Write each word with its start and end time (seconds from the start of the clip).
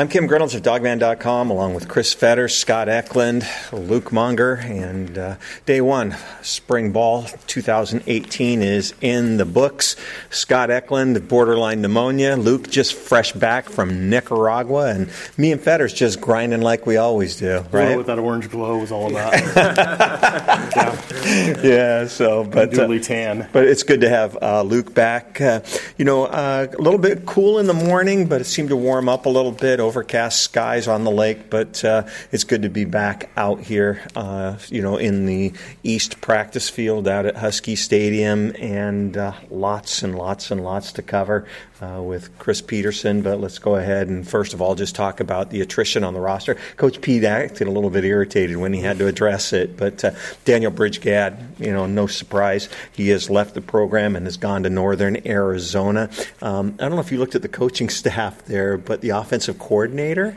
I'm 0.00 0.08
Kim 0.08 0.26
Grinolds 0.26 0.54
of 0.54 0.62
Dawgman.com, 0.62 1.50
along 1.50 1.74
with 1.74 1.86
Chris 1.86 2.14
Fetter, 2.14 2.48
Scott 2.48 2.88
Eklund, 2.88 3.46
Luke 3.70 4.14
Monger, 4.14 4.54
and 4.54 5.18
uh, 5.18 5.36
day 5.66 5.82
one, 5.82 6.16
spring 6.40 6.90
ball 6.90 7.24
2018 7.46 8.62
is 8.62 8.94
in 9.02 9.36
the 9.36 9.44
books. 9.44 9.96
Scott 10.30 10.70
Eklund, 10.70 11.28
borderline 11.28 11.82
pneumonia. 11.82 12.36
Luke 12.36 12.70
just 12.70 12.94
fresh 12.94 13.32
back 13.32 13.68
from 13.68 14.08
Nicaragua, 14.08 14.86
and 14.86 15.10
me 15.36 15.52
and 15.52 15.60
Fetter's 15.60 15.92
just 15.92 16.18
grinding 16.18 16.62
like 16.62 16.86
we 16.86 16.96
always 16.96 17.36
do, 17.36 17.62
right? 17.70 17.94
what 17.94 18.06
that 18.06 18.18
orange 18.18 18.48
glow 18.48 18.78
was 18.78 18.90
all 18.90 19.10
about. 19.10 19.34
yeah. 19.34 21.00
yeah, 21.62 22.06
so 22.06 22.44
but 22.44 22.76
uh, 22.78 22.98
tan. 23.00 23.48
But 23.52 23.66
it's 23.66 23.82
good 23.82 24.00
to 24.00 24.08
have 24.08 24.38
uh, 24.40 24.62
Luke 24.62 24.94
back. 24.94 25.38
Uh, 25.42 25.60
you 25.98 26.06
know, 26.06 26.24
uh, 26.24 26.68
a 26.72 26.80
little 26.80 26.98
bit 26.98 27.26
cool 27.26 27.58
in 27.58 27.66
the 27.66 27.74
morning, 27.74 28.26
but 28.26 28.40
it 28.40 28.44
seemed 28.44 28.70
to 28.70 28.76
warm 28.76 29.06
up 29.06 29.26
a 29.26 29.28
little 29.28 29.52
bit 29.52 29.78
overcast 29.90 30.40
skies 30.40 30.86
on 30.86 31.02
the 31.02 31.10
lake, 31.10 31.50
but 31.50 31.84
uh, 31.84 32.06
it's 32.30 32.44
good 32.44 32.62
to 32.62 32.68
be 32.68 32.84
back 32.84 33.28
out 33.36 33.58
here, 33.58 34.00
uh, 34.14 34.56
you 34.68 34.80
know, 34.80 34.96
in 34.96 35.26
the 35.26 35.52
East 35.82 36.20
practice 36.20 36.70
field 36.70 37.08
out 37.08 37.26
at 37.26 37.36
Husky 37.36 37.74
Stadium, 37.74 38.54
and 38.60 39.16
uh, 39.16 39.32
lots 39.50 40.04
and 40.04 40.14
lots 40.14 40.52
and 40.52 40.62
lots 40.62 40.92
to 40.92 41.02
cover 41.02 41.44
uh, 41.80 42.00
with 42.02 42.36
Chris 42.38 42.60
Petersen, 42.60 43.22
But 43.22 43.40
let's 43.40 43.58
go 43.58 43.76
ahead 43.76 44.08
and 44.08 44.26
first 44.28 44.52
of 44.52 44.60
all 44.60 44.74
just 44.74 44.94
talk 44.94 45.20
about 45.20 45.50
the 45.50 45.60
attrition 45.60 46.04
on 46.04 46.14
the 46.14 46.20
roster. 46.20 46.56
Coach 46.76 47.00
Pete 47.00 47.24
acted 47.24 47.68
a 47.68 47.70
little 47.70 47.90
bit 47.90 48.04
irritated 48.04 48.56
when 48.56 48.72
he 48.72 48.80
had 48.80 48.98
to 48.98 49.06
address 49.06 49.52
it, 49.52 49.76
but 49.76 50.04
uh, 50.04 50.10
Daniel 50.44 50.70
Bridge-Gadd, 50.70 51.56
you 51.58 51.72
know, 51.72 51.86
no 51.86 52.06
surprise, 52.06 52.68
he 52.92 53.08
has 53.08 53.30
left 53.30 53.54
the 53.54 53.60
program 53.60 54.16
and 54.16 54.26
has 54.26 54.36
gone 54.36 54.62
to 54.64 54.70
Northern 54.70 55.26
Arizona. 55.26 56.10
Um, 56.42 56.74
I 56.78 56.82
don't 56.82 56.92
know 56.92 57.00
if 57.00 57.12
you 57.12 57.18
looked 57.18 57.34
at 57.34 57.42
the 57.42 57.48
coaching 57.48 57.88
staff 58.00 58.44
there, 58.44 58.76
but 58.76 59.00
the 59.00 59.10
offensive 59.10 59.58
coordinator 59.58 60.36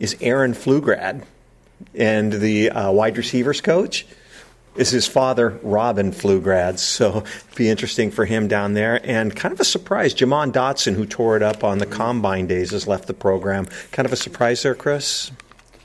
is 0.00 0.16
Aaron 0.20 0.54
Pflugrad, 0.54 1.24
and 1.94 2.32
the 2.32 2.70
uh, 2.70 2.90
wide 2.90 3.16
receivers 3.16 3.60
coach 3.60 4.06
is 4.76 4.90
his 4.90 5.06
father, 5.06 5.58
Robin 5.62 6.12
Pflugrad. 6.12 6.78
So 6.78 7.18
it'd 7.18 7.56
be 7.56 7.68
interesting 7.68 8.10
for 8.10 8.24
him 8.24 8.48
down 8.48 8.74
there. 8.74 9.00
And 9.04 9.34
kind 9.34 9.52
of 9.52 9.60
a 9.60 9.64
surprise, 9.64 10.14
Jomon 10.14 10.52
Dotson, 10.52 10.94
who 10.94 11.06
tore 11.06 11.36
it 11.36 11.42
up 11.42 11.64
on 11.64 11.78
the 11.78 11.86
combine 11.86 12.46
days, 12.46 12.70
has 12.70 12.86
left 12.86 13.06
the 13.06 13.14
program. 13.14 13.66
Kind 13.92 14.06
of 14.06 14.12
a 14.12 14.16
surprise 14.16 14.62
there, 14.62 14.74
Chris? 14.74 15.30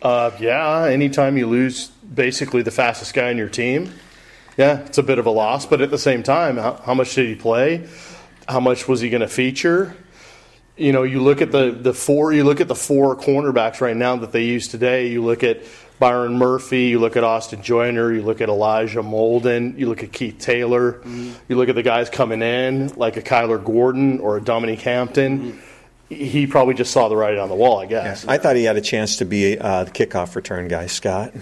Uh, 0.02 0.31
yeah, 0.39 0.86
anytime 0.86 1.38
you 1.38 1.48
lose 1.48 1.88
basically 1.88 2.61
the 2.61 2.72
fastest 2.72 3.14
guy 3.14 3.30
on 3.30 3.38
your 3.38 3.50
team, 3.50 3.94
yeah, 4.58 4.81
it's 4.81 4.98
a 4.98 5.04
bit 5.04 5.17
of 5.17 5.26
a 5.26 5.31
loss. 5.31 5.66
But 5.66 5.81
at 5.81 5.92
the 5.92 5.98
same 5.98 6.23
time, 6.23 6.58
how, 6.58 6.73
how 6.73 6.94
much 6.94 7.16
did 7.16 7.28
he 7.28 7.36
play? 7.36 7.88
How 8.48 8.59
much 8.59 8.88
was 8.88 9.02
he 9.02 9.09
going 9.09 9.22
to 9.22 9.28
feature? 9.28 9.95
you 10.76 10.92
know, 10.92 11.04
you 11.04 11.22
look 11.22 11.42
at 11.42 11.52
the, 11.52 11.72
the 11.72 11.94
four 11.94 12.34
you 12.34 12.44
look 12.44 12.59
at 12.59 12.67
the 12.67 12.76
four 12.76 13.16
cornerbacks 13.16 13.80
right 13.81 13.95
now 13.95 14.16
that 14.17 14.31
they 14.31 14.44
use 14.44 14.67
today. 14.67 15.08
You 15.08 15.23
look 15.23 15.44
at 15.44 15.61
Byron 16.04 16.38
Murphy, 16.38 16.88
you 16.88 17.00
look 17.00 17.16
at 17.16 17.23
Austin 17.23 17.62
Joyner, 17.62 18.12
you 18.12 18.23
look 18.23 18.42
at 18.42 18.50
Elijah 18.50 19.02
Molden, 19.02 19.80
you 19.80 19.88
look 19.88 20.04
at 20.04 20.12
Keith 20.12 20.38
Taylor, 20.38 20.95
mm-hmm. 20.95 21.32
you 21.48 21.56
look 21.56 21.70
at 21.70 21.76
the 21.76 21.82
guys 21.82 22.10
coming 22.10 22.42
in 22.42 22.90
like 22.98 23.16
a 23.16 23.22
Kyler 23.22 23.64
Gordon 23.64 24.20
or 24.20 24.36
a 24.36 24.42
Dominique 24.42 24.82
Hampton. 24.82 25.54
Mm-hmm. 25.54 26.14
He 26.14 26.45
probably 26.45 26.73
just 26.73 26.92
saw 26.92 27.08
the 27.08 27.16
writing 27.16 27.40
on 27.40 27.48
the 27.48 27.56
wall, 27.56 27.80
I 27.80 27.86
guess. 27.86 28.26
Yeah. 28.26 28.32
I 28.32 28.38
thought 28.38 28.58
he 28.58 28.66
had 28.66 28.76
a 28.76 28.82
chance 28.82 29.16
to 29.20 29.26
be 29.26 29.58
uh, 29.58 29.86
the 29.86 29.92
kickoff 29.92 30.36
return 30.36 30.68
guy, 30.68 30.88
Scott. 30.88 31.34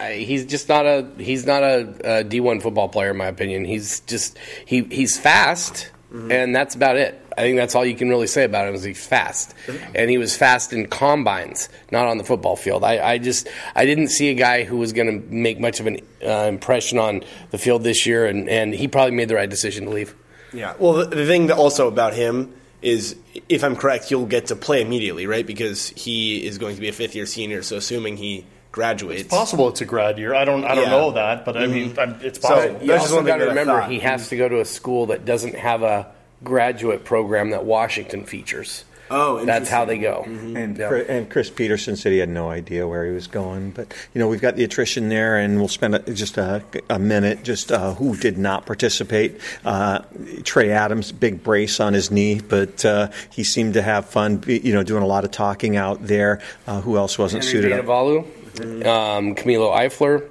he's 0.00 0.44
just 0.44 0.68
not 0.68 0.86
a 0.86 1.06
he's 1.18 1.46
not 1.46 1.62
a 1.62 1.78
a 2.20 2.24
D1 2.24 2.62
football 2.62 2.88
player 2.88 3.12
in 3.12 3.16
my 3.16 3.26
opinion. 3.26 3.64
He's 3.64 4.00
just 4.00 4.36
he 4.66 4.82
he's 4.90 5.16
fast 5.16 5.92
mm-hmm. 6.12 6.32
and 6.32 6.56
that's 6.56 6.74
about 6.74 6.96
it. 6.96 7.23
I 7.36 7.42
think 7.42 7.56
that's 7.56 7.74
all 7.74 7.84
you 7.84 7.94
can 7.94 8.08
really 8.08 8.26
say 8.26 8.44
about 8.44 8.68
him 8.68 8.74
is 8.74 8.82
he's 8.82 9.04
fast, 9.04 9.54
and 9.94 10.10
he 10.10 10.18
was 10.18 10.36
fast 10.36 10.72
in 10.72 10.86
combines, 10.86 11.68
not 11.90 12.06
on 12.06 12.18
the 12.18 12.24
football 12.24 12.56
field. 12.56 12.84
I, 12.84 13.12
I 13.12 13.18
just 13.18 13.48
I 13.74 13.86
didn't 13.86 14.08
see 14.08 14.28
a 14.28 14.34
guy 14.34 14.64
who 14.64 14.76
was 14.76 14.92
going 14.92 15.06
to 15.06 15.26
make 15.34 15.58
much 15.58 15.80
of 15.80 15.86
an 15.86 16.00
uh, 16.24 16.46
impression 16.48 16.98
on 16.98 17.22
the 17.50 17.58
field 17.58 17.82
this 17.82 18.06
year, 18.06 18.26
and, 18.26 18.48
and 18.48 18.74
he 18.74 18.88
probably 18.88 19.14
made 19.14 19.28
the 19.28 19.34
right 19.34 19.50
decision 19.50 19.84
to 19.84 19.90
leave. 19.90 20.14
Yeah. 20.52 20.74
Well, 20.78 20.94
the, 20.94 21.06
the 21.06 21.26
thing 21.26 21.50
also 21.50 21.88
about 21.88 22.14
him 22.14 22.54
is, 22.80 23.16
if 23.48 23.64
I'm 23.64 23.76
correct, 23.76 24.08
he'll 24.08 24.26
get 24.26 24.46
to 24.46 24.56
play 24.56 24.82
immediately, 24.82 25.26
right? 25.26 25.46
Because 25.46 25.88
he 25.90 26.44
is 26.46 26.58
going 26.58 26.76
to 26.76 26.80
be 26.80 26.88
a 26.88 26.92
fifth 26.92 27.14
year 27.14 27.26
senior. 27.26 27.62
So 27.62 27.76
assuming 27.76 28.16
he 28.16 28.46
graduates. 28.74 29.22
It's 29.22 29.30
possible 29.30 29.68
it's 29.68 29.80
a 29.80 29.84
grad 29.84 30.18
year. 30.18 30.34
I 30.34 30.44
don't 30.44 30.64
I 30.64 30.74
don't 30.74 30.84
yeah. 30.84 30.90
know 30.90 31.12
that, 31.12 31.44
but 31.44 31.56
I 31.56 31.66
mean 31.66 31.92
mm-hmm. 31.92 32.24
it's 32.24 32.38
possible. 32.38 32.80
So 32.80 32.84
you 32.84 32.92
also 32.92 33.22
got 33.22 33.36
to 33.36 33.46
remember 33.46 33.82
he 33.82 34.00
has 34.00 34.28
to 34.30 34.36
go 34.36 34.48
to 34.48 34.60
a 34.60 34.64
school 34.64 35.06
that 35.06 35.24
doesn't 35.24 35.54
have 35.54 35.82
a 35.82 36.12
graduate 36.44 37.04
program 37.04 37.50
that 37.50 37.64
Washington 37.64 38.24
features. 38.24 38.84
Oh, 39.10 39.44
that's 39.44 39.68
how 39.68 39.84
they 39.84 39.98
go. 39.98 40.24
Mm-hmm. 40.26 40.56
And, 40.56 40.78
yeah. 40.78 40.94
and 41.08 41.28
Chris 41.28 41.50
Petersen 41.50 41.96
said 41.96 42.12
he 42.12 42.18
had 42.18 42.28
no 42.28 42.48
idea 42.48 42.88
where 42.88 43.04
he 43.06 43.12
was 43.12 43.26
going. 43.26 43.70
But 43.70 43.94
you 44.14 44.18
know, 44.18 44.28
we've 44.28 44.40
got 44.40 44.56
the 44.56 44.64
attrition 44.64 45.08
there, 45.08 45.36
and 45.36 45.58
we'll 45.58 45.68
spend 45.68 45.94
a, 45.94 45.98
just 46.00 46.38
a, 46.38 46.64
a, 46.88 46.98
minute 46.98 47.44
just 47.44 47.70
uh, 47.70 47.94
who 47.94 48.16
did 48.16 48.38
not 48.38 48.64
participate. 48.64 49.40
Uh, 49.64 50.00
Trey 50.44 50.70
Adams, 50.70 51.12
big 51.12 51.42
brace 51.42 51.80
on 51.80 51.92
his 51.92 52.10
knee, 52.10 52.40
but 52.40 52.84
uh, 52.84 53.10
he 53.30 53.44
seemed 53.44 53.74
to 53.74 53.82
have 53.82 54.06
fun. 54.06 54.42
You 54.46 54.72
know, 54.72 54.82
doing 54.82 55.02
a 55.02 55.06
lot 55.06 55.24
of 55.24 55.30
talking 55.30 55.76
out 55.76 56.06
there. 56.06 56.40
Uh, 56.66 56.80
who 56.80 56.96
else 56.96 57.18
wasn't 57.18 57.44
Henry 57.44 57.62
suited 57.62 57.84
Bainivalu, 57.84 58.20
up? 58.20 58.26
Mm-hmm. 58.54 58.88
Um, 58.88 59.34
Camilo 59.34 59.76
Eifler 59.76 60.28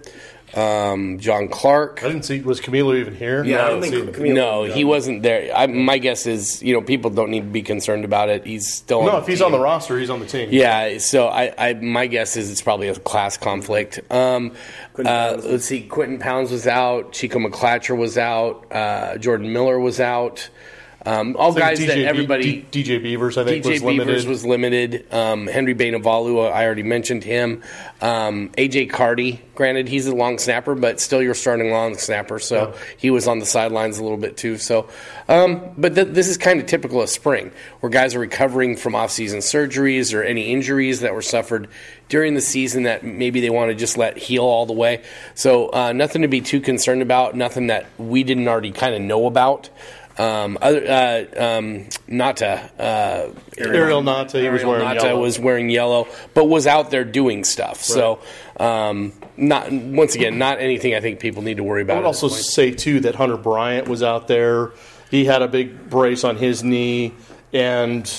um, 0.56 1.20
John 1.20 1.48
Clark. 1.48 2.04
I 2.04 2.08
didn't 2.08 2.24
see. 2.24 2.42
Was 2.42 2.62
Camilo 2.62 2.96
even 3.00 3.16
here? 3.16 3.44
Yeah, 3.44 3.58
no, 3.58 3.64
I 3.64 3.70
don't 3.70 3.82
think 3.82 4.16
Camilo 4.16 4.34
no, 4.34 4.64
he 4.64 4.84
wasn't 4.84 5.24
there. 5.24 5.52
I, 5.56 5.68
my 5.68 5.98
guess 5.98 6.26
is, 6.28 6.62
you 6.62 6.74
know, 6.74 6.82
people 6.82 7.10
don't 7.10 7.32
need 7.32 7.42
to 7.42 7.50
be 7.50 7.62
concerned 7.62 8.06
about 8.06 8.30
it. 8.30 8.46
He's 8.46 8.72
still 8.72 9.04
no. 9.04 9.18
if 9.18 9.28
he's 9.28 9.40
team. 9.40 9.48
on 9.48 9.52
the 9.52 9.60
roster, 9.60 9.98
he's 10.00 10.10
on 10.10 10.20
the 10.20 10.26
team. 10.26 10.50
Yeah. 10.52 10.98
So 11.00 11.28
I, 11.28 11.54
I, 11.58 11.74
my 11.74 12.08
guess 12.08 12.38
is 12.38 12.52
it's 12.52 12.62
probably 12.62 12.88
a 12.88 12.96
class 12.96 13.38
conflict. 13.38 14.00
Um, 14.12 14.54
uh, 14.98 15.42
let's 15.44 15.66
see. 15.66 15.82
Quinton 15.82 16.20
Pounds 16.20 16.52
was 16.52 16.68
out. 16.68 17.14
Chico 17.14 17.40
McClatcher 17.40 17.98
was 17.98 18.18
out. 18.18 18.72
Uh, 18.72 19.18
Jordan 19.18 19.52
Miller 19.52 19.80
was 19.80 20.00
out. 20.00 20.50
Um, 21.06 21.36
all 21.38 21.54
guys 21.54 21.80
DJ 21.80 21.88
that 21.88 21.98
everybody. 22.00 22.62
DJ 22.72 23.02
Beavers, 23.02 23.38
I 23.38 23.44
think, 23.44 23.66
DJ 23.66 23.72
was 23.72 23.82
Beavers 23.82 24.08
limited. 24.08 24.28
was 24.28 24.46
limited. 24.46 25.14
Um, 25.14 25.48
Henry 25.48 25.76
Bainivalu, 25.76 26.50
I 26.50 26.66
already 26.66 26.84
mentioned 26.84 27.24
him. 27.24 27.62
Um, 28.02 28.50
AJ 28.58 28.90
Carty, 28.90 29.42
granted, 29.56 29.90
he's 29.90 30.08
a 30.08 30.16
long 30.16 30.38
snapper, 30.38 30.76
but 30.76 31.02
still 31.02 31.22
your 31.22 31.34
starting 31.34 31.72
long 31.72 31.98
snapper, 31.98 32.40
so 32.40 32.70
yeah. 32.70 32.80
he 32.98 33.10
was 33.12 33.28
on 33.28 33.40
the 33.40 33.46
sidelines 33.46 33.98
a 33.98 34.04
little 34.04 34.18
bit 34.18 34.38
too. 34.38 34.58
So, 34.58 34.90
um, 35.28 35.74
but 35.78 35.96
th- 35.96 36.10
this 36.10 36.30
is 36.30 36.38
kind 36.38 36.60
of 36.62 36.68
typical 36.68 37.02
of 37.02 37.10
spring, 37.10 37.52
where 37.82 37.90
guys 37.90 38.16
are 38.16 38.20
recovering 38.20 38.78
from 38.78 38.96
off-season 38.96 39.40
surgeries 39.40 40.14
or 40.14 40.24
any 40.24 40.52
injuries 40.52 41.02
that 41.02 41.14
were 41.14 41.22
suffered 41.22 41.68
during 42.08 42.34
the 42.34 42.42
season 42.42 42.84
that 42.84 43.04
maybe 43.04 43.42
they 43.42 43.50
want 43.50 43.70
to 43.72 43.76
just 43.76 43.98
let 43.98 44.18
heal 44.18 44.44
all 44.44 44.66
the 44.66 44.74
way. 44.74 45.02
So, 45.36 45.70
uh, 45.74 45.92
nothing 45.92 46.22
to 46.22 46.28
be 46.30 46.42
too 46.42 46.62
concerned 46.62 47.02
about. 47.02 47.36
Nothing 47.36 47.68
that 47.68 47.88
we 47.98 48.24
didn't 48.24 48.48
already 48.48 48.72
kind 48.72 48.96
of 48.96 49.02
know 49.02 49.28
about. 49.28 49.70
Um, 50.18 50.60
other 50.62 50.86
uh, 50.88 51.58
um, 51.58 51.88
Nata, 52.08 52.70
uh, 52.80 53.34
Ariel 53.58 54.04
Nata, 54.04 54.40
he 54.40 54.50
was 54.50 54.64
wearing 54.64 54.86
Nata 54.86 55.08
yellow. 55.08 55.22
was 55.22 55.40
wearing 55.40 55.70
yellow, 55.70 56.08
but 56.36 56.46
was 56.46 56.68
out 56.68 56.92
there 56.92 57.04
doing 57.04 57.44
stuff. 57.44 57.78
Right. 57.78 57.82
So, 57.82 58.20
um, 58.60 59.14
not 59.38 59.72
once 59.72 60.14
again, 60.14 60.38
not 60.38 60.60
anything 60.60 60.94
I 60.94 61.02
think 61.02 61.20
people 61.20 61.42
need 61.42 61.58
to 61.58 61.64
worry 61.64 61.82
about. 61.82 61.96
I 61.96 62.00
would 62.02 62.06
also 62.06 62.28
say 62.28 62.72
too 62.72 63.00
that 63.02 63.16
Hunter 63.16 63.38
Bryant 63.38 63.88
was 63.88 64.04
out 64.04 64.28
there. 64.28 64.72
He 65.10 65.26
had 65.26 65.42
a 65.42 65.48
big 65.48 65.90
brace 65.90 66.24
on 66.24 66.38
his 66.38 66.64
knee, 66.64 67.14
and 67.52 68.12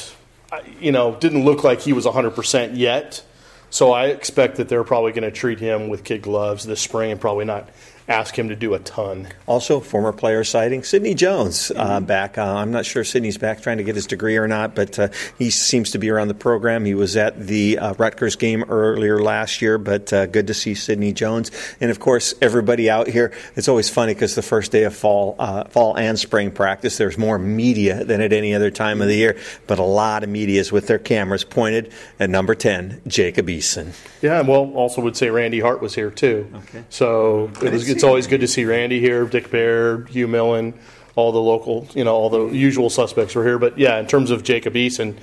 you 0.80 0.90
know 0.90 1.14
didn't 1.14 1.44
look 1.44 1.62
like 1.62 1.80
he 1.80 1.92
was 1.92 2.06
100 2.06 2.32
percent 2.32 2.74
yet. 2.74 3.22
So 3.70 3.92
I 3.92 4.06
expect 4.06 4.56
that 4.56 4.68
they're 4.68 4.84
probably 4.84 5.10
going 5.12 5.24
to 5.24 5.32
treat 5.32 5.58
him 5.58 5.88
with 5.88 6.04
kid 6.04 6.22
gloves 6.22 6.64
this 6.64 6.80
spring 6.80 7.10
and 7.10 7.20
probably 7.20 7.44
not 7.44 7.68
ask 8.08 8.38
him 8.38 8.48
to 8.48 8.56
do 8.56 8.74
a 8.74 8.78
ton. 8.78 9.28
Also, 9.46 9.80
former 9.80 10.12
player 10.12 10.44
sighting 10.44 10.82
Sidney 10.82 11.14
Jones 11.14 11.70
uh, 11.70 11.96
mm-hmm. 11.96 12.04
back. 12.04 12.36
Uh, 12.36 12.42
I'm 12.42 12.70
not 12.70 12.84
sure 12.84 13.04
Sidney's 13.04 13.38
back 13.38 13.62
trying 13.62 13.78
to 13.78 13.84
get 13.84 13.94
his 13.94 14.06
degree 14.06 14.36
or 14.36 14.46
not, 14.46 14.74
but 14.74 14.98
uh, 14.98 15.08
he 15.38 15.50
seems 15.50 15.90
to 15.92 15.98
be 15.98 16.10
around 16.10 16.28
the 16.28 16.34
program. 16.34 16.84
He 16.84 16.94
was 16.94 17.16
at 17.16 17.46
the 17.46 17.78
uh, 17.78 17.94
Rutgers 17.94 18.36
game 18.36 18.64
earlier 18.64 19.22
last 19.22 19.62
year, 19.62 19.78
but 19.78 20.12
uh, 20.12 20.26
good 20.26 20.46
to 20.48 20.54
see 20.54 20.74
Sidney 20.74 21.12
Jones. 21.12 21.50
And 21.80 21.90
of 21.90 22.00
course, 22.00 22.34
everybody 22.42 22.90
out 22.90 23.08
here. 23.08 23.32
It's 23.56 23.68
always 23.68 23.88
funny 23.88 24.14
because 24.14 24.34
the 24.34 24.42
first 24.42 24.72
day 24.72 24.84
of 24.84 24.94
fall, 24.94 25.36
uh, 25.38 25.64
fall 25.64 25.96
and 25.96 26.18
spring 26.18 26.50
practice, 26.50 26.98
there's 26.98 27.16
more 27.16 27.38
media 27.38 28.04
than 28.04 28.20
at 28.20 28.32
any 28.32 28.54
other 28.54 28.70
time 28.70 29.00
of 29.00 29.08
the 29.08 29.16
year, 29.16 29.38
but 29.66 29.78
a 29.78 29.84
lot 29.84 30.22
of 30.22 30.28
media 30.28 30.60
is 30.60 30.70
with 30.70 30.86
their 30.86 30.98
cameras 30.98 31.44
pointed 31.44 31.92
at 32.20 32.28
number 32.28 32.54
10, 32.54 33.02
Jacob 33.06 33.46
Eason. 33.46 33.94
Yeah, 34.20 34.42
well, 34.42 34.72
also 34.72 35.00
would 35.00 35.16
say 35.16 35.30
Randy 35.30 35.60
Hart 35.60 35.80
was 35.80 35.94
here 35.94 36.10
too. 36.10 36.50
Okay. 36.54 36.84
So 36.90 37.50
it 37.62 37.72
was 37.72 37.93
it's 37.94 38.04
always 38.04 38.26
good 38.26 38.40
to 38.40 38.48
see 38.48 38.64
Randy 38.64 39.00
here, 39.00 39.24
Dick 39.24 39.50
Baird, 39.50 40.08
Hugh 40.08 40.26
Millen, 40.26 40.74
all 41.14 41.30
the 41.30 41.40
local, 41.40 41.86
you 41.94 42.02
know, 42.02 42.14
all 42.14 42.28
the 42.28 42.46
usual 42.48 42.90
suspects 42.90 43.34
were 43.34 43.44
here. 43.44 43.58
But 43.58 43.78
yeah, 43.78 43.98
in 43.98 44.06
terms 44.06 44.30
of 44.30 44.42
Jacob 44.42 44.74
Eason, 44.74 45.16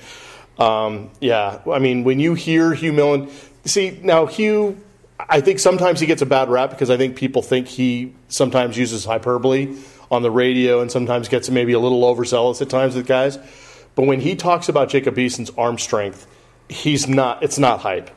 um, 0.58 1.10
yeah, 1.20 1.60
I 1.70 1.78
mean, 1.78 2.04
when 2.04 2.18
you 2.18 2.34
hear 2.34 2.72
Hugh 2.72 2.92
Millen, 2.92 3.30
see 3.66 4.00
now 4.02 4.26
Hugh, 4.26 4.80
I 5.18 5.40
think 5.40 5.58
sometimes 5.58 6.00
he 6.00 6.06
gets 6.06 6.22
a 6.22 6.26
bad 6.26 6.48
rap 6.48 6.70
because 6.70 6.88
I 6.88 6.96
think 6.96 7.16
people 7.16 7.42
think 7.42 7.68
he 7.68 8.14
sometimes 8.28 8.76
uses 8.76 9.04
hyperbole 9.04 9.76
on 10.10 10.22
the 10.22 10.30
radio 10.30 10.80
and 10.80 10.90
sometimes 10.90 11.28
gets 11.28 11.50
maybe 11.50 11.72
a 11.72 11.78
little 11.78 12.04
overzealous 12.04 12.60
at 12.62 12.70
times 12.70 12.94
with 12.94 13.06
guys. 13.06 13.38
But 13.94 14.06
when 14.06 14.20
he 14.20 14.34
talks 14.34 14.68
about 14.68 14.88
Jacob 14.88 15.18
Eason's 15.18 15.50
arm 15.58 15.78
strength, 15.78 16.26
he's 16.68 17.06
not. 17.06 17.42
It's 17.42 17.58
not 17.58 17.80
hype. 17.80 18.10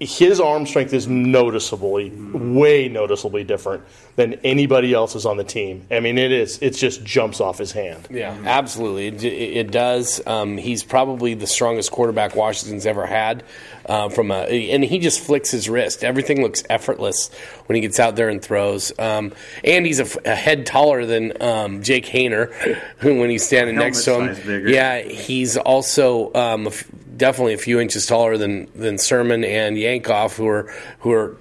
His 0.00 0.40
arm 0.40 0.66
strength 0.66 0.92
is 0.92 1.08
noticeably, 1.08 2.10
way 2.10 2.88
noticeably 2.88 3.44
different 3.44 3.84
than 4.16 4.34
anybody 4.44 4.92
else's 4.92 5.24
on 5.24 5.36
the 5.38 5.44
team. 5.44 5.86
I 5.90 6.00
mean, 6.00 6.18
it 6.18 6.32
is. 6.32 6.58
It 6.60 6.70
just 6.70 7.02
jumps 7.04 7.40
off 7.40 7.58
his 7.58 7.72
hand. 7.72 8.08
Yeah, 8.10 8.36
absolutely. 8.44 9.06
It, 9.08 9.24
it, 9.24 9.56
it 9.56 9.70
does. 9.70 10.20
Um, 10.26 10.58
he's 10.58 10.84
probably 10.84 11.34
the 11.34 11.46
strongest 11.46 11.90
quarterback 11.90 12.36
Washington's 12.36 12.84
ever 12.86 13.06
had. 13.06 13.44
Uh, 13.84 14.08
from 14.08 14.30
a, 14.30 14.44
and 14.70 14.84
he 14.84 15.00
just 15.00 15.18
flicks 15.18 15.50
his 15.50 15.68
wrist. 15.68 16.04
Everything 16.04 16.40
looks 16.40 16.62
effortless 16.70 17.30
when 17.66 17.74
he 17.74 17.80
gets 17.80 17.98
out 17.98 18.14
there 18.14 18.28
and 18.28 18.40
throws. 18.40 18.96
Um, 18.96 19.32
and 19.64 19.84
he's 19.84 19.98
a 19.98 20.34
head 20.36 20.66
taller 20.66 21.04
than 21.04 21.42
um, 21.42 21.82
Jake 21.82 22.06
Haener 22.06 22.52
when 23.02 23.28
he's 23.28 23.44
standing 23.44 23.74
Helmet 23.74 23.94
next 23.94 24.04
to 24.04 24.20
him. 24.20 24.46
bigger. 24.46 24.68
Yeah, 24.68 25.00
he's 25.00 25.56
also 25.56 26.32
um, 26.34 26.66
a 26.66 26.70
f- 26.70 26.86
definitely 27.22 27.54
a 27.54 27.58
few 27.58 27.78
inches 27.78 28.04
taller 28.04 28.36
than 28.36 28.66
than 28.74 28.96
Sirmon 28.96 29.46
and 29.46 29.76
Yankoff, 29.76 30.36
who 30.36 30.48
are 30.48 30.74
who 30.98 31.12
are 31.12 31.36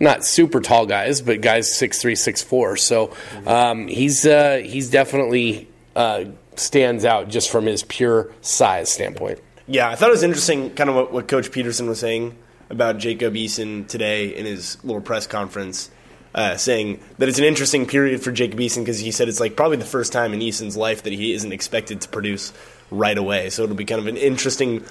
not 0.00 0.24
super 0.24 0.58
tall 0.62 0.86
guys, 0.86 1.20
but 1.20 1.42
guys 1.42 1.70
six 1.70 2.00
three, 2.00 2.14
six 2.14 2.42
four. 2.42 2.78
So 2.78 3.14
um, 3.46 3.88
he's 3.88 4.24
uh, 4.24 4.62
he's 4.64 4.88
definitely 4.90 5.68
uh, 5.94 6.24
stands 6.56 7.04
out 7.04 7.28
just 7.28 7.50
from 7.50 7.66
his 7.66 7.82
pure 7.82 8.32
size 8.40 8.90
standpoint. 8.90 9.38
Yeah, 9.66 9.90
I 9.90 9.96
thought 9.96 10.08
it 10.08 10.12
was 10.12 10.22
interesting, 10.22 10.74
kind 10.74 10.88
of 10.88 10.96
what, 10.96 11.12
what 11.12 11.28
Coach 11.28 11.52
Petersen 11.52 11.86
was 11.88 12.00
saying 12.00 12.34
about 12.70 12.96
Jacob 12.96 13.34
Eason 13.34 13.86
today 13.86 14.34
in 14.34 14.46
his 14.46 14.82
little 14.82 15.02
press 15.02 15.26
conference, 15.26 15.90
uh, 16.34 16.56
saying 16.56 17.00
that 17.18 17.28
it's 17.28 17.38
an 17.38 17.44
interesting 17.44 17.84
period 17.84 18.22
for 18.22 18.32
Jacob 18.32 18.58
Eason 18.60 18.78
because 18.78 18.98
he 18.98 19.10
said 19.10 19.28
it's 19.28 19.40
like 19.40 19.56
probably 19.56 19.76
the 19.76 19.84
first 19.84 20.10
time 20.10 20.32
in 20.32 20.40
Eason's 20.40 20.74
life 20.74 21.02
that 21.02 21.12
he 21.12 21.34
isn't 21.34 21.52
expected 21.52 22.00
to 22.00 22.08
produce 22.08 22.54
right 22.90 23.18
away. 23.18 23.50
So 23.50 23.64
it'll 23.64 23.76
be 23.76 23.84
kind 23.84 24.00
of 24.00 24.06
an 24.06 24.16
interesting 24.16 24.84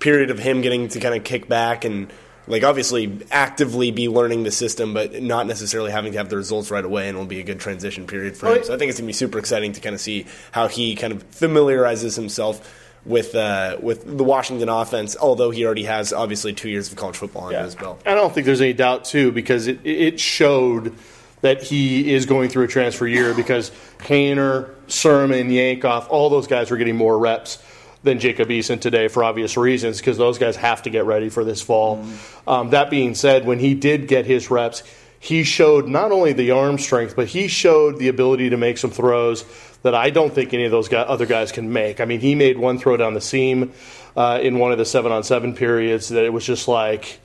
period 0.00 0.30
of 0.30 0.38
him 0.38 0.60
getting 0.60 0.88
to 0.88 1.00
kind 1.00 1.14
of 1.14 1.24
kick 1.24 1.48
back 1.48 1.84
and 1.84 2.10
like 2.46 2.62
obviously 2.62 3.20
actively 3.30 3.90
be 3.90 4.08
learning 4.08 4.42
the 4.42 4.50
system, 4.50 4.92
but 4.92 5.22
not 5.22 5.46
necessarily 5.46 5.90
having 5.90 6.12
to 6.12 6.18
have 6.18 6.28
the 6.28 6.36
results 6.36 6.70
right 6.70 6.84
away, 6.84 7.08
and 7.08 7.16
it'll 7.16 7.26
be 7.26 7.40
a 7.40 7.44
good 7.44 7.60
transition 7.60 8.06
period 8.06 8.36
for 8.36 8.46
him. 8.46 8.52
Right. 8.56 8.66
So 8.66 8.74
I 8.74 8.78
think 8.78 8.90
it's 8.90 8.98
gonna 8.98 9.06
be 9.06 9.14
super 9.14 9.38
exciting 9.38 9.72
to 9.72 9.80
kind 9.80 9.94
of 9.94 10.00
see 10.00 10.26
how 10.52 10.68
he 10.68 10.94
kind 10.94 11.12
of 11.12 11.22
familiarizes 11.24 12.16
himself 12.16 12.80
with 13.06 13.34
uh, 13.34 13.78
with 13.80 14.18
the 14.18 14.24
Washington 14.24 14.68
offense. 14.68 15.16
Although 15.16 15.50
he 15.50 15.64
already 15.64 15.84
has 15.84 16.12
obviously 16.12 16.52
two 16.52 16.68
years 16.68 16.90
of 16.90 16.96
college 16.96 17.16
football 17.16 17.46
under 17.46 17.62
his 17.62 17.74
belt. 17.74 18.02
I 18.04 18.14
don't 18.14 18.32
think 18.32 18.46
there's 18.46 18.60
any 18.60 18.72
doubt 18.72 19.04
too 19.04 19.32
because 19.32 19.66
it 19.66 19.80
it 19.84 20.20
showed 20.20 20.94
that 21.40 21.62
he 21.62 22.14
is 22.14 22.24
going 22.24 22.48
through 22.48 22.64
a 22.64 22.68
transfer 22.68 23.06
year 23.06 23.34
because 23.34 23.70
Haener, 23.98 24.70
Sirmon, 24.86 25.50
Yankoff, 25.50 26.06
all 26.08 26.30
those 26.30 26.46
guys 26.46 26.70
were 26.70 26.78
getting 26.78 26.96
more 26.96 27.18
reps 27.18 27.62
than 28.04 28.20
Jacob 28.20 28.48
Eason 28.48 28.80
today 28.80 29.08
for 29.08 29.24
obvious 29.24 29.56
reasons 29.56 29.98
because 29.98 30.16
those 30.16 30.38
guys 30.38 30.56
have 30.56 30.82
to 30.82 30.90
get 30.90 31.04
ready 31.06 31.28
for 31.30 31.42
this 31.44 31.60
fall. 31.60 32.04
Um, 32.46 32.70
that 32.70 32.90
being 32.90 33.14
said, 33.14 33.46
when 33.46 33.58
he 33.58 33.74
did 33.74 34.06
get 34.06 34.26
his 34.26 34.50
reps, 34.50 34.82
he 35.18 35.42
showed 35.42 35.88
not 35.88 36.12
only 36.12 36.34
the 36.34 36.50
arm 36.50 36.78
strength, 36.78 37.16
but 37.16 37.26
he 37.26 37.48
showed 37.48 37.98
the 37.98 38.08
ability 38.08 38.50
to 38.50 38.58
make 38.58 38.76
some 38.76 38.90
throws 38.90 39.44
that 39.82 39.94
I 39.94 40.10
don't 40.10 40.32
think 40.32 40.52
any 40.52 40.64
of 40.64 40.70
those 40.70 40.88
guy, 40.88 41.00
other 41.00 41.26
guys 41.26 41.50
can 41.50 41.72
make. 41.72 42.00
I 42.00 42.04
mean, 42.04 42.20
he 42.20 42.34
made 42.34 42.58
one 42.58 42.78
throw 42.78 42.96
down 42.96 43.14
the 43.14 43.22
seam 43.22 43.72
uh, 44.16 44.38
in 44.42 44.58
one 44.58 44.70
of 44.70 44.78
the 44.78 44.84
seven 44.84 45.12
on 45.12 45.22
seven 45.22 45.54
periods 45.54 46.10
that 46.10 46.24
it 46.24 46.32
was 46.32 46.44
just 46.44 46.68
like 46.68 47.20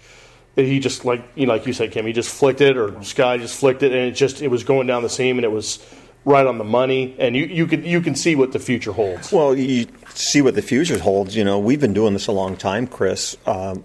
he 0.55 0.79
just 0.79 1.05
like 1.05 1.23
you 1.35 1.45
know, 1.45 1.53
like 1.53 1.65
you 1.65 1.73
said, 1.73 1.91
Kim, 1.91 2.05
he 2.05 2.13
just 2.13 2.29
flicked 2.29 2.61
it, 2.61 2.77
or 2.77 3.01
Sky 3.03 3.37
just 3.37 3.59
flicked 3.59 3.83
it, 3.83 3.91
and 3.91 4.01
it 4.01 4.11
just 4.11 4.41
it 4.41 4.47
was 4.47 4.63
going 4.63 4.87
down 4.87 5.03
the 5.03 5.09
seam, 5.09 5.37
and 5.37 5.45
it 5.45 5.51
was 5.51 5.85
right 6.25 6.45
on 6.45 6.57
the 6.57 6.63
money, 6.63 7.15
and 7.19 7.35
you 7.35 7.45
you 7.45 7.67
could 7.67 7.85
you 7.85 8.01
can 8.01 8.15
see 8.15 8.35
what 8.35 8.51
the 8.51 8.59
future 8.59 8.91
holds. 8.91 9.31
Well, 9.31 9.55
you 9.55 9.87
see 10.13 10.41
what 10.41 10.55
the 10.55 10.61
future 10.61 10.99
holds. 10.99 11.35
You 11.35 11.43
know, 11.43 11.59
we've 11.59 11.79
been 11.79 11.93
doing 11.93 12.13
this 12.13 12.27
a 12.27 12.31
long 12.31 12.57
time, 12.57 12.87
Chris. 12.87 13.37
Um, 13.45 13.83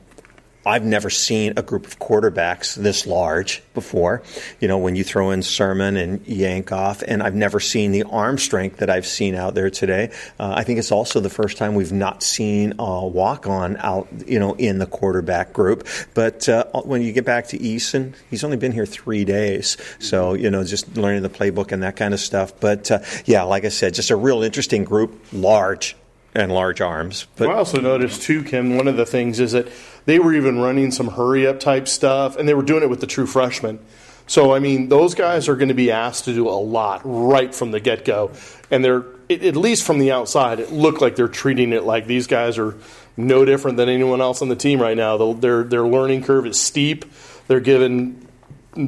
I've 0.66 0.84
never 0.84 1.10
seen 1.10 1.54
a 1.56 1.62
group 1.62 1.86
of 1.86 1.98
quarterbacks 1.98 2.74
this 2.74 3.06
large 3.06 3.62
before. 3.74 4.22
You 4.60 4.68
know, 4.68 4.78
when 4.78 4.96
you 4.96 5.04
throw 5.04 5.30
in 5.30 5.40
Sirmon 5.40 6.02
and 6.02 6.24
Yankoff, 6.24 7.04
and 7.06 7.22
I've 7.22 7.34
never 7.34 7.60
seen 7.60 7.92
the 7.92 8.04
arm 8.04 8.38
strength 8.38 8.78
that 8.78 8.88
I've 8.88 9.06
seen 9.06 9.34
out 9.34 9.54
there 9.54 9.70
today. 9.70 10.10
Uh, 10.38 10.54
I 10.56 10.64
think 10.64 10.78
it's 10.78 10.92
also 10.92 11.20
the 11.20 11.30
first 11.30 11.58
time 11.58 11.74
we've 11.74 11.92
not 11.92 12.22
seen 12.22 12.74
a 12.78 13.06
walk 13.06 13.46
on 13.46 13.76
out, 13.78 14.08
you 14.26 14.38
know, 14.38 14.54
in 14.54 14.78
the 14.78 14.86
quarterback 14.86 15.52
group. 15.52 15.86
But 16.14 16.48
uh, 16.48 16.64
when 16.84 17.02
you 17.02 17.12
get 17.12 17.26
back 17.26 17.48
to 17.48 17.58
Eason, 17.58 18.14
he's 18.30 18.42
only 18.42 18.56
been 18.56 18.72
here 18.72 18.86
three 18.86 19.24
days, 19.24 19.76
so 19.98 20.34
you 20.34 20.50
know, 20.50 20.64
just 20.64 20.96
learning 20.96 21.22
the 21.22 21.28
playbook 21.28 21.72
and 21.72 21.82
that 21.82 21.96
kind 21.96 22.14
of 22.14 22.20
stuff. 22.20 22.58
But 22.58 22.90
uh, 22.90 23.00
yeah, 23.26 23.42
like 23.42 23.64
I 23.64 23.68
said, 23.68 23.94
just 23.94 24.10
a 24.10 24.16
real 24.16 24.42
interesting 24.42 24.84
group, 24.84 25.14
large 25.32 25.94
and 26.34 26.52
large 26.52 26.80
arms. 26.80 27.26
But 27.36 27.48
I 27.48 27.54
also 27.54 27.80
noticed 27.80 28.22
too, 28.22 28.42
Kim. 28.42 28.76
One 28.76 28.88
of 28.88 28.96
the 28.96 29.06
things 29.06 29.40
is 29.40 29.52
that 29.52 29.68
they 30.04 30.18
were 30.18 30.34
even 30.34 30.58
running 30.58 30.90
some 30.90 31.08
hurry 31.08 31.46
up 31.46 31.60
type 31.60 31.88
stuff, 31.88 32.36
and 32.36 32.48
they 32.48 32.54
were 32.54 32.62
doing 32.62 32.82
it 32.82 32.90
with 32.90 33.00
the 33.00 33.06
true 33.06 33.26
freshmen. 33.26 33.78
So 34.26 34.54
I 34.54 34.58
mean, 34.58 34.88
those 34.88 35.14
guys 35.14 35.48
are 35.48 35.56
going 35.56 35.68
to 35.68 35.74
be 35.74 35.90
asked 35.90 36.24
to 36.24 36.34
do 36.34 36.48
a 36.48 36.58
lot 36.58 37.02
right 37.04 37.54
from 37.54 37.70
the 37.70 37.80
get 37.80 38.04
go, 38.04 38.32
and 38.70 38.84
they're 38.84 39.04
at 39.30 39.56
least 39.56 39.84
from 39.84 39.98
the 39.98 40.12
outside, 40.12 40.60
it 40.60 40.70
looked 40.70 41.00
like 41.00 41.16
they're 41.16 41.28
treating 41.28 41.72
it 41.72 41.84
like 41.84 42.06
these 42.06 42.26
guys 42.26 42.58
are 42.58 42.76
no 43.16 43.44
different 43.46 43.76
than 43.78 43.88
anyone 43.88 44.20
else 44.20 44.42
on 44.42 44.48
the 44.48 44.56
team 44.56 44.80
right 44.82 44.96
now. 44.96 45.16
The- 45.16 45.32
Their 45.34 45.62
their 45.64 45.86
learning 45.86 46.24
curve 46.24 46.46
is 46.46 46.60
steep. 46.60 47.04
They're 47.48 47.60
given 47.60 48.26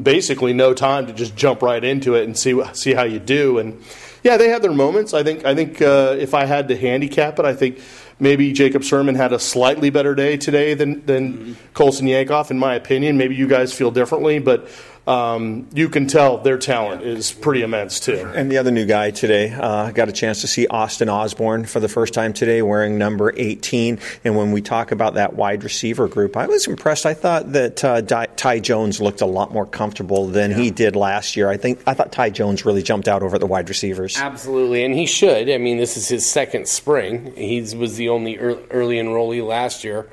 basically 0.03 0.53
no 0.53 0.75
time 0.75 1.07
to 1.07 1.13
just 1.13 1.37
jump 1.37 1.63
right 1.63 1.83
into 1.83 2.15
it 2.17 2.25
and 2.25 2.37
see 2.37 2.61
see 2.73 2.93
how 2.95 3.05
you 3.05 3.19
do. 3.19 3.59
And 3.59 3.83
yeah, 4.23 4.37
they 4.37 4.49
had 4.49 4.63
their 4.63 4.73
moments. 4.73 5.15
I 5.15 5.23
think 5.23 5.45
I 5.45 5.55
think 5.55 5.81
uh, 5.81 6.17
if 6.19 6.35
I 6.35 6.45
had 6.45 6.69
to 6.69 6.77
handicap 6.77 7.39
it, 7.39 7.45
I 7.45 7.55
think 7.55 7.81
maybe 8.19 8.53
Jacob 8.53 8.83
Sirmon 8.83 9.17
had 9.17 9.33
a 9.33 9.39
slightly 9.39 9.91
better 9.91 10.15
day 10.15 10.37
today 10.37 10.75
than 10.75 11.05
than 11.07 11.57
Colson 11.75 12.07
Yankoff, 12.07 12.51
in 12.51 12.59
my 12.59 12.75
opinion. 12.75 13.17
Maybe 13.17 13.35
you 13.35 13.47
guys 13.47 13.73
feel 13.73 13.91
differently, 13.91 14.39
but. 14.39 14.69
Um, 15.07 15.69
you 15.73 15.89
can 15.89 16.09
tell 16.09 16.39
their 16.39 16.59
talent 16.59 17.03
is 17.03 17.31
pretty 17.31 17.63
immense 17.63 18.01
too. 18.01 18.29
And 18.35 18.51
the 18.51 18.59
other 18.59 18.73
new 18.73 18.87
guy 18.87 19.13
today, 19.13 19.53
uh, 19.53 19.93
got 19.93 20.09
a 20.09 20.13
chance 20.13 20.41
to 20.41 20.49
see 20.49 20.67
Austin 20.67 21.09
Osborne 21.09 21.65
for 21.65 21.79
the 21.79 21.89
first 21.89 22.13
time 22.13 22.33
today 22.33 22.61
wearing 22.61 22.99
number 22.99 23.33
18. 23.37 24.01
And 24.25 24.37
when 24.37 24.51
we 24.51 24.61
talk 24.61 24.91
about 24.91 25.15
that 25.15 25.35
wide 25.35 25.63
receiver 25.63 26.09
group, 26.09 26.37
I 26.37 26.47
was 26.49 26.67
impressed. 26.67 27.07
I 27.07 27.15
thought 27.15 27.53
that 27.53 27.85
uh, 27.85 28.03
Ty 28.03 28.59
Jones 28.59 29.01
looked 29.01 29.21
a 29.21 29.27
lot 29.27 29.53
more 29.53 29.67
comfortable 29.67 30.27
than 30.27 30.53
he 30.53 30.73
did 30.73 30.97
last 30.97 31.37
year. 31.37 31.49
I 31.49 31.57
think 31.57 31.81
I 31.87 31.95
thought 31.95 32.11
Ty 32.11 32.31
Jones 32.31 32.67
really 32.67 32.83
jumped 32.83 33.07
out 33.07 33.23
over 33.23 33.39
the 33.39 33.47
wide 33.47 33.69
receivers. 33.69 34.19
Absolutely, 34.19 34.85
and 34.85 34.93
he 34.93 35.07
should. 35.07 35.49
I 35.49 35.59
mean, 35.59 35.79
this 35.79 35.97
is 35.97 36.09
his 36.09 36.29
second 36.29 36.67
spring. 36.67 37.33
He 37.37 37.61
was 37.61 37.97
the 37.97 38.09
only 38.09 38.39
early 38.39 38.97
enrollee 38.97 39.47
last 39.47 39.85
year, 39.85 40.09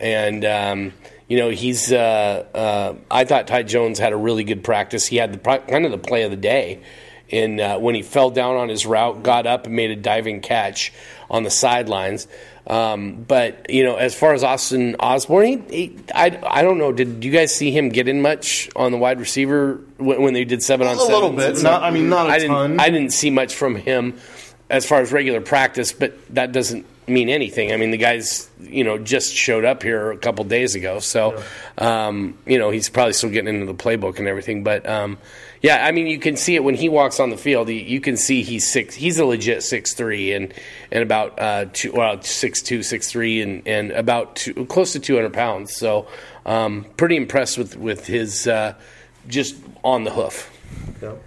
and 0.00 0.44
um, 0.46 0.92
you 1.28 1.36
know 1.38 1.50
he's. 1.50 1.92
Uh, 1.92 2.44
uh, 2.54 2.94
I 3.10 3.24
thought 3.24 3.46
Ty 3.46 3.64
Jones 3.64 3.98
had 3.98 4.12
a 4.12 4.16
really 4.16 4.44
good 4.44 4.64
practice. 4.64 5.06
He 5.06 5.16
had 5.16 5.32
the 5.32 5.38
kind 5.38 5.84
of 5.84 5.90
the 5.90 5.98
play 5.98 6.22
of 6.22 6.30
the 6.30 6.36
day, 6.36 6.80
in 7.28 7.60
uh, 7.60 7.78
when 7.78 7.94
he 7.94 8.02
fell 8.02 8.30
down 8.30 8.56
on 8.56 8.68
his 8.68 8.86
route, 8.86 9.22
got 9.22 9.46
up 9.46 9.66
and 9.66 9.76
made 9.76 9.90
a 9.90 9.96
diving 9.96 10.40
catch 10.40 10.92
on 11.30 11.42
the 11.42 11.50
sidelines. 11.50 12.26
Um, 12.66 13.24
but 13.26 13.70
you 13.70 13.82
know, 13.82 13.96
as 13.96 14.14
far 14.14 14.34
as 14.34 14.44
Austin 14.44 14.96
Osborne, 15.00 15.46
he, 15.46 15.56
he, 15.86 15.98
I, 16.14 16.38
I 16.46 16.62
don't 16.62 16.76
know. 16.76 16.92
Did 16.92 17.24
you 17.24 17.30
guys 17.32 17.54
see 17.54 17.70
him 17.70 17.88
get 17.88 18.08
in 18.08 18.20
much 18.20 18.68
on 18.76 18.92
the 18.92 18.98
wide 18.98 19.20
receiver 19.20 19.80
when, 19.96 20.20
when 20.20 20.34
they 20.34 20.44
did 20.44 20.62
seven 20.62 20.86
on 20.86 20.96
A 20.96 20.98
seven? 20.98 21.14
little 21.14 21.32
bit. 21.32 21.62
Not- 21.62 21.82
I 21.82 21.90
mean, 21.90 22.10
not 22.10 22.26
a 22.28 22.30
I 22.30 22.38
didn't. 22.38 22.78
I 22.80 22.90
didn't 22.90 23.12
see 23.14 23.30
much 23.30 23.54
from 23.54 23.74
him 23.74 24.18
as 24.68 24.84
far 24.86 25.00
as 25.00 25.12
regular 25.12 25.40
practice, 25.40 25.92
but 25.92 26.12
that 26.34 26.52
doesn't 26.52 26.84
mean 27.08 27.28
anything. 27.28 27.72
I 27.72 27.76
mean, 27.76 27.90
the 27.90 27.96
guy's 27.96 28.48
you 28.60 28.84
know 28.84 28.98
just 28.98 29.34
showed 29.34 29.64
up 29.64 29.82
here 29.82 30.10
a 30.10 30.18
couple 30.18 30.44
days 30.44 30.74
ago, 30.74 30.98
so 30.98 31.42
um, 31.78 32.38
you 32.46 32.58
know 32.58 32.70
he's 32.70 32.88
probably 32.88 33.12
still 33.12 33.30
getting 33.30 33.54
into 33.54 33.66
the 33.66 33.74
playbook 33.74 34.18
and 34.18 34.28
everything. 34.28 34.64
But 34.64 34.88
um, 34.88 35.18
yeah, 35.62 35.84
I 35.84 35.92
mean, 35.92 36.06
you 36.06 36.18
can 36.18 36.36
see 36.36 36.54
it 36.54 36.64
when 36.64 36.74
he 36.74 36.88
walks 36.88 37.20
on 37.20 37.30
the 37.30 37.36
field. 37.36 37.68
He, 37.68 37.82
you 37.82 38.00
can 38.00 38.16
see 38.16 38.42
he's 38.42 38.70
six. 38.70 38.94
He's 38.94 39.18
a 39.18 39.24
legit 39.24 39.62
six 39.62 39.94
three 39.94 40.32
and 40.32 40.54
and 40.92 41.02
about 41.02 41.38
uh, 41.38 41.66
two, 41.72 41.92
well 41.92 42.20
six 42.22 42.62
two, 42.62 42.82
six 42.82 43.10
three, 43.10 43.42
and 43.42 43.66
and 43.66 43.92
about 43.92 44.36
two, 44.36 44.66
close 44.66 44.92
to 44.92 45.00
two 45.00 45.16
hundred 45.16 45.32
pounds. 45.32 45.76
So 45.76 46.08
um, 46.46 46.86
pretty 46.96 47.16
impressed 47.16 47.58
with 47.58 47.76
with 47.76 48.06
his 48.06 48.46
uh, 48.46 48.74
just 49.26 49.56
on 49.84 50.04
the 50.04 50.10
hoof. 50.10 50.50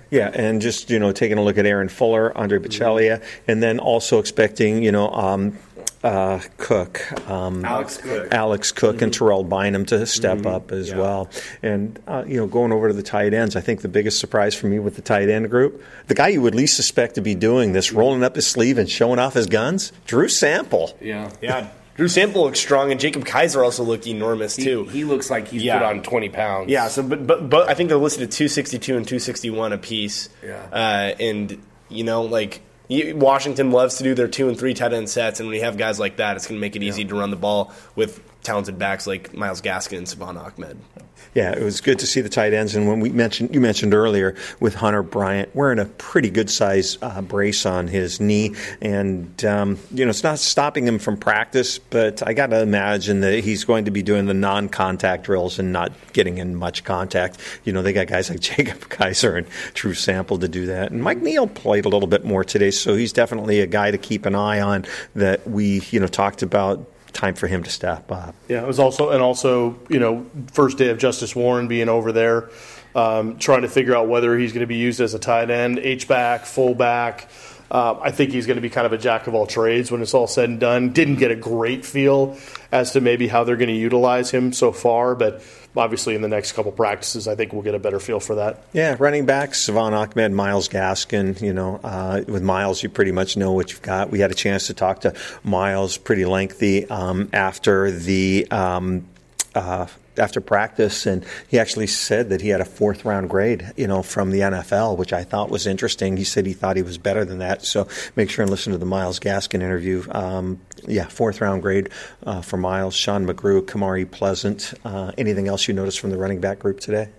Yeah, 0.09 0.29
and 0.33 0.61
just 0.61 0.89
you 0.89 0.99
know 0.99 1.11
taking 1.11 1.37
a 1.37 1.43
look 1.43 1.57
at 1.57 1.65
Aaron 1.65 1.89
Fuller, 1.89 2.37
Andre 2.37 2.59
Baccellia, 2.59 3.23
and 3.47 3.63
then 3.63 3.79
also 3.79 4.19
expecting 4.19 4.83
you 4.83 4.91
know 4.91 5.09
um, 5.09 5.57
uh, 6.03 6.39
Cook, 6.57 7.29
um, 7.29 7.63
Alex 7.65 7.97
Cook. 7.97 8.27
Alex 8.31 8.71
Cook, 8.71 9.01
and 9.01 9.13
Terrell 9.13 9.43
Bynum 9.43 9.85
to 9.87 10.05
step 10.05 10.45
up 10.45 10.71
as 10.71 10.93
well. 10.93 11.29
And 11.61 11.99
uh, 12.07 12.23
you 12.27 12.37
know 12.37 12.47
going 12.47 12.71
over 12.71 12.87
to 12.87 12.93
the 12.93 13.03
tight 13.03 13.33
ends, 13.33 13.55
I 13.55 13.61
think 13.61 13.81
the 13.81 13.87
biggest 13.89 14.19
surprise 14.19 14.55
for 14.55 14.67
me 14.67 14.79
with 14.79 14.95
the 14.95 15.01
tight 15.01 15.29
end 15.29 15.49
group, 15.49 15.83
the 16.07 16.15
guy 16.15 16.29
you 16.29 16.41
would 16.41 16.55
least 16.55 16.75
suspect 16.75 17.15
to 17.15 17.21
be 17.21 17.35
doing 17.35 17.73
this, 17.73 17.91
rolling 17.91 18.23
up 18.23 18.35
his 18.35 18.47
sleeve 18.47 18.77
and 18.77 18.89
showing 18.89 19.19
off 19.19 19.33
his 19.33 19.47
guns, 19.47 19.91
Drew 20.05 20.27
Sample. 20.27 20.97
Yeah. 21.01 21.31
Yeah, 21.41 21.67
Drew 21.97 22.07
Sample 22.07 22.43
looks 22.43 22.59
strong, 22.59 22.91
and 22.91 22.99
Jacob 22.99 23.25
Kaiser 23.25 23.63
also 23.63 23.83
looked 23.83 24.07
enormous 24.07 24.55
He, 24.55 24.63
too. 24.63 24.85
he 24.85 25.03
looks 25.03 25.29
like 25.29 25.49
he's 25.49 25.61
Yeah. 25.63 25.77
put 25.79 25.85
on 25.85 26.01
20 26.01 26.29
pounds. 26.29 26.69
Yeah, 26.71 26.87
so 26.87 27.03
but 27.03 27.27
but 27.27 27.49
but 27.49 27.69
I 27.69 27.73
think 27.75 27.89
they're 27.89 27.97
listed 27.97 28.23
at 28.23 28.31
262 28.31 28.97
and 28.97 29.07
261 29.07 29.73
apiece. 29.73 30.29
Yeah. 30.43 30.55
Uh, 30.71 31.13
and 31.19 31.61
you 31.89 32.03
know, 32.05 32.23
like 32.23 32.61
you, 32.91 33.15
Washington 33.15 33.71
loves 33.71 33.97
to 33.97 34.03
do 34.03 34.13
their 34.13 34.27
two 34.27 34.49
and 34.49 34.59
three 34.59 34.73
tight 34.73 34.93
end 34.93 35.09
sets, 35.09 35.39
and 35.39 35.47
when 35.47 35.55
you 35.57 35.63
have 35.63 35.77
guys 35.77 35.99
like 35.99 36.17
that, 36.17 36.35
it's 36.35 36.45
going 36.45 36.57
to 36.57 36.61
make 36.61 36.75
it 36.75 36.83
easy 36.83 37.05
to 37.05 37.15
run 37.15 37.29
the 37.29 37.37
ball 37.37 37.71
with 37.95 38.21
talented 38.43 38.77
backs 38.77 39.07
like 39.07 39.33
Myles 39.33 39.61
Gaskin 39.61 39.99
and 39.99 40.09
Salvon 40.09 40.37
Ahmed. 40.37 40.77
Yeah, 40.97 41.03
it 41.33 41.63
was 41.63 41.81
good 41.81 41.99
to 41.99 42.07
see 42.07 42.21
the 42.21 42.29
tight 42.29 42.53
ends. 42.53 42.75
And 42.75 42.87
when 42.87 42.99
we 42.99 43.09
mentioned, 43.09 43.53
you 43.53 43.61
mentioned 43.61 43.93
earlier 43.93 44.35
with 44.59 44.75
Hunter 44.75 45.03
Bryant 45.03 45.55
wearing 45.55 45.79
a 45.79 45.85
pretty 45.85 46.29
good 46.29 46.49
size 46.49 46.97
uh, 47.01 47.21
brace 47.21 47.65
on 47.65 47.87
his 47.87 48.19
knee, 48.19 48.55
and 48.81 49.43
um, 49.45 49.79
you 49.91 50.05
know 50.05 50.09
it's 50.09 50.23
not 50.23 50.39
stopping 50.39 50.85
him 50.85 50.99
from 50.99 51.17
practice. 51.17 51.79
But 51.79 52.25
I 52.27 52.33
got 52.33 52.47
to 52.47 52.61
imagine 52.61 53.21
that 53.21 53.43
he's 53.43 53.63
going 53.63 53.85
to 53.85 53.91
be 53.91 54.03
doing 54.03 54.25
the 54.25 54.33
non-contact 54.33 55.23
drills 55.23 55.57
and 55.57 55.71
not 55.71 55.91
getting 56.13 56.37
in 56.37 56.55
much 56.55 56.83
contact. 56.83 57.39
You 57.63 57.73
know, 57.73 57.81
they 57.81 57.93
got 57.93 58.07
guys 58.07 58.29
like 58.29 58.39
Jacob 58.41 58.89
Kaiser 58.89 59.37
and 59.37 59.47
Drew 59.73 59.93
Sample 59.93 60.37
to 60.39 60.47
do 60.47 60.65
that, 60.65 60.91
and 60.91 61.01
Mike 61.01 61.21
Neal 61.21 61.47
played 61.47 61.85
a 61.85 61.89
little 61.89 62.07
bit 62.07 62.25
more 62.25 62.43
today, 62.43 62.71
so 62.71 62.95
he's 62.95 63.13
definitely 63.13 63.61
a 63.61 63.67
guy 63.67 63.91
to 63.91 63.97
keep 63.97 64.25
an 64.25 64.35
eye 64.35 64.59
on. 64.59 64.85
That 65.15 65.47
we 65.49 65.81
you 65.91 65.99
know 65.99 66.07
talked 66.07 66.43
about 66.43 66.90
time 67.13 67.35
for 67.35 67.47
him 67.47 67.63
to 67.63 67.69
step 67.69 68.11
up. 68.11 68.35
Yeah, 68.47 68.61
it 68.61 68.67
was 68.67 68.79
also 68.79 69.09
and 69.09 69.21
also 69.21 69.79
you 69.89 69.99
know 69.99 70.25
first 70.53 70.77
day 70.77 70.89
of 70.89 70.97
Justice 70.97 71.35
Warren 71.35 71.67
being 71.67 71.89
over 71.89 72.11
there, 72.11 72.49
um, 72.95 73.37
trying 73.37 73.61
to 73.61 73.69
figure 73.69 73.95
out 73.95 74.07
whether 74.07 74.37
he's 74.37 74.51
going 74.51 74.61
to 74.61 74.67
be 74.67 74.77
used 74.77 75.01
as 75.01 75.13
a 75.13 75.19
tight 75.19 75.49
end, 75.49 75.79
H 75.79 76.07
back, 76.07 76.45
fullback. 76.45 77.29
Uh, 77.69 77.97
I 78.01 78.11
think 78.11 78.31
he's 78.31 78.47
going 78.47 78.57
to 78.57 78.61
be 78.61 78.69
kind 78.69 78.85
of 78.85 78.91
a 78.91 78.97
jack 78.97 79.27
of 79.27 79.33
all 79.33 79.47
trades 79.47 79.89
when 79.91 80.01
it's 80.01 80.13
all 80.13 80.27
said 80.27 80.49
and 80.49 80.59
done. 80.59 80.91
Didn't 80.91 81.15
get 81.15 81.31
a 81.31 81.37
great 81.37 81.85
feel 81.85 82.37
as 82.69 82.91
to 82.91 83.01
maybe 83.01 83.29
how 83.29 83.45
they're 83.45 83.55
going 83.55 83.69
to 83.69 83.73
utilize 83.73 84.29
him 84.29 84.51
so 84.51 84.73
far, 84.73 85.15
but 85.15 85.41
obviously 85.75 86.15
in 86.15 86.21
the 86.21 86.27
next 86.27 86.51
couple 86.53 86.71
practices, 86.71 87.27
I 87.27 87.35
think 87.35 87.53
we'll 87.53 87.61
get 87.61 87.75
a 87.75 87.79
better 87.79 87.99
feel 87.99 88.19
for 88.19 88.35
that. 88.35 88.63
Yeah, 88.73 88.95
running 88.99 89.25
backs, 89.25 89.65
Salvon 89.65 89.93
Ahmed, 89.93 90.31
Myles 90.31 90.67
Gaskin. 90.67 91.41
You 91.41 91.53
know, 91.53 91.79
uh, 91.83 92.23
with 92.27 92.43
Myles, 92.43 92.83
you 92.83 92.89
pretty 92.89 93.11
much 93.11 93.37
know 93.37 93.51
what 93.51 93.71
you've 93.71 93.81
got. 93.81 94.09
We 94.09 94.19
had 94.19 94.31
a 94.31 94.35
chance 94.35 94.67
to 94.67 94.73
talk 94.73 95.01
to 95.01 95.13
Myles 95.43 95.97
pretty 95.97 96.25
lengthy 96.25 96.89
um, 96.89 97.29
after 97.33 97.91
the. 97.91 98.47
Um, 98.51 99.07
uh, 99.55 99.87
after 100.17 100.41
practice, 100.41 101.05
and 101.05 101.25
he 101.47 101.57
actually 101.59 101.87
said 101.87 102.29
that 102.29 102.41
he 102.41 102.49
had 102.49 102.61
a 102.61 102.65
fourth 102.65 103.05
round 103.05 103.29
grade, 103.29 103.71
you 103.77 103.87
know, 103.87 104.03
from 104.03 104.31
the 104.31 104.39
NFL, 104.39 104.97
which 104.97 105.13
I 105.13 105.23
thought 105.23 105.49
was 105.49 105.67
interesting. 105.67 106.17
He 106.17 106.23
said 106.23 106.45
he 106.45 106.53
thought 106.53 106.75
he 106.75 106.83
was 106.83 106.97
better 106.97 107.25
than 107.25 107.39
that. 107.39 107.63
So 107.63 107.87
make 108.15 108.29
sure 108.29 108.43
and 108.43 108.51
listen 108.51 108.71
to 108.71 108.77
the 108.77 108.85
Myles 108.85 109.19
Gaskin 109.19 109.55
interview. 109.55 110.03
Um, 110.11 110.59
yeah, 110.87 111.05
fourth 111.05 111.41
round 111.41 111.61
grade 111.61 111.89
uh, 112.23 112.41
for 112.41 112.57
Myles, 112.57 112.95
Sean 112.95 113.25
McGrew, 113.25 113.61
Kamari 113.61 114.09
Pleasant. 114.09 114.73
Uh, 114.83 115.11
anything 115.17 115.47
else 115.47 115.67
you 115.67 115.73
noticed 115.73 115.99
from 115.99 116.09
the 116.09 116.17
running 116.17 116.41
back 116.41 116.59
group 116.59 116.79
today? 116.79 117.09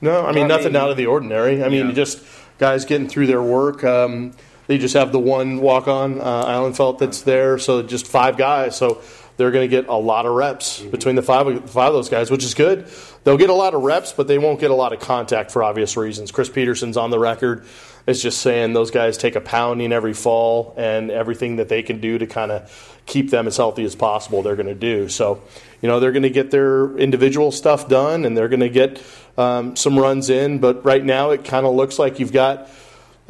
No, 0.00 0.24
I 0.24 0.32
mean 0.32 0.48
nothing 0.48 0.74
out 0.76 0.90
of 0.90 0.96
the 0.96 1.06
ordinary. 1.06 1.62
I 1.62 1.68
mean 1.68 1.88
yeah. 1.88 1.92
just 1.92 2.24
guys 2.58 2.84
getting 2.84 3.08
through 3.08 3.26
their 3.26 3.42
work. 3.42 3.84
Um, 3.84 4.32
they 4.66 4.78
just 4.78 4.94
have 4.94 5.10
the 5.10 5.18
one 5.18 5.60
walk 5.60 5.88
on 5.88 6.20
uh, 6.20 6.46
Ihlenfeldt 6.46 6.98
that's 6.98 7.22
there, 7.22 7.58
so 7.58 7.82
just 7.82 8.06
five 8.06 8.36
guys. 8.36 8.76
So 8.76 9.02
they're 9.40 9.50
going 9.50 9.68
to 9.68 9.74
get 9.74 9.88
a 9.88 9.96
lot 9.96 10.26
of 10.26 10.34
reps 10.34 10.80
mm-hmm. 10.80 10.90
between 10.90 11.14
the 11.14 11.22
five, 11.22 11.46
five 11.70 11.88
of 11.88 11.94
those 11.94 12.10
guys, 12.10 12.30
which 12.30 12.44
is 12.44 12.52
good. 12.52 12.86
They'll 13.24 13.38
get 13.38 13.48
a 13.48 13.54
lot 13.54 13.72
of 13.72 13.82
reps, 13.82 14.12
but 14.12 14.28
they 14.28 14.36
won't 14.36 14.60
get 14.60 14.70
a 14.70 14.74
lot 14.74 14.92
of 14.92 15.00
contact 15.00 15.50
for 15.50 15.62
obvious 15.62 15.96
reasons. 15.96 16.30
Chris 16.30 16.50
Petersen's 16.50 16.98
on 16.98 17.08
the 17.08 17.18
record 17.18 17.64
as 18.06 18.22
just 18.22 18.42
saying 18.42 18.74
those 18.74 18.90
guys 18.90 19.16
take 19.16 19.36
a 19.36 19.40
pounding 19.40 19.92
every 19.92 20.12
fall, 20.12 20.74
and 20.76 21.10
everything 21.10 21.56
that 21.56 21.70
they 21.70 21.82
can 21.82 22.00
do 22.00 22.18
to 22.18 22.26
kind 22.26 22.50
of 22.50 23.00
keep 23.06 23.30
them 23.30 23.46
as 23.46 23.56
healthy 23.56 23.84
as 23.84 23.94
possible, 23.94 24.42
they're 24.42 24.56
going 24.56 24.66
to 24.66 24.74
do. 24.74 25.08
So, 25.08 25.40
you 25.80 25.88
know, 25.88 26.00
they're 26.00 26.12
going 26.12 26.24
to 26.24 26.30
get 26.30 26.50
their 26.50 26.96
individual 26.98 27.50
stuff 27.50 27.88
done, 27.88 28.26
and 28.26 28.36
they're 28.36 28.48
going 28.48 28.60
to 28.60 28.68
get 28.68 29.02
um, 29.38 29.74
some 29.74 29.98
runs 29.98 30.28
in. 30.28 30.58
But 30.58 30.84
right 30.84 31.04
now, 31.04 31.30
it 31.30 31.44
kind 31.44 31.64
of 31.64 31.74
looks 31.74 31.98
like 31.98 32.20
you've 32.20 32.32
got 32.32 32.68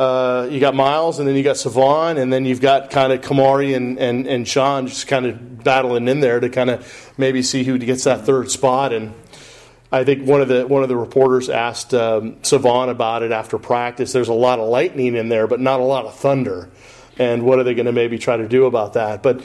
uh, 0.01 0.49
you 0.51 0.61
got 0.61 0.75
Myles, 0.75 1.19
and 1.19 1.29
then 1.29 1.37
you 1.37 1.43
got 1.43 1.59
Salvon, 1.59 2.17
and 2.17 2.33
then 2.33 2.47
you've 2.47 2.63
got 2.63 2.89
kind 2.89 3.13
of 3.13 3.21
Kamari 3.21 3.77
and, 3.77 3.99
and, 3.99 4.27
and 4.27 4.49
Sean 4.49 4.87
just 4.87 5.07
kind 5.07 5.27
of 5.27 5.63
battling 5.63 6.09
in 6.09 6.21
there 6.21 6.41
to 6.41 6.49
kind 6.49 6.71
of 6.71 7.13
maybe 7.19 7.43
see 7.43 7.65
who 7.65 7.77
gets 7.77 8.05
that 8.05 8.25
third 8.25 8.51
spot. 8.51 8.95
And 8.95 9.13
I 9.93 10.05
think 10.05 10.27
one 10.27 10.41
of 10.41 10.49
the 10.49 10.67
one 10.67 10.83
of 10.83 10.89
the 10.89 10.97
reporters 10.97 11.51
asked 11.51 11.93
um, 11.93 12.43
Salvon 12.43 12.89
about 12.89 13.23
it 13.23 13.31
after 13.31 13.59
practice. 13.59 14.11
There's 14.15 14.29
a 14.29 14.33
lot 14.33 14.59
of 14.59 14.71
lightning 14.71 15.17
in 15.17 15.29
there, 15.29 15.47
but 15.47 15.61
not 15.61 15.81
a 15.81 15.85
lot 15.85 16.07
of 16.07 16.17
thunder. 16.17 16.71
And 17.19 17.43
what 17.43 17.59
are 17.59 17.65
they 17.65 17.75
going 17.75 17.85
to 17.85 17.93
maybe 17.93 18.17
try 18.17 18.39
to 18.39 18.49
do 18.49 18.65
about 18.65 18.95
that? 18.95 19.23
But 19.23 19.45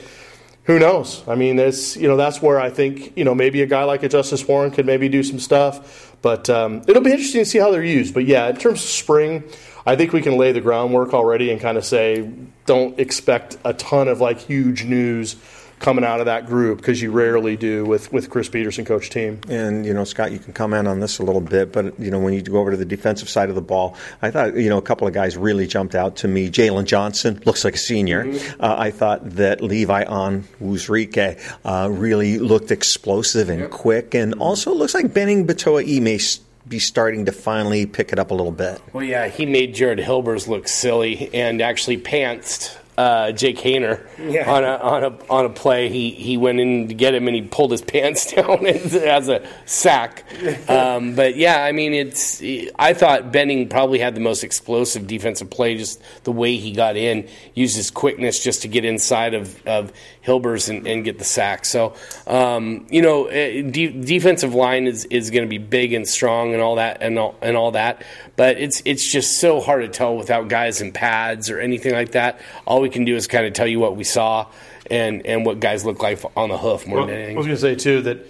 who 0.64 0.80
knows? 0.80 1.22
I 1.28 1.36
mean, 1.36 1.60
it's 1.60 1.98
you 1.98 2.08
know 2.08 2.16
that's 2.16 2.42
where 2.42 2.62
I 2.62 2.70
think 2.70 3.12
you 3.18 3.26
know 3.26 3.36
maybe 3.36 3.62
a 3.62 3.66
guy 3.66 3.84
like 3.84 4.04
a 4.04 4.08
Justice 4.08 4.48
Warren 4.48 4.72
could 4.72 4.86
maybe 4.86 5.10
do 5.10 5.22
some 5.22 5.40
stuff. 5.40 6.16
But 6.22 6.50
um, 6.50 6.82
it'll 6.88 7.04
be 7.04 7.12
interesting 7.12 7.42
to 7.42 7.46
see 7.46 7.60
how 7.60 7.72
they're 7.72 7.84
used. 7.84 8.14
But 8.14 8.24
yeah, 8.24 8.48
in 8.48 8.56
terms 8.56 8.82
of 8.82 8.90
spring. 8.90 9.44
I 9.86 9.96
think 9.96 10.14
we 10.14 10.22
can 10.22 10.38
lay 10.38 10.52
the 10.52 10.62
groundwork 10.62 11.14
already 11.14 11.52
and 11.52 11.62
kind 11.62 11.78
of 11.78 11.86
say, 11.86 12.30
don't 12.66 13.00
expect 13.00 13.58
a 13.64 13.74
ton 13.74 14.08
of 14.08 14.20
like 14.20 14.40
huge 14.40 14.84
news 14.84 15.36
coming 15.80 16.06
out 16.06 16.20
of 16.20 16.26
that 16.26 16.46
group 16.46 16.78
because 16.78 17.02
you 17.02 17.12
rarely 17.12 17.58
do 17.58 17.86
with, 17.86 18.12
with 18.12 18.30
Chris 18.30 18.50
Petersen 18.50 18.86
coach 18.86 19.10
team. 19.10 19.40
And 19.50 19.86
you 19.86 19.94
know, 19.94 20.04
Scott, 20.04 20.32
you 20.32 20.40
can 20.40 20.54
comment 20.54 20.88
on 20.88 21.00
this 21.00 21.20
a 21.20 21.24
little 21.24 21.42
bit, 21.42 21.72
but 21.72 22.00
you 22.00 22.10
know, 22.10 22.20
when 22.20 22.34
you 22.34 22.42
go 22.42 22.58
over 22.58 22.72
to 22.72 22.78
the 22.78 22.86
defensive 22.86 23.30
side 23.30 23.50
of 23.50 23.56
the 23.56 23.62
ball, 23.62 23.96
I 24.22 24.32
thought 24.32 24.56
you 24.56 24.70
know 24.70 24.78
a 24.78 24.82
couple 24.82 25.08
of 25.08 25.14
guys 25.14 25.38
really 25.38 25.68
jumped 25.68 25.96
out 25.96 26.18
to 26.18 26.28
me. 26.28 26.50
Jalen 26.50 26.86
Johnson 26.86 27.42
looks 27.46 27.64
like 27.64 27.76
a 27.76 27.78
senior. 27.78 28.26
Mm-hmm. 28.26 28.62
Uh, 28.62 28.76
I 28.78 28.92
thought 28.92 29.30
that 29.32 29.62
Levi 29.62 30.06
Onwuzurike 30.06 31.40
uh, 31.66 31.90
really 31.92 32.40
looked 32.40 32.72
explosive 32.72 33.50
and 33.50 33.62
yep. 33.62 33.72
quick, 33.72 34.16
and 34.16 34.34
also 34.36 34.74
looks 34.74 34.94
like 34.94 35.14
Benning 35.14 35.46
Potoa'e 35.46 36.02
may 36.02 36.18
be 36.68 36.80
starting 36.80 37.26
to 37.26 37.32
finally 37.32 37.86
pick 37.86 38.12
it 38.12 38.20
up 38.20 38.32
a 38.32 38.34
little 38.34 38.52
bit. 38.52 38.82
Well, 38.94 39.04
yeah, 39.04 39.28
he 39.28 39.46
made 39.46 39.76
Jared 39.76 40.00
Hilbers 40.00 40.48
look 40.48 40.68
silly 40.68 41.30
and 41.34 41.62
actually 41.62 41.98
pantsed 41.98 42.78
uh, 42.98 43.32
Jake 43.32 43.58
Haener 43.58 44.06
yeah. 44.18 44.52
on 44.52 44.64
a 44.64 44.78
on 44.78 45.04
a 45.04 45.32
on 45.32 45.46
a 45.46 45.50
play. 45.50 45.90
He 45.90 46.12
he 46.12 46.38
went 46.38 46.60
in 46.60 46.88
to 46.88 46.94
get 46.94 47.14
him 47.14 47.28
and 47.28 47.36
he 47.36 47.42
pulled 47.42 47.72
his 47.72 47.82
pants 47.96 48.32
down 48.32 48.66
as 48.66 49.30
a 49.30 49.48
sack. 49.66 50.24
Um, 50.70 51.16
but 51.16 51.36
yeah, 51.36 51.64
I 51.64 51.72
mean, 51.72 51.94
it's. 51.94 52.42
I 52.78 52.94
thought 52.94 53.32
Benning 53.32 53.70
probably 53.70 54.00
had 54.00 54.16
the 54.16 54.22
most 54.22 54.44
explosive 54.44 55.08
defensive 55.08 55.50
play. 55.50 55.78
Just 55.78 56.02
the 56.24 56.32
way 56.32 56.58
he 56.58 56.72
got 56.72 56.96
in, 56.96 57.28
used 57.54 57.76
his 57.76 57.92
quickness 57.92 58.44
just 58.44 58.62
to 58.62 58.68
get 58.68 58.86
inside 58.86 59.34
of 59.34 59.66
of 59.68 59.92
Hilbers 60.26 60.70
and, 60.70 60.88
and 60.88 61.04
get 61.04 61.20
the 61.20 61.26
sack. 61.26 61.66
So 61.66 61.96
um, 62.28 62.88
you 62.90 63.02
know, 63.02 63.26
eh, 63.26 63.62
de- 63.62 64.02
defensive 64.02 64.56
line 64.56 64.88
is 64.88 65.06
is 65.06 65.30
going 65.32 65.44
to 65.44 65.50
be 65.50 65.58
big 65.58 65.94
and 65.94 66.08
strong 66.08 66.54
and 66.54 66.62
all 66.62 66.76
that 66.76 67.02
and 67.02 67.20
all, 67.20 67.36
and 67.42 67.58
all 67.58 67.72
that. 67.72 68.04
But 68.36 68.58
it's 68.58 68.82
it's 68.86 69.12
just 69.12 69.40
so 69.40 69.60
hard 69.60 69.82
to 69.82 69.90
tell 69.90 70.16
without 70.16 70.48
guys 70.48 70.82
in 70.82 70.92
pads 70.92 71.50
or 71.50 71.60
anything 71.60 71.94
like 71.94 72.12
that. 72.12 72.40
All 72.66 72.85
we 72.86 72.90
can 72.92 73.04
do 73.04 73.16
is 73.16 73.28
kind 73.28 73.46
of 73.46 73.54
tell 73.54 73.68
you 73.68 73.80
what 73.80 73.96
we 73.96 74.04
saw 74.04 74.48
and 74.90 75.26
and 75.26 75.46
what 75.46 75.60
guys 75.60 75.84
look 75.84 76.02
like 76.02 76.24
on 76.38 76.50
the 76.50 76.58
hoof 76.58 76.88
more 76.88 77.00
well, 77.00 77.08
than 77.08 77.16
anything. 77.16 77.36
I 77.36 77.40
was 77.40 77.48
going 77.48 77.58
to 77.58 77.62
say 77.62 77.76
too 77.76 78.02
that 78.04 78.28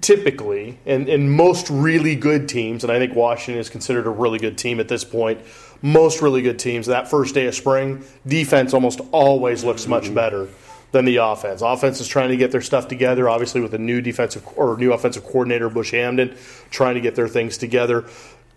typically, 0.00 0.78
and 0.86 1.08
in 1.08 1.28
most 1.28 1.68
really 1.68 2.16
good 2.16 2.48
teams, 2.48 2.82
and 2.82 2.90
I 2.90 2.98
think 2.98 3.14
Washington 3.14 3.60
is 3.60 3.68
considered 3.68 4.06
a 4.06 4.10
really 4.10 4.38
good 4.38 4.56
team 4.56 4.80
at 4.80 4.88
this 4.88 5.04
point. 5.04 5.40
Most 5.82 6.22
really 6.22 6.42
good 6.42 6.58
teams, 6.58 6.86
that 6.86 7.08
first 7.08 7.34
day 7.34 7.46
of 7.46 7.54
spring, 7.54 8.04
defense 8.26 8.72
almost 8.72 9.00
always 9.12 9.62
looks 9.62 9.86
much 9.86 10.04
mm-hmm. 10.04 10.14
better 10.14 10.48
than 10.92 11.04
the 11.04 11.16
offense. 11.16 11.62
Offense 11.62 12.00
is 12.00 12.08
trying 12.08 12.30
to 12.30 12.36
get 12.36 12.50
their 12.50 12.62
stuff 12.62 12.88
together, 12.88 13.28
obviously 13.28 13.60
with 13.60 13.74
a 13.74 13.78
new 13.78 14.00
defensive 14.00 14.46
or 14.56 14.76
new 14.76 14.92
offensive 14.92 15.24
coordinator, 15.24 15.68
Bush 15.68 15.92
Hamdan, 15.92 16.36
trying 16.70 16.94
to 16.94 17.00
get 17.00 17.14
their 17.14 17.28
things 17.28 17.58
together 17.58 18.06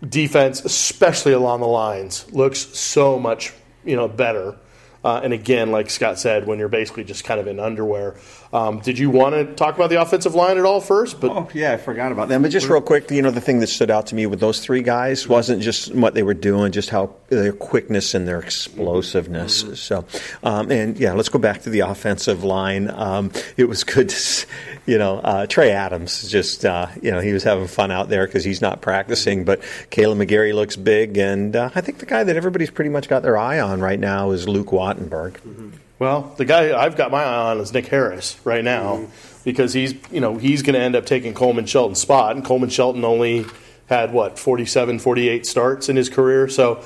defense, 0.08 0.64
especially 0.64 1.32
along 1.32 1.60
the 1.60 1.66
lines, 1.66 2.30
looks 2.32 2.58
so 2.58 3.18
much 3.18 3.52
you 3.84 3.96
know 3.96 4.08
better. 4.08 4.56
Uh, 5.04 5.20
and 5.22 5.34
again, 5.34 5.70
like 5.70 5.90
Scott 5.90 6.18
said, 6.18 6.46
when 6.46 6.58
you're 6.58 6.68
basically 6.68 7.04
just 7.04 7.24
kind 7.24 7.38
of 7.38 7.46
in 7.46 7.60
underwear. 7.60 8.16
Um, 8.54 8.78
did 8.78 9.00
you 9.00 9.10
want 9.10 9.34
to 9.34 9.52
talk 9.54 9.74
about 9.74 9.90
the 9.90 10.00
offensive 10.00 10.36
line 10.36 10.58
at 10.58 10.64
all 10.64 10.80
first? 10.80 11.20
But 11.20 11.32
oh 11.32 11.48
yeah, 11.52 11.72
I 11.72 11.76
forgot 11.76 12.12
about 12.12 12.28
them. 12.28 12.40
But 12.42 12.52
just 12.52 12.68
real 12.68 12.80
quick, 12.80 13.10
you 13.10 13.20
know, 13.20 13.32
the 13.32 13.40
thing 13.40 13.58
that 13.58 13.66
stood 13.66 13.90
out 13.90 14.06
to 14.06 14.14
me 14.14 14.26
with 14.26 14.38
those 14.38 14.60
three 14.60 14.82
guys 14.82 15.26
wasn't 15.26 15.60
just 15.60 15.92
what 15.92 16.14
they 16.14 16.22
were 16.22 16.34
doing, 16.34 16.70
just 16.70 16.88
how 16.88 17.16
their 17.30 17.52
quickness 17.52 18.14
and 18.14 18.28
their 18.28 18.38
explosiveness. 18.38 19.64
Mm-hmm. 19.64 19.74
So, 19.74 20.04
um, 20.44 20.70
and 20.70 20.96
yeah, 20.96 21.14
let's 21.14 21.28
go 21.28 21.40
back 21.40 21.62
to 21.62 21.70
the 21.70 21.80
offensive 21.80 22.44
line. 22.44 22.88
Um, 22.90 23.32
it 23.56 23.64
was 23.64 23.82
good 23.82 24.10
to, 24.10 24.46
you 24.86 24.98
know, 24.98 25.18
uh, 25.18 25.46
Trey 25.46 25.72
Adams 25.72 26.28
just, 26.28 26.64
uh, 26.64 26.86
you 27.02 27.10
know, 27.10 27.18
he 27.18 27.32
was 27.32 27.42
having 27.42 27.66
fun 27.66 27.90
out 27.90 28.08
there 28.08 28.24
because 28.24 28.44
he's 28.44 28.60
not 28.60 28.80
practicing. 28.80 29.44
But 29.44 29.62
Kaleb 29.90 30.24
McGary 30.24 30.54
looks 30.54 30.76
big, 30.76 31.18
and 31.18 31.56
uh, 31.56 31.70
I 31.74 31.80
think 31.80 31.98
the 31.98 32.06
guy 32.06 32.22
that 32.22 32.36
everybody's 32.36 32.70
pretty 32.70 32.90
much 32.90 33.08
got 33.08 33.24
their 33.24 33.36
eye 33.36 33.58
on 33.58 33.80
right 33.80 33.98
now 33.98 34.30
is 34.30 34.48
Luke 34.48 34.68
Wattenberg. 34.68 35.32
Mm-hmm. 35.40 35.70
Well, 36.04 36.34
the 36.36 36.44
guy 36.44 36.78
I've 36.78 36.96
got 36.98 37.10
my 37.10 37.24
eye 37.24 37.50
on 37.52 37.60
is 37.60 37.72
Nick 37.72 37.86
Harris 37.86 38.38
right 38.44 38.62
now 38.62 38.96
mm-hmm. 38.96 39.40
because 39.42 39.72
he's, 39.72 39.94
you 40.12 40.20
know, 40.20 40.36
he's 40.36 40.60
going 40.60 40.74
to 40.74 40.80
end 40.80 40.94
up 40.96 41.06
taking 41.06 41.32
Coleman 41.32 41.64
Shelton's 41.64 41.98
spot, 41.98 42.36
and 42.36 42.44
Coleman 42.44 42.68
Shelton 42.68 43.06
only 43.06 43.46
had 43.88 44.12
what 44.12 44.38
47 44.38 44.98
48 44.98 45.46
starts 45.46 45.88
in 45.90 45.96
his 45.96 46.08
career 46.08 46.48
so 46.48 46.76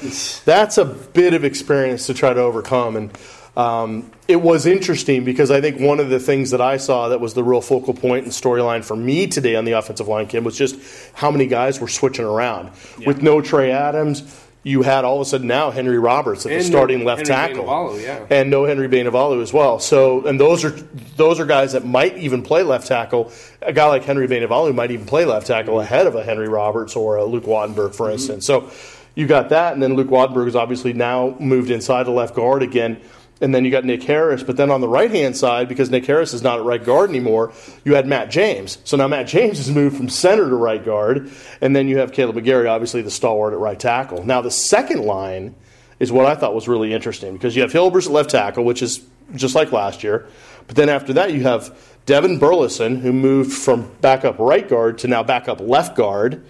that's 0.45 0.79
a 0.79 0.85
bit 0.85 1.33
of 1.33 1.45
experience 1.45 2.07
to 2.07 2.15
try 2.15 2.35
to 2.35 2.41
overcome 2.41 2.97
and 2.97 3.17
um, 3.57 4.11
it 4.29 4.37
was 4.37 4.67
interesting 4.67 5.25
because 5.25 5.51
I 5.51 5.61
think 5.61 5.81
one 5.81 5.99
of 5.99 6.11
the 6.11 6.21
things 6.21 6.53
that 6.53 6.61
I 6.61 6.77
saw 6.77 7.09
that 7.09 7.21
was 7.21 7.35
the 7.35 7.43
real 7.43 7.61
focal 7.61 7.93
point 7.93 8.25
and 8.25 8.33
storyline 8.33 8.85
for 8.85 8.95
me 8.95 9.27
today 9.27 9.57
on 9.57 9.65
the 9.65 9.73
offensive 9.73 10.07
line, 10.07 10.29
Kim, 10.29 10.45
was 10.45 10.57
just 10.57 10.79
how 11.13 11.33
many 11.33 11.49
guys 11.49 11.81
were 11.81 11.89
switching 11.89 12.25
around. 12.25 12.71
Yeah. 13.01 13.09
With 13.09 13.21
no 13.21 13.41
Trey 13.41 13.73
Adams, 13.73 14.23
you 14.69 14.83
had 14.83 15.05
all 15.05 15.17
of 15.17 15.23
a 15.23 15.25
sudden 15.25 15.47
now 15.47 15.71
Henry 15.71 15.99
Roberts 15.99 16.45
at 16.45 16.51
the 16.51 16.57
And 16.57 16.65
starting 16.65 16.99
no 17.01 17.07
left 17.07 17.27
Henry 17.27 17.55
tackle, 17.55 17.65
Bainivalu, 17.65 18.03
yeah. 18.03 18.27
and 18.31 18.51
no 18.51 18.65
Henry 18.65 18.89
Bainivalu 18.89 19.43
as 19.43 19.53
well. 19.53 19.79
So, 19.79 20.27
and 20.27 20.39
those 20.39 20.65
are 20.65 20.71
those 21.17 21.41
are 21.41 21.47
guys 21.47 21.73
that 21.73 21.85
might 21.87 22.17
even 22.19 22.43
play 22.43 22.63
left 22.63 22.87
tackle. 22.87 23.33
A 23.63 23.73
guy 23.73 23.87
like 23.87 24.05
Henry 24.05 24.29
Bainivalu 24.29 24.75
might 24.75 24.91
even 24.91 25.07
play 25.07 25.25
left 25.25 25.47
tackle 25.47 25.75
Mm-hmm. 25.75 25.83
ahead 25.93 26.07
of 26.07 26.15
a 26.15 26.23
Henry 26.23 26.49
Roberts 26.49 26.95
or 26.97 27.17
a 27.17 27.25
Luke 27.25 27.45
Wattenberg, 27.45 27.95
for 27.95 28.11
instance. 28.11 28.45
So, 28.47 28.71
you 29.15 29.27
got 29.27 29.49
that, 29.49 29.73
and 29.73 29.83
then 29.83 29.95
Luke 29.95 30.09
Wattenberg 30.09 30.47
is 30.47 30.55
obviously 30.55 30.93
now 30.93 31.35
moved 31.41 31.71
inside 31.71 32.05
the 32.05 32.13
left 32.13 32.35
guard 32.37 32.63
again. 32.63 33.01
And 33.41 33.55
then 33.55 33.65
you 33.65 33.71
got 33.71 33.85
Nick 33.85 34.03
Harris, 34.03 34.43
but 34.43 34.57
then 34.57 34.71
on 34.71 34.81
the 34.81 34.89
right 34.89 35.11
hand 35.11 35.37
side, 35.37 35.69
because 35.69 35.91
Nick 35.91 36.05
Harris 36.07 36.35
is 36.35 36.43
not 36.43 36.59
at 36.59 36.65
right 36.65 36.83
guard 36.83 37.09
anymore, 37.09 37.53
you 37.85 37.95
had 37.95 38.07
Matt 38.07 38.31
James. 38.31 38.79
So 38.83 38.97
now 38.97 39.07
Matt 39.07 39.29
James 39.29 39.59
has 39.59 39.71
moved 39.71 39.97
from 39.97 40.09
center 40.09 40.49
to 40.49 40.57
right 40.57 40.85
guard, 40.85 41.31
and 41.61 41.75
then 41.75 41.87
you 41.87 41.99
have 41.99 42.11
Kaleb 42.11 42.35
McGary, 42.35 42.69
obviously 42.69 43.01
the 43.03 43.13
stalwart 43.13 43.53
at 43.53 43.61
right 43.61 43.79
tackle. 43.79 44.25
Now 44.25 44.41
the 44.41 44.51
second 44.51 45.05
line 45.05 45.55
is 46.01 46.11
what 46.11 46.27
I 46.27 46.35
thought 46.35 46.55
was 46.55 46.67
really 46.67 46.93
interesting 46.93 47.33
because 47.33 47.55
you 47.55 47.63
have 47.63 47.73
Hilbers 47.73 48.07
at 48.07 48.13
left 48.13 48.31
tackle, 48.31 48.65
which 48.65 48.83
is 48.83 49.05
just 49.37 49.55
like 49.55 49.71
last 49.71 50.03
year, 50.03 50.27
but 50.67 50.75
then 50.75 50.89
after 50.89 51.13
that 51.13 51.33
you 51.33 51.43
have 51.45 51.77
Devin 52.07 52.39
Burleson, 52.39 53.01
who 53.01 53.13
moved 53.13 53.53
from 53.53 53.93
backup 54.01 54.39
right 54.39 54.67
guard 54.67 54.99
to 54.99 55.09
now 55.09 55.23
backup 55.23 55.61
left 55.61 55.95
guard. 55.95 56.45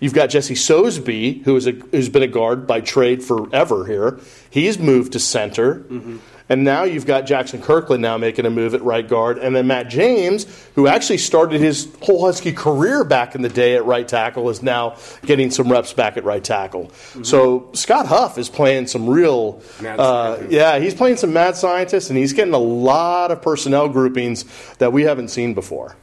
You've 0.00 0.12
got 0.12 0.26
Jesse 0.26 0.56
Sosebee, 0.56 1.44
who 1.44 1.56
is 1.56 1.68
a, 1.68 1.70
who's 1.70 2.08
been 2.08 2.24
a 2.24 2.28
guard 2.28 2.66
by 2.66 2.80
trade 2.80 3.22
forever 3.22 3.86
here. 3.86 4.18
He's 4.50 4.78
moved 4.78 5.12
to 5.12 5.20
center. 5.20 5.76
Mm-hmm. 5.76 6.16
And 6.48 6.62
now 6.62 6.82
you've 6.84 7.06
got 7.06 7.22
Jackson 7.22 7.62
Kirkland 7.62 8.02
now 8.02 8.18
making 8.18 8.44
a 8.44 8.50
move 8.50 8.74
at 8.74 8.82
right 8.82 9.08
guard. 9.08 9.38
And 9.38 9.56
then 9.56 9.66
Matt 9.66 9.88
James, 9.88 10.46
who 10.74 10.86
actually 10.86 11.16
started 11.16 11.58
his 11.58 11.88
whole 12.02 12.22
Husky 12.24 12.52
career 12.52 13.02
back 13.02 13.34
in 13.34 13.40
the 13.40 13.48
day 13.48 13.76
at 13.76 13.86
right 13.86 14.06
tackle, 14.06 14.50
is 14.50 14.62
now 14.62 14.96
getting 15.24 15.50
some 15.50 15.72
reps 15.72 15.94
back 15.94 16.18
at 16.18 16.24
right 16.24 16.44
tackle. 16.44 16.90
So 17.22 17.70
Scott 17.72 18.06
Huff 18.06 18.36
is 18.36 18.50
playing 18.50 18.88
some 18.88 19.08
real, 19.08 19.62
uh, 19.82 20.42
yeah, 20.50 20.78
he's 20.78 20.94
playing 20.94 21.16
some 21.16 21.32
mad 21.32 21.56
scientists, 21.56 22.10
and 22.10 22.18
he's 22.18 22.34
getting 22.34 22.52
a 22.52 22.58
lot 22.58 23.30
of 23.30 23.40
personnel 23.40 23.88
groupings 23.88 24.44
that 24.76 24.92
we 24.92 25.04
haven't 25.04 25.28
seen 25.28 25.54
before. 25.54 25.96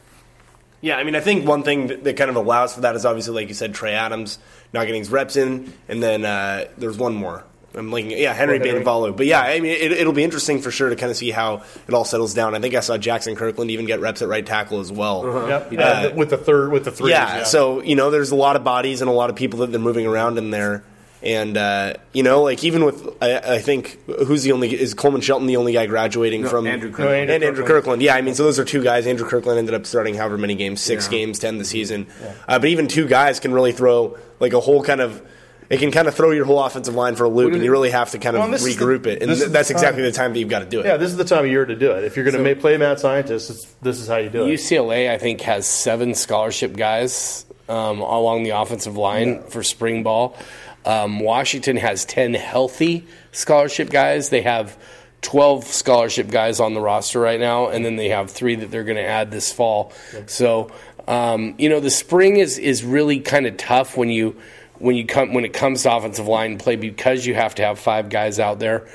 Yeah, 0.80 0.96
I 0.96 1.04
mean, 1.04 1.14
I 1.14 1.20
think 1.20 1.46
one 1.46 1.62
thing 1.62 1.86
that, 1.86 2.02
that 2.02 2.16
kind 2.16 2.28
of 2.28 2.34
allows 2.34 2.74
for 2.74 2.80
that 2.80 2.96
is 2.96 3.06
obviously, 3.06 3.34
like 3.34 3.46
you 3.46 3.54
said, 3.54 3.72
Trey 3.72 3.94
Adams 3.94 4.40
not 4.72 4.86
getting 4.86 5.02
his 5.02 5.10
reps 5.10 5.36
in, 5.36 5.72
and 5.88 6.02
then 6.02 6.24
uh, 6.24 6.64
there's 6.76 6.98
one 6.98 7.14
more. 7.14 7.44
I'm 7.74 7.90
like, 7.90 8.04
yeah, 8.10 8.34
Henry 8.34 8.58
Henry. 8.58 8.82
Bainivalu. 8.84 9.16
But 9.16 9.26
yeah, 9.26 9.40
I 9.40 9.58
mean, 9.60 9.72
it, 9.72 9.92
it'll 9.92 10.12
be 10.12 10.24
interesting 10.24 10.60
for 10.60 10.70
sure 10.70 10.90
to 10.90 10.96
kind 10.96 11.10
of 11.10 11.16
see 11.16 11.30
how 11.30 11.62
it 11.88 11.94
all 11.94 12.04
settles 12.04 12.34
down. 12.34 12.54
I 12.54 12.60
think 12.60 12.74
I 12.74 12.80
saw 12.80 12.98
Jackson 12.98 13.34
Kirkland 13.34 13.70
even 13.70 13.86
get 13.86 14.00
reps 14.00 14.20
at 14.22 14.28
right 14.28 14.44
tackle 14.44 14.80
as 14.80 14.92
well. 14.92 15.48
Yep. 15.48 15.72
Uh, 15.78 16.10
with 16.14 16.30
the 16.30 16.36
third, 16.36 16.70
with 16.72 16.84
the 16.84 16.90
three. 16.90 17.10
yeah, 17.10 17.44
so 17.44 17.80
you 17.82 17.96
know, 17.96 18.10
there's 18.10 18.30
a 18.30 18.36
lot 18.36 18.56
of 18.56 18.64
bodies 18.64 19.00
and 19.00 19.08
a 19.08 19.12
lot 19.14 19.30
of 19.30 19.36
people 19.36 19.60
that 19.60 19.70
they're 19.70 19.80
moving 19.80 20.06
around 20.06 20.36
in 20.38 20.50
there. 20.50 20.84
And 21.22 21.56
uh, 21.56 21.94
you 22.12 22.24
know, 22.24 22.42
like 22.42 22.64
even 22.64 22.84
with, 22.84 23.06
I, 23.22 23.36
I 23.38 23.58
think 23.60 23.96
who's 24.26 24.42
the 24.42 24.50
only 24.52 24.74
is 24.74 24.92
Coleman 24.92 25.20
Shelton 25.20 25.46
the 25.46 25.56
only 25.56 25.72
guy 25.72 25.86
graduating 25.86 26.44
from 26.48 26.66
Andrew 26.66 26.90
No, 26.90 26.96
Kirkland. 26.96 27.16
Andrew 27.20 27.34
and 27.36 27.44
Andrew 27.44 27.62
Kirkland. 27.64 27.82
Kirkland. 27.84 28.02
Yeah, 28.02 28.16
I 28.16 28.22
mean, 28.22 28.34
so 28.34 28.42
those 28.42 28.58
are 28.58 28.64
two 28.64 28.82
guys. 28.82 29.06
Andrew 29.06 29.26
Kirkland 29.28 29.56
ended 29.58 29.72
up 29.74 29.86
starting 29.86 30.16
however 30.16 30.36
many 30.36 30.56
games, 30.56 30.80
six 30.80 31.06
Yeah. 31.06 31.10
games, 31.12 31.38
ten 31.38 31.58
the 31.58 31.64
season. 31.64 32.08
Uh, 32.48 32.58
but 32.58 32.68
even 32.70 32.88
two 32.88 33.06
guys 33.06 33.38
can 33.38 33.54
really 33.54 33.70
throw 33.72 34.18
like 34.40 34.52
a 34.52 34.60
whole 34.60 34.82
kind 34.82 35.00
of. 35.00 35.22
It 35.72 35.78
can 35.78 35.90
kind 35.90 36.06
of 36.06 36.14
throw 36.14 36.32
your 36.32 36.44
whole 36.44 36.62
offensive 36.62 36.94
line 36.94 37.16
for 37.16 37.24
a 37.24 37.28
loop, 37.30 37.54
and 37.54 37.64
you 37.64 37.70
really 37.70 37.90
have 37.90 38.10
to 38.10 38.18
kind 38.18 38.36
of 38.36 38.40
Well, 38.42 38.50
this 38.50 38.64
is 38.66 38.76
the- 38.76 38.84
regroup 38.84 39.06
it. 39.06 39.22
And 39.22 39.34
th- 39.34 39.48
that's 39.50 39.68
the 39.68 39.74
exactly 39.74 40.02
the 40.02 40.12
time 40.12 40.34
that 40.34 40.38
you've 40.38 40.50
got 40.50 40.58
to 40.58 40.66
do 40.66 40.80
it. 40.80 40.86
Yeah, 40.86 40.98
this 40.98 41.10
is 41.10 41.16
the 41.16 41.24
time 41.24 41.44
of 41.46 41.50
year 41.50 41.64
to 41.64 41.74
do 41.74 41.92
it. 41.92 42.04
If 42.04 42.14
you're 42.14 42.26
going 42.26 42.44
to 42.44 42.54
So- 42.54 42.60
play 42.60 42.76
mad 42.76 43.00
scientist, 43.00 43.66
this 43.82 43.98
is 43.98 44.06
how 44.06 44.18
you 44.18 44.28
do 44.28 44.44
it. 44.44 44.48
UCLA, 44.50 45.10
I 45.10 45.16
think, 45.16 45.40
has 45.40 45.66
seven 45.66 46.14
scholarship 46.14 46.76
guys 46.76 47.46
um, 47.70 48.00
along 48.00 48.42
the 48.42 48.50
offensive 48.50 48.98
line 48.98 49.42
for 49.48 49.62
spring 49.62 50.02
ball. 50.02 50.36
Um, 50.84 51.20
Washington 51.20 51.76
has 51.78 52.04
10 52.04 52.34
healthy 52.34 53.06
scholarship 53.30 53.88
guys. 53.88 54.28
They 54.28 54.42
have 54.42 54.76
12 55.22 55.64
scholarship 55.64 56.28
guys 56.30 56.60
on 56.60 56.74
the 56.74 56.80
roster 56.80 57.18
right 57.20 57.40
now, 57.40 57.68
and 57.68 57.82
then 57.84 57.96
they 57.96 58.08
have 58.10 58.30
three 58.30 58.56
that 58.56 58.70
they're 58.70 58.84
going 58.84 58.96
to 58.96 59.06
add 59.06 59.30
this 59.30 59.52
fall. 59.52 59.92
So, 60.26 60.70
um, 61.08 61.54
you 61.56 61.68
know, 61.68 61.80
the 61.80 61.90
spring 61.90 62.36
is, 62.36 62.58
is 62.58 62.84
really 62.84 63.20
kind 63.20 63.46
of 63.46 63.56
tough 63.56 63.96
when 63.96 64.10
you 64.10 64.36
when 64.82 64.96
you 64.96 65.06
come 65.06 65.32
when 65.32 65.44
it 65.44 65.52
comes 65.52 65.84
to 65.84 65.94
offensive 65.94 66.26
line 66.26 66.58
play 66.58 66.74
because 66.74 67.24
you 67.24 67.34
have 67.34 67.54
to 67.54 67.62
have 67.62 67.78
five 67.78 68.08
guys 68.08 68.40
out 68.40 68.58
there 68.58 68.88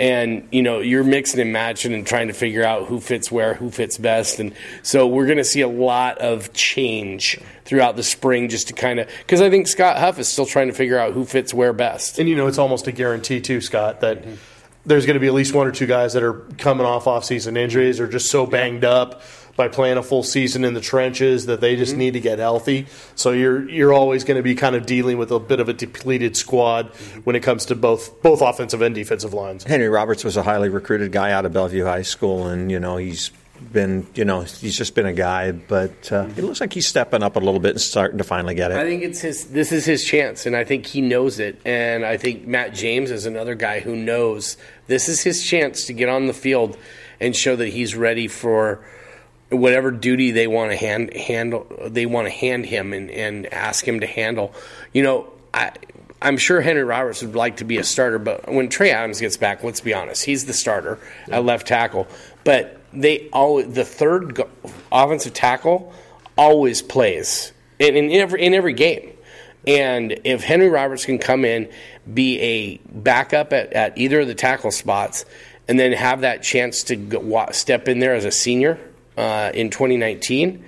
and 0.00 0.48
you 0.50 0.62
know 0.62 0.80
you're 0.80 1.04
mixing 1.04 1.40
and 1.40 1.52
matching 1.52 1.92
and 1.92 2.04
trying 2.04 2.26
to 2.26 2.32
figure 2.32 2.64
out 2.64 2.88
who 2.88 3.00
fits 3.00 3.30
where, 3.30 3.54
who 3.54 3.70
fits 3.70 3.98
best, 3.98 4.40
and 4.40 4.54
so 4.82 5.06
we're 5.06 5.26
going 5.26 5.38
to 5.38 5.44
see 5.44 5.60
a 5.60 5.68
lot 5.68 6.18
of 6.18 6.52
change 6.54 7.38
throughout 7.64 7.96
the 7.96 8.02
spring, 8.02 8.48
just 8.48 8.68
to 8.68 8.74
kind 8.74 8.98
of 8.98 9.08
because 9.18 9.40
I 9.42 9.50
think 9.50 9.68
Scott 9.68 9.98
Huff 9.98 10.18
is 10.18 10.26
still 10.26 10.46
trying 10.46 10.68
to 10.68 10.74
figure 10.74 10.98
out 10.98 11.12
who 11.12 11.24
fits 11.24 11.54
where 11.54 11.74
best. 11.74 12.18
And 12.18 12.28
you 12.28 12.34
know, 12.34 12.46
it's 12.46 12.58
almost 12.58 12.86
a 12.86 12.92
guarantee 12.92 13.40
too, 13.40 13.60
Scott, 13.60 14.00
that 14.00 14.24
there's 14.86 15.04
going 15.04 15.14
to 15.14 15.20
be 15.20 15.26
at 15.26 15.34
least 15.34 15.54
one 15.54 15.66
or 15.66 15.72
two 15.72 15.86
guys 15.86 16.14
that 16.14 16.22
are 16.22 16.40
coming 16.56 16.86
off 16.86 17.06
off-season 17.06 17.58
injuries 17.58 18.00
or 18.00 18.08
just 18.08 18.30
so 18.30 18.46
banged 18.46 18.84
up 18.84 19.22
by 19.60 19.68
playing 19.68 19.98
a 19.98 20.02
full 20.02 20.22
season 20.22 20.64
in 20.64 20.72
the 20.72 20.80
trenches 20.80 21.44
that 21.44 21.60
they 21.60 21.76
just 21.76 21.92
mm-hmm. 21.92 21.98
need 21.98 22.14
to 22.14 22.20
get 22.20 22.38
healthy. 22.38 22.86
So 23.14 23.32
you're 23.32 23.68
you're 23.68 23.92
always 23.92 24.24
going 24.24 24.38
to 24.38 24.42
be 24.42 24.54
kind 24.54 24.74
of 24.74 24.86
dealing 24.86 25.18
with 25.18 25.30
a 25.30 25.38
bit 25.38 25.60
of 25.60 25.68
a 25.68 25.74
depleted 25.74 26.34
squad 26.34 26.90
mm-hmm. 26.94 27.20
when 27.20 27.36
it 27.36 27.42
comes 27.42 27.66
to 27.66 27.74
both 27.74 28.22
both 28.22 28.40
offensive 28.40 28.80
and 28.80 28.94
defensive 28.94 29.34
lines. 29.34 29.64
Henry 29.64 29.90
Roberts 29.90 30.24
was 30.24 30.38
a 30.38 30.42
highly 30.42 30.70
recruited 30.70 31.12
guy 31.12 31.32
out 31.32 31.44
of 31.44 31.52
Bellevue 31.52 31.84
High 31.84 32.00
School, 32.00 32.46
and 32.46 32.72
you 32.72 32.80
know 32.80 32.96
he's 32.96 33.32
been, 33.70 34.06
you 34.14 34.24
know, 34.24 34.40
he's 34.40 34.78
just 34.78 34.94
been 34.94 35.04
a 35.04 35.12
guy. 35.12 35.52
But 35.52 35.90
uh, 36.10 36.24
mm-hmm. 36.24 36.38
it 36.38 36.44
looks 36.44 36.62
like 36.62 36.72
he's 36.72 36.88
stepping 36.88 37.22
up 37.22 37.36
a 37.36 37.40
little 37.40 37.60
bit 37.60 37.72
and 37.72 37.80
starting 37.82 38.16
to 38.16 38.24
finally 38.24 38.54
get 38.54 38.70
it. 38.70 38.78
I 38.78 38.84
think 38.84 39.02
it's 39.02 39.20
his. 39.20 39.50
This 39.50 39.72
is 39.72 39.84
his 39.84 40.02
chance, 40.06 40.46
and 40.46 40.56
I 40.56 40.64
think 40.64 40.86
he 40.86 41.02
knows 41.02 41.38
it. 41.38 41.60
And 41.66 42.06
I 42.06 42.16
think 42.16 42.46
Matt 42.46 42.72
James 42.72 43.10
is 43.10 43.26
another 43.26 43.54
guy 43.54 43.80
who 43.80 43.94
knows 43.94 44.56
this 44.86 45.06
is 45.06 45.22
his 45.22 45.44
chance 45.44 45.84
to 45.84 45.92
get 45.92 46.08
on 46.08 46.28
the 46.28 46.32
field 46.32 46.78
and 47.20 47.36
show 47.36 47.56
that 47.56 47.68
he's 47.68 47.94
ready 47.94 48.26
for 48.26 48.82
whatever 49.50 49.90
duty 49.90 50.30
they 50.30 50.46
want 50.46 50.70
to 50.70 50.76
hand 50.76 51.14
handle. 51.14 51.66
They 51.86 52.06
want 52.06 52.26
to 52.26 52.32
hand 52.32 52.66
him 52.66 52.92
and, 52.92 53.10
and 53.10 53.52
ask 53.52 53.86
him 53.86 54.00
to 54.00 54.06
handle. 54.06 54.54
You 54.92 55.02
know, 55.02 55.32
I. 55.52 55.72
I'm 56.22 56.36
sure 56.36 56.60
Henry 56.60 56.84
Roberts 56.84 57.22
would 57.22 57.34
like 57.34 57.56
to 57.58 57.64
be 57.64 57.78
a 57.78 57.84
starter, 57.84 58.18
but 58.18 58.46
when 58.46 58.68
Trey 58.68 58.90
Adams 58.90 59.20
gets 59.20 59.38
back, 59.38 59.64
let's 59.64 59.80
be 59.80 59.94
honest, 59.94 60.22
he's 60.22 60.44
the 60.44 60.52
starter 60.52 60.98
at 61.30 61.46
left 61.46 61.66
tackle. 61.66 62.06
But 62.44 62.78
they 62.92 63.30
all 63.32 63.62
the 63.62 63.86
third 63.86 64.34
go- 64.34 64.50
offensive 64.92 65.32
tackle 65.32 65.94
always 66.36 66.82
plays 66.82 67.52
in, 67.78 67.96
in 67.96 68.12
every 68.12 68.42
in 68.42 68.52
every 68.52 68.74
game. 68.74 69.12
And 69.66 70.20
if 70.24 70.42
Henry 70.42 70.68
Roberts 70.68 71.04
can 71.04 71.18
come 71.18 71.44
in, 71.44 71.70
be 72.12 72.40
a 72.40 72.76
backup 72.92 73.52
at, 73.52 73.72
at 73.72 73.96
either 73.96 74.20
of 74.20 74.26
the 74.26 74.34
tackle 74.34 74.70
spots, 74.70 75.24
and 75.68 75.78
then 75.78 75.92
have 75.92 76.22
that 76.22 76.42
chance 76.42 76.84
to 76.84 76.96
go, 76.96 77.46
step 77.52 77.88
in 77.88 77.98
there 77.98 78.14
as 78.14 78.24
a 78.24 78.30
senior 78.30 78.78
uh, 79.20 79.50
in 79.52 79.70
2019, 79.70 80.64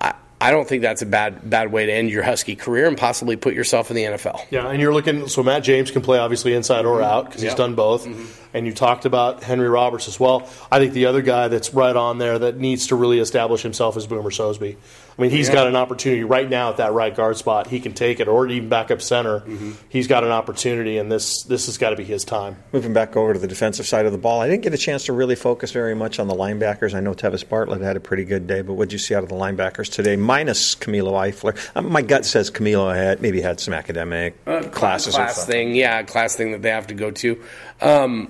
I, 0.00 0.14
I 0.40 0.50
don't 0.50 0.68
think 0.68 0.82
that's 0.82 1.02
a 1.02 1.06
bad 1.06 1.48
bad 1.48 1.72
way 1.72 1.86
to 1.86 1.92
end 1.92 2.10
your 2.10 2.22
Husky 2.22 2.54
career 2.56 2.86
and 2.86 2.96
possibly 2.96 3.36
put 3.36 3.54
yourself 3.54 3.90
in 3.90 3.96
the 3.96 4.04
NFL. 4.04 4.40
Yeah, 4.50 4.68
and 4.68 4.80
you're 4.80 4.92
looking. 4.92 5.28
So 5.28 5.42
Matt 5.42 5.64
James 5.64 5.90
can 5.90 6.02
play 6.02 6.18
obviously 6.18 6.54
inside 6.54 6.84
or 6.84 7.02
out 7.02 7.26
because 7.26 7.42
he's 7.42 7.54
done 7.54 7.74
both. 7.74 8.06
And 8.54 8.66
you 8.66 8.72
talked 8.72 9.04
about 9.04 9.42
Henry 9.42 9.68
Roberts 9.68 10.08
as 10.08 10.18
well. 10.18 10.48
I 10.72 10.78
think 10.78 10.92
the 10.94 11.06
other 11.06 11.22
guy 11.22 11.48
that's 11.48 11.74
right 11.74 11.94
on 11.94 12.18
there 12.18 12.38
that 12.38 12.56
needs 12.58 12.86
to 12.88 12.96
really 12.96 13.18
establish 13.20 13.62
himself 13.62 13.96
is 13.96 14.06
Boomer 14.06 14.30
Sosebee. 14.30 14.76
I 15.18 15.22
mean, 15.22 15.30
he's 15.32 15.48
Yeah. 15.48 15.54
got 15.54 15.66
an 15.66 15.74
opportunity 15.76 16.22
right 16.22 16.48
now 16.48 16.70
at 16.70 16.76
that 16.76 16.92
right 16.92 17.14
guard 17.14 17.36
spot. 17.36 17.66
He 17.66 17.80
can 17.80 17.92
take 17.92 18.20
it, 18.20 18.28
or 18.28 18.46
even 18.46 18.68
back 18.68 18.90
up 18.92 19.02
center. 19.02 19.42
He's 19.88 20.06
got 20.06 20.22
an 20.22 20.30
opportunity, 20.30 20.96
and 20.96 21.10
this 21.10 21.42
this 21.42 21.66
has 21.66 21.76
got 21.76 21.90
to 21.90 21.96
be 21.96 22.04
his 22.04 22.24
time. 22.24 22.56
Moving 22.72 22.92
back 22.92 23.16
over 23.16 23.32
to 23.32 23.38
the 23.38 23.48
defensive 23.48 23.84
side 23.86 24.06
of 24.06 24.12
the 24.12 24.18
ball, 24.18 24.40
I 24.40 24.48
didn't 24.48 24.62
get 24.62 24.72
a 24.74 24.78
chance 24.78 25.04
to 25.06 25.12
really 25.12 25.34
focus 25.34 25.72
very 25.72 25.94
much 25.96 26.20
on 26.20 26.28
the 26.28 26.34
linebackers. 26.36 26.94
I 26.94 27.00
know 27.00 27.14
Tevis 27.14 27.42
Bartlett 27.42 27.80
had 27.80 27.96
a 27.96 28.00
pretty 28.00 28.24
good 28.24 28.46
day, 28.46 28.62
but 28.62 28.74
what 28.74 28.88
did 28.88 28.92
you 28.92 28.98
see 29.00 29.14
out 29.14 29.24
of 29.24 29.28
the 29.28 29.34
linebackers 29.34 29.90
today? 29.92 30.14
Minus 30.14 30.76
Camilo 30.76 31.12
Eifler. 31.12 31.56
Uh, 31.74 31.82
my 31.82 32.00
gut 32.02 32.24
says 32.24 32.48
Camilo 32.50 32.94
had 32.94 33.20
maybe 33.20 33.40
had 33.40 33.58
some 33.58 33.74
academic 33.74 34.36
Uh, 34.46 34.60
classes 34.70 35.14
or 35.16 35.18
class 35.18 35.36
something. 35.36 35.52
thing, 35.70 35.74
yeah, 35.74 36.02
class 36.04 36.36
thing 36.36 36.52
that 36.52 36.62
they 36.62 36.70
have 36.70 36.86
to 36.86 36.94
go 36.94 37.10
to. 37.10 37.38
Um, 37.80 38.28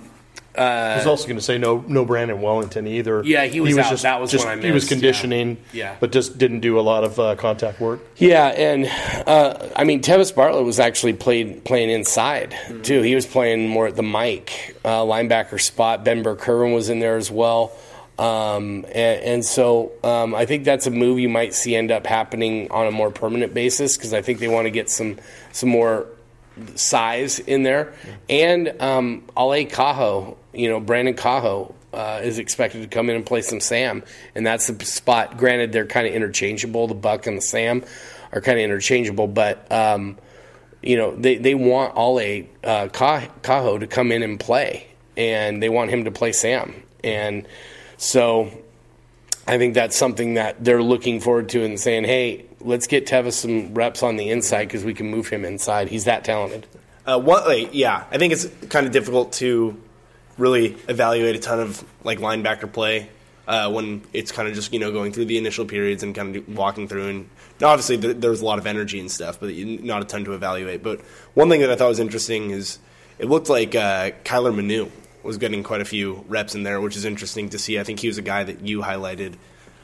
I 0.56 0.96
was 0.96 1.06
also 1.06 1.26
going 1.28 1.36
to 1.36 1.42
say 1.42 1.56
no, 1.56 1.84
no 1.86 2.04
Brandon 2.04 2.40
Wellington 2.40 2.88
either. 2.88 3.22
Yeah, 3.24 3.44
he 3.44 3.60
was 3.60 3.78
out. 3.78 3.96
That 3.98 4.20
was 4.20 4.32
just, 4.32 4.44
one 4.44 4.58
I 4.58 4.60
He 4.60 4.72
was 4.72 4.82
missed, 4.82 4.90
yeah. 4.90 4.96
conditioning, 4.96 5.56
Yeah. 5.72 5.96
but 6.00 6.10
just 6.10 6.36
didn't 6.36 6.60
do 6.60 6.80
a 6.80 6.82
lot 6.82 7.04
of 7.04 7.20
uh, 7.20 7.36
contact 7.36 7.80
work. 7.80 8.00
Yeah, 8.16 8.46
and 8.48 8.86
uh, 9.28 9.68
I 9.76 9.84
mean, 9.84 10.00
Tevis 10.00 10.32
Bartlett 10.34 10.64
was 10.64 10.80
actually 10.80 11.12
played 11.12 11.64
playing 11.64 11.90
inside 11.90 12.56
too. 12.82 13.02
He 13.02 13.14
was 13.14 13.24
playing 13.24 13.68
more 13.68 13.86
at 13.86 13.94
the 13.94 14.02
Mike 14.02 14.76
uh, 14.84 15.02
linebacker 15.02 15.60
spot. 15.60 16.04
Ben 16.04 16.24
Burr-Kirven 16.24 16.74
was 16.74 16.88
in 16.88 16.98
there 16.98 17.16
as 17.18 17.30
well, 17.30 17.70
um, 18.18 18.84
and, 18.86 19.22
and 19.22 19.44
so 19.44 19.92
um, 20.02 20.34
I 20.34 20.44
think 20.44 20.64
that's 20.64 20.88
a 20.88 20.90
move 20.90 21.20
you 21.20 21.28
might 21.28 21.54
see 21.54 21.76
end 21.76 21.92
up 21.92 22.04
happening 22.04 22.68
on 22.72 22.88
a 22.88 22.90
more 22.90 23.12
permanent 23.12 23.54
basis 23.54 23.96
because 23.96 24.12
I 24.12 24.22
think 24.22 24.40
they 24.40 24.48
want 24.48 24.64
to 24.66 24.70
get 24.72 24.90
some 24.90 25.18
some 25.52 25.68
more 25.68 26.06
size 26.74 27.38
in 27.38 27.62
there. 27.62 27.92
And 28.28 28.80
um, 28.80 29.24
Ale 29.36 29.66
Kaho, 29.66 30.36
you 30.52 30.68
know, 30.68 30.80
Brandon 30.80 31.14
Kaho 31.14 31.74
uh, 31.92 32.20
is 32.22 32.38
expected 32.38 32.82
to 32.82 32.88
come 32.88 33.10
in 33.10 33.16
and 33.16 33.24
play 33.24 33.42
some 33.42 33.60
Sam, 33.60 34.02
and 34.34 34.46
that's 34.46 34.66
the 34.66 34.84
spot. 34.84 35.38
Granted, 35.38 35.72
they're 35.72 35.86
kind 35.86 36.06
of 36.06 36.12
interchangeable. 36.12 36.86
The 36.86 36.94
Buck 36.94 37.26
and 37.26 37.38
the 37.38 37.42
Sam 37.42 37.84
are 38.32 38.40
kind 38.40 38.58
of 38.58 38.64
interchangeable, 38.64 39.26
but 39.26 39.70
um, 39.72 40.18
you 40.82 40.96
know, 40.96 41.14
they, 41.16 41.36
they 41.36 41.54
want 41.54 41.96
Ale 41.96 42.46
uh, 42.62 42.88
Kaho 42.88 43.80
to 43.80 43.86
come 43.86 44.12
in 44.12 44.22
and 44.22 44.38
play, 44.38 44.86
and 45.16 45.62
they 45.62 45.68
want 45.68 45.90
him 45.90 46.04
to 46.04 46.10
play 46.10 46.32
Sam. 46.32 46.82
And 47.02 47.46
so 47.96 48.50
I 49.46 49.58
think 49.58 49.74
that's 49.74 49.96
something 49.96 50.34
that 50.34 50.62
they're 50.62 50.82
looking 50.82 51.20
forward 51.20 51.48
to 51.50 51.64
and 51.64 51.80
saying, 51.80 52.04
hey, 52.04 52.44
let's 52.60 52.86
get 52.86 53.06
Tevis 53.06 53.34
some 53.34 53.74
reps 53.74 54.02
on 54.02 54.16
the 54.16 54.30
inside 54.30 54.64
because 54.64 54.84
we 54.84 54.94
can 54.94 55.08
move 55.08 55.28
him 55.28 55.44
inside. 55.44 55.88
He's 55.88 56.04
that 56.04 56.24
talented. 56.24 56.66
Uh, 57.06 57.18
what, 57.18 57.46
like, 57.46 57.70
yeah, 57.72 58.04
I 58.10 58.18
think 58.18 58.32
it's 58.32 58.46
kind 58.68 58.86
of 58.86 58.92
difficult 58.92 59.32
to 59.34 59.80
really 60.36 60.76
evaluate 60.88 61.36
a 61.36 61.38
ton 61.38 61.60
of 61.60 61.84
like 62.04 62.18
linebacker 62.18 62.72
play 62.72 63.08
uh, 63.46 63.70
when 63.70 64.02
it's 64.12 64.30
kind 64.30 64.46
of 64.46 64.54
just 64.54 64.72
you 64.72 64.78
know 64.78 64.92
going 64.92 65.12
through 65.12 65.24
the 65.24 65.38
initial 65.38 65.64
periods 65.64 66.02
and 66.02 66.14
kind 66.14 66.36
of 66.36 66.48
walking 66.56 66.86
through 66.86 67.08
and 67.08 67.30
obviously 67.62 67.96
there, 67.96 68.14
there 68.14 68.30
was 68.30 68.40
a 68.40 68.44
lot 68.44 68.58
of 68.58 68.66
energy 68.66 69.00
and 69.00 69.10
stuff, 69.10 69.40
but 69.40 69.52
not 69.54 70.02
a 70.02 70.04
ton 70.04 70.24
to 70.24 70.34
evaluate. 70.34 70.82
But 70.82 71.00
one 71.34 71.48
thing 71.48 71.60
that 71.60 71.70
I 71.70 71.76
thought 71.76 71.88
was 71.88 71.98
interesting 71.98 72.50
is 72.50 72.78
it 73.18 73.26
looked 73.26 73.48
like 73.48 73.74
uh, 73.74 74.10
Kyler 74.24 74.54
Manu 74.54 74.90
was 75.22 75.38
getting 75.38 75.62
quite 75.62 75.80
a 75.80 75.84
few 75.84 76.24
reps 76.28 76.54
in 76.54 76.62
there, 76.62 76.80
which 76.80 76.96
is 76.96 77.04
interesting 77.04 77.48
to 77.50 77.58
see. 77.58 77.78
I 77.78 77.84
think 77.84 78.00
he 78.00 78.06
was 78.06 78.18
a 78.18 78.22
guy 78.22 78.44
that 78.44 78.60
you 78.60 78.80
highlighted 78.80 79.34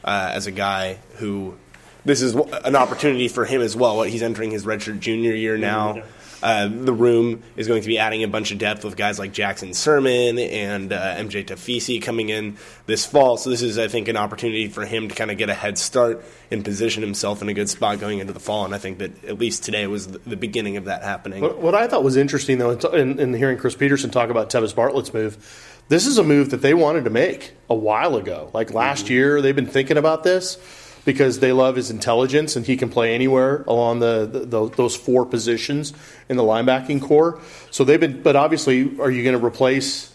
uh, 0.05 0.31
as 0.33 0.47
a 0.47 0.53
guy 0.53 0.99
who 1.17 1.57
this 2.05 2.23
is 2.23 2.35
an 2.35 2.77
opportunity 2.77 3.29
for 3.29 3.45
him 3.45 3.61
as 3.61 3.77
well. 3.77 4.03
He's 4.03 4.23
entering 4.23 4.51
his 4.51 4.65
redshirt 4.65 5.01
junior 5.01 5.35
year 5.35 5.57
now. 5.57 6.03
Uh, 6.45 6.69
the 6.69 6.93
room 6.93 7.43
is 7.57 7.67
going 7.67 7.81
to 7.81 7.89
be 7.89 7.99
adding 7.99 8.23
a 8.23 8.29
bunch 8.29 8.53
of 8.53 8.59
depth 8.59 8.85
with 8.85 8.99
guys 8.99 9.19
like 9.19 9.33
Jackson 9.33 9.71
Sirmon 9.71 10.39
and 10.39 10.93
uh, 10.93 11.17
MJ 11.17 11.43
Tafisi 11.43 12.03
coming 12.03 12.29
in 12.29 12.59
this 12.85 13.07
fall. 13.07 13.39
So 13.39 13.49
this 13.49 13.63
is, 13.63 13.79
I 13.79 13.89
think, 13.89 14.09
an 14.09 14.19
opportunity 14.19 14.69
for 14.69 14.85
him 14.85 15.09
to 15.09 15.15
kind 15.15 15.31
of 15.31 15.39
get 15.39 15.49
a 15.49 15.55
head 15.55 15.79
start 15.79 16.23
and 16.51 16.63
position 16.63 17.03
himself 17.03 17.41
in 17.41 17.49
a 17.49 17.55
good 17.55 17.71
spot 17.71 17.99
going 17.99 18.19
into 18.19 18.35
the 18.35 18.41
fall. 18.41 18.67
And 18.67 18.75
I 18.75 18.79
think 18.79 18.99
that 18.99 19.25
at 19.25 19.39
least 19.39 19.65
today 19.65 19.87
was 19.87 20.07
the 20.07 20.37
beginning 20.37 20.77
of 20.77 20.85
that 20.85 21.03
happening. 21.03 21.41
What, 21.41 21.63
what 21.63 21.75
I 21.75 21.89
thought 21.89 22.05
was 22.05 22.19
interesting, 22.19 22.59
though, 22.59 22.73
in, 22.73 23.19
in 23.19 23.33
hearing 23.33 23.57
Chris 23.57 23.75
Petersen 23.75 24.11
talk 24.11 24.29
about 24.29 24.51
Tevis 24.51 24.75
Bartlett's 24.75 25.15
move, 25.15 25.81
this 25.89 26.07
is 26.07 26.19
a 26.19 26.23
move 26.23 26.51
that 26.51 26.61
they 26.61 26.75
wanted 26.75 27.05
to 27.05 27.11
make 27.11 27.55
a 27.71 27.75
while 27.75 28.17
ago. 28.17 28.51
Like 28.53 28.75
last 28.75 29.07
mm-hmm. 29.07 29.15
year, 29.15 29.41
they've 29.41 29.57
been 29.57 29.67
thinking 29.67 29.97
about 29.97 30.25
this 30.25 30.59
because 31.05 31.41
they 31.41 31.53
love 31.53 31.77
his 31.77 31.91
intelligence 31.91 32.57
and 32.57 32.67
he 32.67 32.77
can 32.77 32.89
play 32.89 33.15
anywhere 33.15 33.63
along 33.67 34.01
the, 34.01 34.29
the, 34.31 34.39
the, 34.41 34.69
those 34.71 34.97
four 34.97 35.27
positions 35.27 35.93
in 36.29 36.37
the 36.37 36.43
linebacking 36.43 37.03
core. 37.03 37.41
So 37.71 37.85
they've 37.85 38.01
been, 38.01 38.23
but 38.23 38.37
obviously, 38.37 38.99
are 38.99 39.11
you 39.11 39.23
going 39.23 39.39
to 39.39 39.45
replace? 39.45 40.13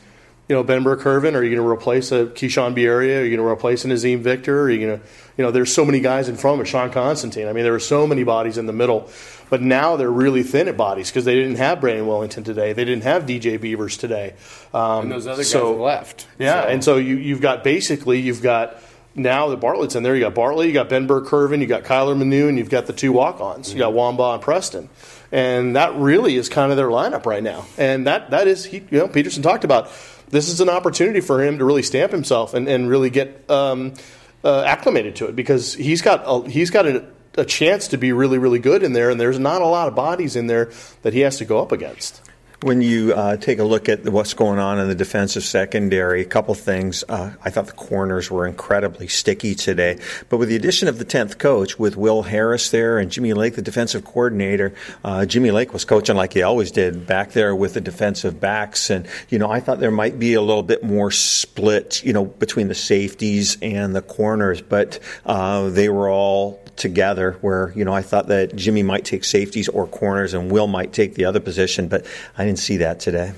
You 0.48 0.56
know 0.56 0.64
Ben 0.64 0.82
Burr-Kirven? 0.82 1.36
Are 1.36 1.44
you 1.44 1.56
going 1.56 1.64
to 1.64 1.70
replace 1.70 2.12
a 2.12 2.26
Keishawn 2.26 2.76
Bierria? 2.76 3.22
Are 3.22 3.24
you 3.24 3.38
going 3.38 3.48
to 3.48 3.48
replace 3.48 3.86
an 3.86 3.92
Azeem 3.92 4.22
Victor? 4.22 4.64
Are 4.64 4.70
you 4.72 4.88
going 4.88 5.00
to, 5.00 5.06
you 5.38 5.44
know, 5.44 5.52
there's 5.52 5.72
so 5.72 5.86
many 5.86 6.00
guys 6.00 6.28
in 6.28 6.38
front 6.38 6.60
of 6.60 6.68
Sean 6.68 6.90
Constantine. 6.90 7.48
I 7.48 7.54
mean, 7.54 7.64
there 7.64 7.72
were 7.72 7.80
so 7.80 8.08
many 8.08 8.24
bodies 8.24 8.58
in 8.58 8.66
the 8.66 8.74
middle, 8.74 9.12
but 9.52 9.62
now 9.62 9.96
they're 9.96 10.10
really 10.10 10.42
thin 10.42 10.68
at 10.68 10.76
bodies 10.76 11.12
because 11.12 11.24
they 11.24 11.36
didn't 11.36 11.58
have 11.58 11.82
Brandon 11.82 12.08
Wellington 12.08 12.44
today. 12.44 12.74
They 12.74 12.84
didn't 12.84 13.04
have 13.04 13.28
DJ 13.28 13.62
Beavers 13.62 13.96
today. 13.96 14.34
Um, 14.74 15.04
and 15.04 15.12
those 15.12 15.28
other 15.28 15.44
guys 15.44 15.52
so, 15.52 15.76
left. 15.76 16.26
Yeah, 16.40 16.64
so. 16.64 16.68
and 16.68 16.84
so 16.84 16.98
you, 16.98 17.18
you've 17.18 17.42
got 17.42 17.64
basically 17.64 18.20
you've 18.20 18.42
got 18.42 18.82
now 19.16 19.50
that 19.50 19.58
Bartlett's 19.58 19.96
in 19.96 20.04
there, 20.04 20.16
you 20.16 20.22
got 20.22 20.36
Bartlett, 20.36 20.68
you 20.68 20.74
got 20.74 20.90
Ben 20.90 21.08
Burr-Kirven, 21.08 21.60
you 21.60 21.68
got 21.68 21.84
Kyler 21.84 22.18
Manu, 22.18 22.48
and 22.48 22.58
you've 22.58 22.70
got 22.70 22.86
the 22.86 22.94
two 22.94 23.12
walk-ons. 23.12 23.74
You 23.74 23.80
got 23.80 23.94
Wamba 23.94 24.34
and 24.34 24.42
Preston, 24.42 24.90
and 25.32 25.76
that 25.76 25.96
really 25.96 26.36
is 26.36 26.50
kind 26.50 26.72
of 26.72 26.78
their 26.78 26.88
lineup 26.88 27.26
right 27.26 27.44
now. 27.44 27.66
And 27.78 28.08
that 28.08 28.32
that 28.32 28.48
is, 28.48 28.66
he, 28.66 28.78
you 28.90 29.00
know, 29.00 29.08
Petersen 29.08 29.44
talked 29.44 29.64
about. 29.64 29.92
This 30.30 30.48
is 30.48 30.62
an 30.62 30.70
opportunity 30.70 31.22
for 31.22 31.44
him 31.44 31.58
to 31.58 31.66
really 31.66 31.82
stamp 31.82 32.12
himself 32.12 32.54
and, 32.54 32.68
and 32.68 32.88
really 32.88 33.10
get 33.10 33.50
um, 33.50 33.96
uh, 34.44 34.62
acclimated 34.62 35.16
to 35.18 35.26
it 35.26 35.36
because 35.36 35.74
he's 35.74 36.04
got 36.04 36.22
a, 36.26 36.48
he's 36.48 36.70
got 36.70 36.86
a, 36.86 37.04
a 37.36 37.46
chance 37.46 37.88
to 37.90 37.98
be 37.98 38.12
really 38.12 38.38
really 38.38 38.60
good 38.60 38.84
in 38.84 38.94
there, 38.94 39.10
and 39.10 39.20
there's 39.20 39.40
not 39.40 39.62
a 39.62 39.68
lot 39.68 39.88
of 39.88 39.96
bodies 39.96 40.36
in 40.36 40.48
there 40.48 40.72
that 41.02 41.14
he 41.14 41.22
has 41.22 41.38
to 41.38 41.46
go 41.46 41.60
up 41.60 41.72
against. 41.72 42.22
When 42.62 42.82
you 42.82 43.14
uh, 43.14 43.38
take 43.38 43.60
a 43.60 43.64
look 43.64 43.88
at 43.88 44.04
what's 44.04 44.34
going 44.34 44.60
on 44.60 44.80
in 44.80 44.90
the 44.90 44.96
defensive 44.96 45.46
secondary, 45.46 46.22
a 46.24 46.26
couple 46.26 46.54
things. 46.56 47.06
Uh, 47.08 47.32
I 47.42 47.52
thought 47.52 47.68
the 47.68 47.72
corners 47.72 48.30
were 48.30 48.46
incredibly 48.46 49.08
sticky 49.08 49.56
today. 49.56 49.98
But 50.28 50.38
with 50.40 50.50
the 50.50 50.58
addition 50.58 50.90
of 50.90 50.98
the 50.98 51.06
10th 51.06 51.38
coach, 51.38 51.80
with 51.80 51.96
Will 51.96 52.24
Harris 52.24 52.70
there 52.70 53.00
and 53.00 53.10
Jimmy 53.10 53.32
Lake, 53.32 53.56
the 53.56 53.62
defensive 53.62 54.04
coordinator, 54.04 54.74
uh, 55.06 55.26
Jimmy 55.26 55.52
Lake 55.52 55.72
was 55.72 55.86
coaching 55.86 56.18
like 56.18 56.34
he 56.34 56.44
always 56.44 56.70
did 56.72 57.08
back 57.08 57.32
there 57.32 57.56
with 57.56 57.76
the 57.76 57.82
defensive 57.82 58.42
backs. 58.42 58.90
And, 58.90 59.08
you 59.30 59.40
know, 59.40 59.50
I 59.50 59.62
thought 59.62 59.80
there 59.80 59.90
might 59.90 60.20
be 60.20 60.34
a 60.34 60.42
little 60.42 60.64
bit 60.64 60.84
more 60.84 61.12
split, 61.12 62.04
you 62.04 62.12
know, 62.12 62.26
between 62.26 62.68
the 62.68 62.76
safeties 62.76 63.58
and 63.62 63.96
the 63.96 64.02
corners. 64.02 64.62
But 64.62 65.00
uh, 65.26 65.70
they 65.70 65.88
were 65.88 66.10
all 66.10 66.60
together 66.76 67.38
where, 67.42 67.72
you 67.76 67.86
know, 67.86 67.94
I 67.94 68.02
thought 68.02 68.28
that 68.28 68.56
Jimmy 68.56 68.84
might 68.84 69.06
take 69.06 69.24
safeties 69.24 69.70
or 69.70 69.86
corners 69.86 70.34
and 70.34 70.52
Will 70.52 70.68
might 70.68 70.94
take 70.94 71.14
the 71.14 71.26
other 71.26 71.40
position, 71.40 71.88
but 71.88 72.06
I 72.38 72.49
didn't 72.50 72.60
see 72.60 72.78
that 72.78 73.00
today. 73.00 73.34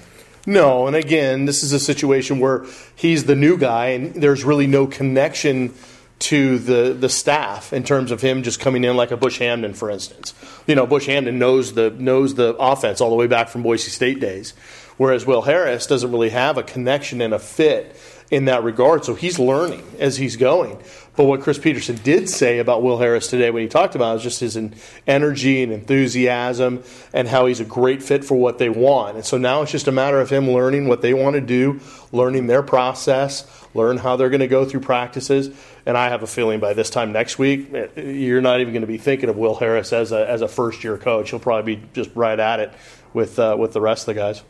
No, 0.47 0.87
and 0.87 0.95
again, 0.95 1.45
this 1.45 1.63
is 1.63 1.73
a 1.73 1.79
situation 1.79 2.39
where 2.39 2.65
he's 2.95 3.25
the 3.25 3.35
new 3.35 3.57
guy 3.57 3.87
and 3.87 4.15
there's 4.15 4.43
really 4.43 4.67
no 4.67 4.87
connection 4.87 5.73
to 6.19 6.59
the 6.59 6.93
the 6.93 7.09
staff 7.09 7.73
in 7.73 7.83
terms 7.83 8.11
of 8.11 8.21
him 8.21 8.43
just 8.43 8.59
coming 8.59 8.83
in 8.83 8.95
like 8.95 9.11
a 9.11 9.17
Bush 9.17 9.39
Hamdan, 9.39 9.75
for 9.75 9.89
instance. 9.89 10.33
You 10.67 10.75
know, 10.75 10.87
Bush 10.87 11.07
Hamdan 11.07 11.35
knows 11.35 11.73
the 11.73 11.89
knows 11.91 12.35
the 12.35 12.55
offense 12.55 13.01
all 13.01 13.09
the 13.09 13.15
way 13.15 13.27
back 13.27 13.49
from 13.49 13.63
Boise 13.63 13.89
State 13.89 14.19
days, 14.19 14.53
whereas 14.97 15.25
Will 15.25 15.41
Harris 15.41 15.87
doesn't 15.87 16.11
really 16.11 16.29
have 16.29 16.57
a 16.57 16.63
connection 16.63 17.21
and 17.21 17.33
a 17.33 17.39
fit 17.39 17.95
in 18.31 18.45
that 18.45 18.63
regard. 18.63 19.03
So 19.05 19.13
he's 19.13 19.37
learning 19.37 19.83
as 19.99 20.17
he's 20.17 20.37
going. 20.37 20.81
But 21.17 21.25
what 21.25 21.41
Chris 21.41 21.59
Petersen 21.59 21.97
did 21.97 22.29
say 22.29 22.59
about 22.59 22.81
Will 22.81 22.97
Harris 22.97 23.27
today 23.27 23.51
when 23.51 23.61
he 23.61 23.67
talked 23.67 23.95
about 23.95 24.11
it 24.11 24.13
was 24.13 24.23
just 24.23 24.39
his 24.39 24.57
energy 25.05 25.61
and 25.61 25.73
enthusiasm 25.73 26.83
and 27.13 27.27
how 27.27 27.47
he's 27.47 27.59
a 27.59 27.65
great 27.65 28.01
fit 28.01 28.23
for 28.23 28.35
what 28.35 28.57
they 28.57 28.69
want. 28.69 29.17
And 29.17 29.25
so 29.25 29.37
now 29.37 29.61
it's 29.61 29.71
just 29.73 29.89
a 29.89 29.91
matter 29.91 30.21
of 30.21 30.29
him 30.29 30.49
learning 30.49 30.87
what 30.87 31.01
they 31.01 31.13
want 31.13 31.33
to 31.33 31.41
do, 31.41 31.81
learning 32.13 32.47
their 32.47 32.63
process, 32.63 33.45
learn 33.73 33.97
how 33.97 34.15
they're 34.15 34.29
going 34.29 34.39
to 34.39 34.47
go 34.47 34.63
through 34.63 34.79
practices. 34.79 35.49
And 35.85 35.97
I 35.97 36.07
have 36.07 36.23
a 36.23 36.27
feeling 36.27 36.61
by 36.61 36.73
this 36.73 36.89
time 36.89 37.11
next 37.11 37.37
week, 37.37 37.69
you're 37.97 38.41
not 38.41 38.61
even 38.61 38.71
going 38.71 38.81
to 38.81 38.87
be 38.87 38.97
thinking 38.97 39.27
of 39.27 39.35
Will 39.35 39.55
Harris 39.55 39.91
as 39.91 40.13
a, 40.13 40.29
as 40.29 40.41
a 40.41 40.47
first 40.47 40.81
year 40.85 40.97
coach. 40.97 41.31
He'll 41.31 41.39
probably 41.39 41.75
be 41.75 41.83
just 41.93 42.15
right 42.15 42.39
at 42.39 42.61
it 42.61 42.73
with, 43.13 43.37
uh, 43.37 43.57
with 43.59 43.73
the 43.73 43.81
rest 43.81 44.07
of 44.07 44.15
the 44.15 44.21
guys. 44.21 44.41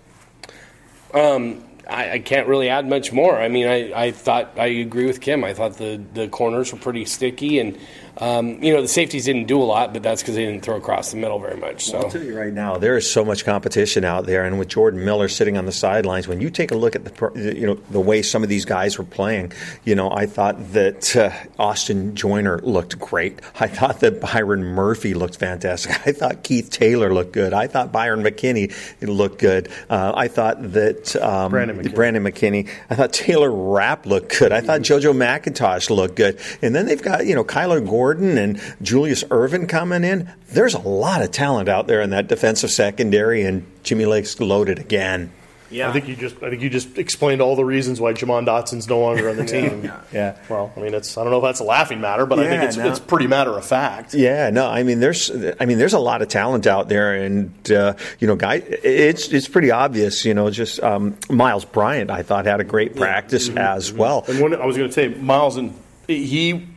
Um, 1.13 1.63
I, 1.89 2.11
I, 2.13 2.19
can't 2.19 2.47
really 2.47 2.69
add 2.69 2.87
much 2.87 3.11
more. 3.11 3.39
I 3.39 3.47
mean, 3.47 3.67
I, 3.67 3.91
I 3.93 4.11
thought 4.11 4.53
I 4.57 4.67
agree 4.67 5.05
with 5.05 5.21
Kim. 5.21 5.43
I 5.43 5.53
thought 5.53 5.77
the, 5.77 6.01
the 6.13 6.27
corners 6.27 6.71
were 6.71 6.79
pretty 6.79 7.05
sticky, 7.05 7.59
and 7.59 7.77
um, 8.17 8.61
you 8.61 8.73
know, 8.73 8.81
the 8.81 8.87
safeties 8.87 9.25
didn't 9.25 9.45
do 9.47 9.61
a 9.61 9.63
lot, 9.63 9.93
but 9.93 10.03
that's 10.03 10.21
because 10.21 10.35
they 10.35 10.45
didn't 10.45 10.63
throw 10.63 10.75
across 10.75 11.11
the 11.11 11.17
middle 11.17 11.39
very 11.39 11.57
much. 11.57 11.85
So 11.85 11.93
well, 11.93 12.05
I'll 12.05 12.11
tell 12.11 12.23
you 12.23 12.37
right 12.37 12.53
now, 12.53 12.77
there 12.77 12.97
is 12.97 13.11
so 13.11 13.23
much 13.23 13.45
competition 13.45 14.03
out 14.03 14.25
there, 14.25 14.43
and 14.43 14.59
with 14.59 14.67
Jordan 14.67 15.03
Miller 15.05 15.27
sitting 15.27 15.57
on 15.57 15.65
the 15.65 15.71
sidelines, 15.71 16.27
when 16.27 16.41
you 16.41 16.49
take 16.49 16.71
a 16.71 16.75
look 16.75 16.95
at 16.95 17.05
the 17.05 17.53
you 17.55 17.65
know 17.65 17.75
the 17.89 17.99
way 17.99 18.21
some 18.21 18.43
of 18.43 18.49
these 18.49 18.65
guys 18.65 18.97
were 18.97 19.05
playing, 19.05 19.53
you 19.85 19.95
know, 19.95 20.11
I 20.11 20.25
thought 20.25 20.73
that 20.73 21.15
uh, 21.15 21.31
Austin 21.57 22.15
Joyner 22.15 22.59
looked 22.59 22.99
great. 22.99 23.39
I 23.59 23.67
thought 23.67 24.01
that 24.01 24.19
Byron 24.19 24.63
Murphy 24.63 25.13
looked 25.13 25.37
fantastic. 25.37 26.07
I 26.07 26.11
thought 26.11 26.43
Keith 26.43 26.69
Taylor 26.69 27.13
looked 27.13 27.31
good. 27.31 27.53
I 27.53 27.67
thought 27.67 27.91
Byron 27.91 28.23
McKinney 28.23 28.73
looked 29.01 29.39
good. 29.39 29.69
Uh, 29.89 30.11
I 30.15 30.27
thought 30.27 30.73
that 30.73 31.15
um, 31.15 31.51
Brandon, 31.51 31.70
McKinney. 31.79 31.95
Brandon 31.95 32.23
McKinney. 32.23 32.69
I 32.89 32.95
thought 32.95 33.13
Taylor 33.13 33.51
Rapp 33.51 34.05
looked 34.05 34.37
good. 34.37 34.51
I 34.51 34.61
thought 34.61 34.81
mm-hmm. 34.81 35.07
JoJo 35.07 35.15
McIntosh 35.15 35.89
looked 35.89 36.15
good, 36.15 36.39
and 36.61 36.75
then 36.75 36.85
they've 36.85 37.01
got 37.01 37.25
you 37.25 37.35
know 37.35 37.43
Kyler 37.43 37.85
Gordon 37.85 38.01
Gordon 38.01 38.37
and 38.37 38.61
Julius 38.81 39.23
Irvin 39.31 39.67
coming 39.67 40.03
in, 40.03 40.31
there's 40.49 40.73
a 40.73 40.79
lot 40.79 41.21
of 41.21 41.31
talent 41.31 41.69
out 41.69 41.87
there 41.87 42.01
in 42.01 42.09
that 42.09 42.27
defensive 42.27 42.71
secondary, 42.71 43.43
and 43.43 43.65
Jimmy 43.83 44.05
Lake's 44.05 44.39
loaded 44.39 44.79
again. 44.79 45.31
Yeah, 45.71 45.89
I 45.89 45.93
think 45.93 46.07
you 46.07 46.15
just 46.15 46.41
I 46.43 46.49
think 46.49 46.61
you 46.61 46.69
just 46.69 46.97
explained 46.97 47.41
all 47.41 47.55
the 47.55 47.65
reasons 47.65 48.01
why 48.01 48.13
Jomon 48.13 48.45
Dotson's 48.45 48.87
no 48.87 48.99
longer 48.99 49.29
on 49.29 49.37
the 49.37 49.45
team. 49.45 49.83
yeah. 49.83 50.01
yeah. 50.11 50.37
Well, 50.49 50.71
I 50.75 50.79
mean, 50.79 50.93
it's 50.93 51.17
I 51.17 51.23
don't 51.23 51.31
know 51.31 51.37
if 51.37 51.43
that's 51.43 51.59
a 51.59 51.63
laughing 51.63 52.01
matter, 52.01 52.25
but 52.25 52.39
yeah, 52.39 52.45
I 52.45 52.47
think 52.49 52.63
it's 52.63 52.77
no. 52.77 52.87
it's 52.87 52.99
pretty 52.99 53.27
matter 53.27 53.51
of 53.51 53.65
fact. 53.65 54.13
Yeah. 54.13 54.49
No. 54.49 54.67
I 54.67 54.83
mean, 54.83 54.99
there's 54.99 55.31
I 55.59 55.65
mean, 55.65 55.77
there's 55.77 55.93
a 55.93 55.99
lot 55.99 56.21
of 56.21 56.27
talent 56.27 56.67
out 56.67 56.89
there, 56.89 57.15
and 57.15 57.71
uh, 57.71 57.93
you 58.19 58.27
know, 58.27 58.35
guy, 58.35 58.55
it's 58.55 59.29
it's 59.29 59.47
pretty 59.47 59.71
obvious. 59.71 60.25
You 60.25 60.33
know, 60.33 60.49
just 60.49 60.81
um, 60.81 61.17
Myles 61.29 61.65
Bryant, 61.65 62.11
I 62.11 62.23
thought 62.23 62.45
had 62.45 62.59
a 62.59 62.65
great 62.65 62.95
practice 62.95 63.49
mm-hmm. 63.49 63.57
as 63.57 63.89
mm-hmm. 63.89 63.99
well. 63.99 64.25
And 64.27 64.41
when, 64.41 64.53
I 64.53 64.65
was 64.65 64.77
going 64.77 64.89
to 64.89 64.93
say 64.93 65.07
Miles 65.07 65.57
and 65.57 65.73
he 66.07 66.67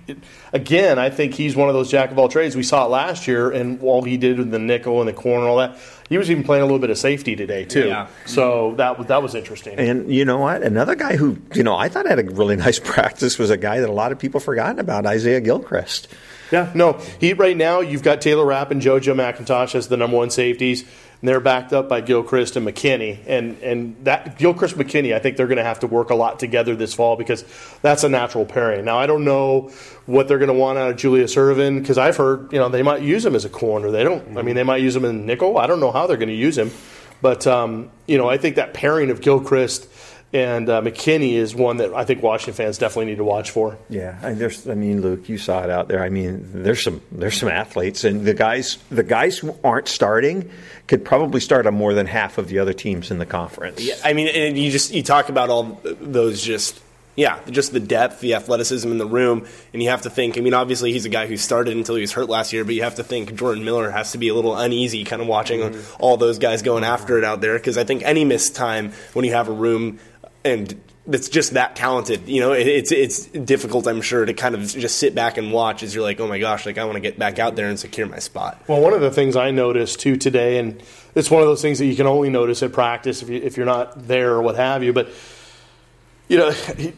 again, 0.52 0.98
I 0.98 1.10
think 1.10 1.34
he's 1.34 1.56
one 1.56 1.68
of 1.68 1.74
those 1.74 1.90
jack 1.90 2.10
of 2.10 2.18
all 2.18 2.28
trades. 2.28 2.56
We 2.56 2.62
saw 2.62 2.86
it 2.86 2.88
last 2.88 3.26
year, 3.26 3.50
and 3.50 3.80
all 3.82 4.02
he 4.02 4.16
did 4.16 4.38
with 4.38 4.50
the 4.50 4.58
nickel 4.58 5.00
and 5.00 5.08
the 5.08 5.12
corner 5.12 5.40
and 5.40 5.48
all 5.48 5.56
that, 5.58 5.78
he 6.08 6.18
was 6.18 6.30
even 6.30 6.44
playing 6.44 6.62
a 6.62 6.66
little 6.66 6.78
bit 6.78 6.90
of 6.90 6.98
safety 6.98 7.36
today 7.36 7.64
too. 7.64 7.88
Yeah. 7.88 8.08
So 8.26 8.74
that 8.76 9.08
that 9.08 9.22
was 9.22 9.34
interesting. 9.34 9.78
And 9.78 10.12
you 10.12 10.24
know 10.24 10.38
what? 10.38 10.62
Another 10.62 10.94
guy 10.94 11.16
who 11.16 11.38
you 11.54 11.62
know 11.62 11.76
I 11.76 11.88
thought 11.88 12.06
had 12.06 12.18
a 12.18 12.24
really 12.24 12.56
nice 12.66 12.78
practice 12.78 13.38
was 13.38 13.50
a 13.50 13.56
guy 13.56 13.80
that 13.80 13.88
a 13.88 13.92
lot 13.92 14.12
of 14.12 14.18
people 14.18 14.40
forgotten 14.40 14.78
about, 14.78 15.06
Isaiah 15.06 15.40
Gilchrist. 15.40 16.08
Yeah, 16.50 16.70
no, 16.74 17.00
he 17.18 17.32
right 17.32 17.56
now 17.56 17.80
you've 17.80 18.02
got 18.02 18.20
Taylor 18.20 18.44
Rapp 18.44 18.70
and 18.70 18.80
JoJo 18.80 19.14
McIntosh 19.14 19.74
as 19.74 19.88
the 19.88 19.96
number 19.96 20.16
one 20.16 20.30
safeties. 20.30 20.84
And 21.24 21.28
they're 21.30 21.40
backed 21.40 21.72
up 21.72 21.88
by 21.88 22.02
Gilchrist 22.02 22.54
and 22.54 22.66
McKinney. 22.66 23.18
And 23.26 23.56
and 23.62 23.96
that 24.04 24.36
Gilchrist 24.36 24.76
McKinney, 24.76 25.14
I 25.14 25.18
think 25.18 25.38
they're 25.38 25.46
going 25.46 25.56
to 25.56 25.64
have 25.64 25.80
to 25.80 25.86
work 25.86 26.10
a 26.10 26.14
lot 26.14 26.38
together 26.38 26.76
this 26.76 26.92
fall 26.92 27.16
because 27.16 27.46
that's 27.80 28.04
a 28.04 28.10
natural 28.10 28.44
pairing. 28.44 28.84
Now 28.84 28.98
I 28.98 29.06
don't 29.06 29.24
know 29.24 29.70
what 30.04 30.28
they're 30.28 30.36
going 30.36 30.48
to 30.48 30.54
want 30.54 30.76
out 30.76 30.90
of 30.90 30.96
Julius 30.98 31.34
Irvin 31.38 31.80
because 31.80 31.96
I've 31.96 32.18
heard 32.18 32.52
you 32.52 32.58
know 32.58 32.68
they 32.68 32.82
might 32.82 33.00
use 33.00 33.24
him 33.24 33.34
as 33.34 33.46
a 33.46 33.48
corner. 33.48 33.90
They 33.90 34.04
don't. 34.04 34.36
I 34.36 34.42
mean, 34.42 34.54
they 34.54 34.64
might 34.64 34.82
use 34.82 34.94
him 34.94 35.06
in 35.06 35.24
nickel. 35.24 35.56
I 35.56 35.66
don't 35.66 35.80
know 35.80 35.92
how 35.92 36.06
they're 36.06 36.18
going 36.18 36.28
to 36.28 36.34
use 36.34 36.58
him, 36.58 36.70
but 37.22 37.46
um, 37.46 37.90
you 38.06 38.18
know 38.18 38.28
I 38.28 38.36
think 38.36 38.56
that 38.56 38.74
pairing 38.74 39.08
of 39.08 39.22
Gilchrist 39.22 39.88
and 40.34 40.68
uh, 40.68 40.82
McKinney 40.82 41.34
is 41.34 41.54
one 41.54 41.76
that 41.76 41.94
I 41.94 42.04
think 42.04 42.22
Washington 42.22 42.54
fans 42.54 42.76
definitely 42.76 43.06
need 43.06 43.18
to 43.18 43.24
watch 43.24 43.52
for. 43.52 43.78
Yeah, 43.88 44.18
I, 44.20 44.32
there's. 44.32 44.68
I 44.68 44.74
mean, 44.74 45.00
Luke, 45.00 45.28
you 45.28 45.38
saw 45.38 45.62
it 45.62 45.70
out 45.70 45.86
there. 45.86 46.02
I 46.02 46.08
mean, 46.08 46.50
there's 46.52 46.82
some 46.82 47.00
there's 47.12 47.38
some 47.38 47.48
athletes, 47.48 48.02
and 48.02 48.26
the 48.26 48.34
guys 48.34 48.78
the 48.90 49.04
guys 49.04 49.38
who 49.38 49.56
aren't 49.62 49.86
starting 49.86 50.50
could 50.88 51.04
probably 51.04 51.40
start 51.40 51.66
on 51.66 51.74
more 51.74 51.94
than 51.94 52.06
half 52.06 52.36
of 52.36 52.48
the 52.48 52.58
other 52.58 52.72
teams 52.72 53.12
in 53.12 53.18
the 53.18 53.26
conference. 53.26 53.80
Yeah, 53.80 53.94
I 54.04 54.12
mean, 54.12 54.28
and 54.28 54.58
you 54.58 54.72
just 54.72 54.92
you 54.92 55.04
talk 55.04 55.28
about 55.28 55.50
all 55.50 55.80
those 55.84 56.42
just 56.42 56.80
yeah, 57.16 57.38
just 57.48 57.72
the 57.72 57.80
depth, 57.80 58.20
the 58.20 58.34
athleticism 58.34 58.90
in 58.90 58.98
the 58.98 59.06
room, 59.06 59.46
and 59.72 59.82
you 59.82 59.90
have 59.90 60.02
to 60.02 60.10
think. 60.10 60.36
I 60.36 60.40
mean, 60.40 60.54
obviously 60.54 60.92
he's 60.92 61.04
a 61.04 61.08
guy 61.08 61.26
who 61.26 61.36
started 61.36 61.76
until 61.76 61.94
he 61.94 62.00
was 62.00 62.12
hurt 62.12 62.28
last 62.28 62.52
year, 62.52 62.64
but 62.64 62.74
you 62.74 62.82
have 62.82 62.96
to 62.96 63.04
think 63.04 63.34
Jordan 63.36 63.64
Miller 63.64 63.90
has 63.90 64.12
to 64.12 64.18
be 64.18 64.28
a 64.28 64.34
little 64.34 64.56
uneasy, 64.56 65.04
kind 65.04 65.22
of 65.22 65.28
watching 65.28 65.60
mm-hmm. 65.60 65.96
all 66.00 66.16
those 66.16 66.38
guys 66.38 66.62
going 66.62 66.82
after 66.82 67.16
it 67.16 67.24
out 67.24 67.40
there, 67.40 67.56
because 67.56 67.78
I 67.78 67.84
think 67.84 68.02
any 68.02 68.24
missed 68.24 68.56
time 68.56 68.92
when 69.12 69.24
you 69.24 69.32
have 69.32 69.48
a 69.48 69.52
room 69.52 70.00
and 70.44 70.80
that's 71.06 71.28
just 71.28 71.52
that 71.52 71.76
talented. 71.76 72.28
You 72.28 72.40
know, 72.40 72.52
it, 72.52 72.66
it's 72.66 72.92
it's 72.92 73.26
difficult, 73.26 73.86
I'm 73.86 74.00
sure, 74.00 74.24
to 74.24 74.32
kind 74.32 74.54
of 74.54 74.66
just 74.66 74.98
sit 74.98 75.14
back 75.14 75.36
and 75.36 75.52
watch 75.52 75.82
as 75.82 75.94
you're 75.94 76.04
like, 76.04 76.20
oh 76.20 76.28
my 76.28 76.38
gosh, 76.38 76.66
like 76.66 76.78
I 76.78 76.84
want 76.84 76.96
to 76.96 77.00
get 77.00 77.18
back 77.18 77.38
out 77.38 77.56
there 77.56 77.68
and 77.68 77.78
secure 77.78 78.06
my 78.06 78.18
spot. 78.18 78.62
Well, 78.68 78.80
one 78.80 78.92
of 78.92 79.00
the 79.00 79.10
things 79.10 79.36
I 79.36 79.50
noticed 79.50 80.00
too 80.00 80.16
today, 80.16 80.58
and 80.58 80.82
it's 81.14 81.30
one 81.30 81.42
of 81.42 81.48
those 81.48 81.62
things 81.62 81.78
that 81.78 81.86
you 81.86 81.96
can 81.96 82.06
only 82.06 82.30
notice 82.30 82.62
at 82.62 82.72
practice 82.72 83.22
if 83.22 83.28
you 83.28 83.40
if 83.40 83.56
you're 83.56 83.66
not 83.66 84.06
there 84.06 84.32
or 84.32 84.42
what 84.42 84.56
have 84.56 84.82
you, 84.82 84.92
but 84.92 85.10
you 86.26 86.38
know, 86.38 86.50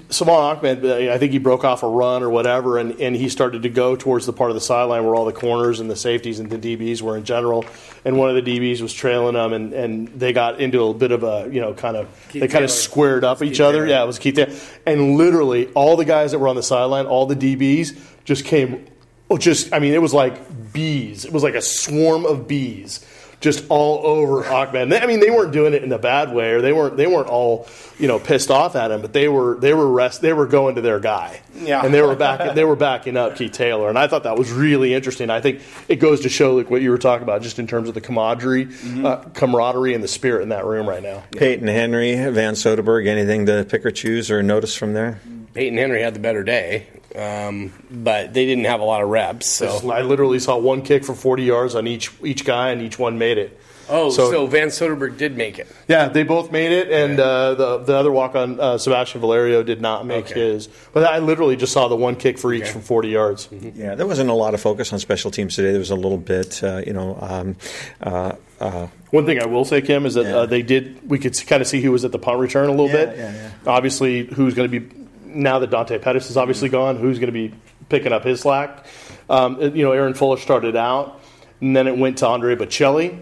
Salvon 0.08 0.56
Ahmed, 0.56 0.84
uh, 0.84 1.12
I 1.12 1.18
think 1.18 1.32
he 1.32 1.38
broke 1.38 1.64
off 1.64 1.82
a 1.82 1.88
run 1.88 2.22
or 2.22 2.30
whatever, 2.30 2.78
and, 2.78 3.00
and 3.00 3.16
he 3.16 3.28
started 3.28 3.62
to 3.62 3.68
go 3.68 3.96
towards 3.96 4.24
the 4.24 4.32
part 4.32 4.50
of 4.50 4.54
the 4.54 4.60
sideline 4.60 5.04
where 5.04 5.16
all 5.16 5.24
the 5.24 5.32
corners 5.32 5.80
and 5.80 5.90
the 5.90 5.96
safeties 5.96 6.38
and 6.38 6.48
the 6.48 6.58
DBs 6.58 7.02
were 7.02 7.16
in 7.16 7.24
general. 7.24 7.64
And 8.04 8.18
one 8.18 8.34
of 8.34 8.44
the 8.44 8.58
DBs 8.58 8.80
was 8.80 8.92
trailing 8.92 9.34
them, 9.34 9.52
and, 9.52 9.72
and 9.72 10.08
they 10.08 10.32
got 10.32 10.60
into 10.60 10.84
a 10.84 10.94
bit 10.94 11.10
of 11.10 11.24
a, 11.24 11.48
you 11.50 11.60
know, 11.60 11.74
kind 11.74 11.96
of, 11.96 12.08
Keith 12.28 12.40
they 12.40 12.48
kind 12.48 12.64
of 12.64 12.70
squared 12.70 13.24
up 13.24 13.42
each 13.42 13.58
other. 13.58 13.78
Taylor. 13.78 13.86
Yeah, 13.88 14.04
it 14.04 14.06
was 14.06 14.20
Keith 14.20 14.36
Taylor. 14.36 14.54
And 14.86 15.16
literally, 15.16 15.66
all 15.74 15.96
the 15.96 16.04
guys 16.04 16.30
that 16.30 16.38
were 16.38 16.48
on 16.48 16.56
the 16.56 16.62
sideline, 16.62 17.06
all 17.06 17.26
the 17.26 17.34
DBs, 17.34 17.98
just 18.24 18.44
came, 18.44 18.86
oh, 19.28 19.38
just, 19.38 19.72
I 19.72 19.80
mean, 19.80 19.92
it 19.92 20.02
was 20.02 20.14
like 20.14 20.72
bees. 20.72 21.24
It 21.24 21.32
was 21.32 21.42
like 21.42 21.54
a 21.54 21.62
swarm 21.62 22.24
of 22.26 22.46
bees 22.46 23.04
just 23.40 23.64
all 23.68 24.04
over 24.04 24.46
Ahmed. 24.46 24.92
I 24.92 25.06
mean, 25.06 25.20
they 25.20 25.30
weren't 25.30 25.52
doing 25.52 25.74
it 25.74 25.82
in 25.82 25.92
a 25.92 25.98
bad 25.98 26.32
way, 26.32 26.52
or 26.52 26.62
they 26.62 26.72
weren't 26.72 26.96
they 26.96 27.06
weren't 27.06 27.28
all 27.28 27.68
you 27.98 28.08
know 28.08 28.18
pissed 28.18 28.50
off 28.50 28.76
at 28.76 28.90
him, 28.90 29.02
but 29.02 29.12
they 29.12 29.28
were 29.28 29.56
they 29.58 29.74
were 29.74 29.88
rest 29.88 30.22
they 30.22 30.32
were 30.32 30.46
going 30.46 30.76
to 30.76 30.80
their 30.80 31.00
guy, 31.00 31.40
yeah. 31.54 31.84
and 31.84 31.92
they 31.92 32.02
were 32.02 32.16
back 32.16 32.54
they 32.54 32.64
were 32.64 32.76
backing 32.76 33.16
up 33.16 33.36
Keith 33.36 33.52
Taylor, 33.52 33.88
and 33.88 33.98
I 33.98 34.06
thought 34.06 34.22
that 34.24 34.38
was 34.38 34.50
really 34.50 34.94
interesting. 34.94 35.30
I 35.30 35.40
think 35.40 35.60
it 35.88 35.96
goes 35.96 36.22
to 36.22 36.28
show 36.28 36.54
like 36.54 36.70
what 36.70 36.82
you 36.82 36.90
were 36.90 36.98
talking 36.98 37.22
about, 37.24 37.42
just 37.42 37.58
in 37.58 37.66
terms 37.66 37.88
of 37.88 37.94
the 37.94 38.00
camaraderie, 38.00 38.66
mm-hmm. 38.66 39.04
uh, 39.04 39.16
camaraderie 39.34 39.94
and 39.94 40.02
the 40.02 40.08
spirit 40.08 40.42
in 40.42 40.48
that 40.50 40.64
room 40.64 40.88
right 40.88 41.02
now. 41.02 41.22
Peyton 41.32 41.68
Henry, 41.68 42.14
Van 42.14 42.54
Soderberg, 42.54 43.06
anything 43.06 43.46
to 43.46 43.64
pick 43.64 43.84
or 43.84 43.90
choose 43.90 44.30
or 44.30 44.42
notice 44.42 44.74
from 44.74 44.94
there? 44.94 45.20
Peyton 45.56 45.78
Henry 45.78 46.02
had 46.02 46.14
the 46.14 46.20
better 46.20 46.44
day, 46.44 46.86
um, 47.16 47.72
but 47.90 48.34
they 48.34 48.44
didn't 48.44 48.66
have 48.66 48.80
a 48.80 48.84
lot 48.84 49.02
of 49.02 49.08
reps. 49.08 49.46
So 49.46 49.90
I 49.90 50.02
literally 50.02 50.38
saw 50.38 50.58
one 50.58 50.82
kick 50.82 51.02
for 51.02 51.14
40 51.14 51.44
yards 51.44 51.74
on 51.74 51.86
each 51.86 52.12
each 52.22 52.44
guy, 52.44 52.70
and 52.70 52.82
each 52.82 52.98
one 52.98 53.16
made 53.16 53.38
it. 53.38 53.58
Oh, 53.88 54.10
so, 54.10 54.30
so 54.30 54.46
Van 54.46 54.68
Soderberg 54.68 55.16
did 55.16 55.36
make 55.36 55.58
it. 55.58 55.68
Yeah, 55.86 56.08
they 56.08 56.24
both 56.24 56.50
made 56.50 56.72
it, 56.72 56.90
and 56.90 57.18
uh, 57.20 57.54
the 57.54 57.78
the 57.78 57.96
other 57.96 58.10
walk 58.10 58.34
on 58.34 58.58
uh, 58.58 58.78
Sebastian 58.78 59.20
Valerio 59.20 59.62
did 59.62 59.80
not 59.80 60.04
make 60.04 60.26
okay. 60.26 60.52
his. 60.52 60.68
But 60.92 61.04
I 61.04 61.20
literally 61.20 61.56
just 61.56 61.72
saw 61.72 61.88
the 61.88 61.96
one 61.96 62.16
kick 62.16 62.38
for 62.38 62.52
each 62.52 62.64
okay. 62.64 62.72
from 62.72 62.82
40 62.82 63.08
yards. 63.08 63.46
Mm-hmm. 63.46 63.80
Yeah, 63.80 63.94
there 63.94 64.06
wasn't 64.06 64.30
a 64.30 64.34
lot 64.34 64.54
of 64.54 64.60
focus 64.60 64.92
on 64.92 64.98
special 64.98 65.30
teams 65.30 65.54
today. 65.54 65.70
There 65.70 65.78
was 65.78 65.90
a 65.90 65.96
little 65.96 66.18
bit, 66.18 66.62
uh, 66.62 66.82
you 66.86 66.92
know. 66.92 67.16
Um, 67.20 67.56
uh, 68.02 68.32
uh, 68.58 68.88
one 69.10 69.24
thing 69.24 69.40
I 69.40 69.46
will 69.46 69.64
say, 69.64 69.80
Kim, 69.80 70.04
is 70.04 70.14
that 70.14 70.24
yeah. 70.24 70.36
Uh, 70.36 70.46
they 70.46 70.62
did. 70.62 71.08
We 71.08 71.18
could 71.18 71.34
kind 71.46 71.62
of 71.62 71.68
see 71.68 71.80
who 71.80 71.92
was 71.92 72.04
at 72.04 72.12
the 72.12 72.18
punt 72.18 72.40
return 72.40 72.68
a 72.68 72.72
little 72.72 72.88
yeah, 72.88 73.04
bit. 73.06 73.18
Yeah, 73.18 73.50
Obviously, 73.66 74.26
who's 74.26 74.54
going 74.54 74.70
to 74.70 74.80
be 74.80 75.05
now 75.36 75.58
that 75.58 75.70
Dante 75.70 75.98
Pettis 75.98 76.30
is 76.30 76.36
obviously 76.36 76.68
gone, 76.68 76.96
who's 76.96 77.18
going 77.18 77.32
to 77.32 77.32
be 77.32 77.54
picking 77.88 78.12
up 78.12 78.24
his 78.24 78.40
slack? 78.40 78.86
Um, 79.28 79.60
you 79.60 79.84
know, 79.84 79.92
Aaron 79.92 80.14
Fuller 80.14 80.38
started 80.38 80.76
out, 80.76 81.20
and 81.60 81.76
then 81.76 81.86
it 81.86 81.96
went 81.96 82.18
to 82.18 82.26
Andre 82.26 82.56
Bocelli, 82.56 83.18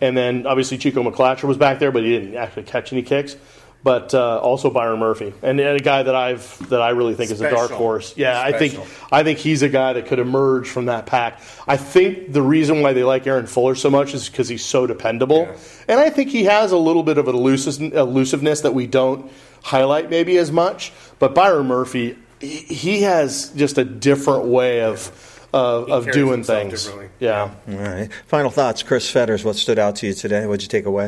and 0.00 0.16
then 0.16 0.46
obviously 0.46 0.78
Chico 0.78 1.02
McClatcher 1.02 1.44
was 1.44 1.56
back 1.56 1.78
there, 1.78 1.92
but 1.92 2.02
he 2.02 2.10
didn't 2.10 2.36
actually 2.36 2.64
catch 2.64 2.92
any 2.92 3.02
kicks. 3.02 3.36
But 3.82 4.12
uh, 4.12 4.38
also 4.40 4.68
Byron 4.68 5.00
Murphy, 5.00 5.32
and, 5.42 5.58
and, 5.58 5.80
a 5.80 5.82
guy 5.82 6.02
that 6.02 6.14
I've 6.14 6.68
that 6.68 6.82
I 6.82 6.90
really 6.90 7.14
think 7.14 7.30
Special. 7.30 7.46
is 7.46 7.52
a 7.52 7.56
dark 7.56 7.70
horse. 7.70 8.14
Yeah, 8.14 8.38
Special. 8.38 8.54
I 8.54 8.58
think 8.58 8.90
I 9.10 9.22
think 9.22 9.38
he's 9.38 9.62
a 9.62 9.70
guy 9.70 9.94
that 9.94 10.04
could 10.04 10.18
emerge 10.18 10.68
from 10.68 10.84
that 10.86 11.06
pack. 11.06 11.40
I 11.66 11.78
think 11.78 12.30
the 12.30 12.42
reason 12.42 12.82
why 12.82 12.92
they 12.92 13.04
like 13.04 13.26
Aaron 13.26 13.46
Fuller 13.46 13.74
so 13.74 13.88
much 13.88 14.12
is 14.12 14.28
because 14.28 14.50
he's 14.50 14.62
so 14.62 14.86
dependable, 14.86 15.44
yeah. 15.44 15.56
and 15.88 15.98
I 15.98 16.10
think 16.10 16.28
he 16.28 16.44
has 16.44 16.72
a 16.72 16.76
little 16.76 17.02
bit 17.02 17.16
of 17.16 17.26
an 17.26 17.34
elusiveness 17.34 18.60
that 18.60 18.74
we 18.74 18.86
don't 18.86 19.32
highlight 19.62 20.10
maybe 20.10 20.38
as 20.38 20.50
much. 20.50 20.92
But 21.18 21.34
Byron 21.34 21.66
Murphy, 21.66 22.16
he 22.40 23.02
has 23.02 23.50
just 23.50 23.78
a 23.78 23.84
different 23.84 24.46
way 24.46 24.82
of. 24.82 25.26
Uh, 25.52 25.82
of 25.88 26.12
doing 26.12 26.44
things. 26.44 26.88
Yeah. 27.18 27.50
All 27.68 27.74
right. 27.74 28.08
Final 28.28 28.50
thoughts, 28.50 28.84
Chris 28.84 29.10
Fetters. 29.10 29.44
What 29.44 29.56
stood 29.56 29.80
out 29.80 29.96
to 29.96 30.06
you 30.06 30.14
today? 30.14 30.46
What'd 30.46 30.62
you 30.62 30.68
take 30.68 30.86
away? 30.86 31.06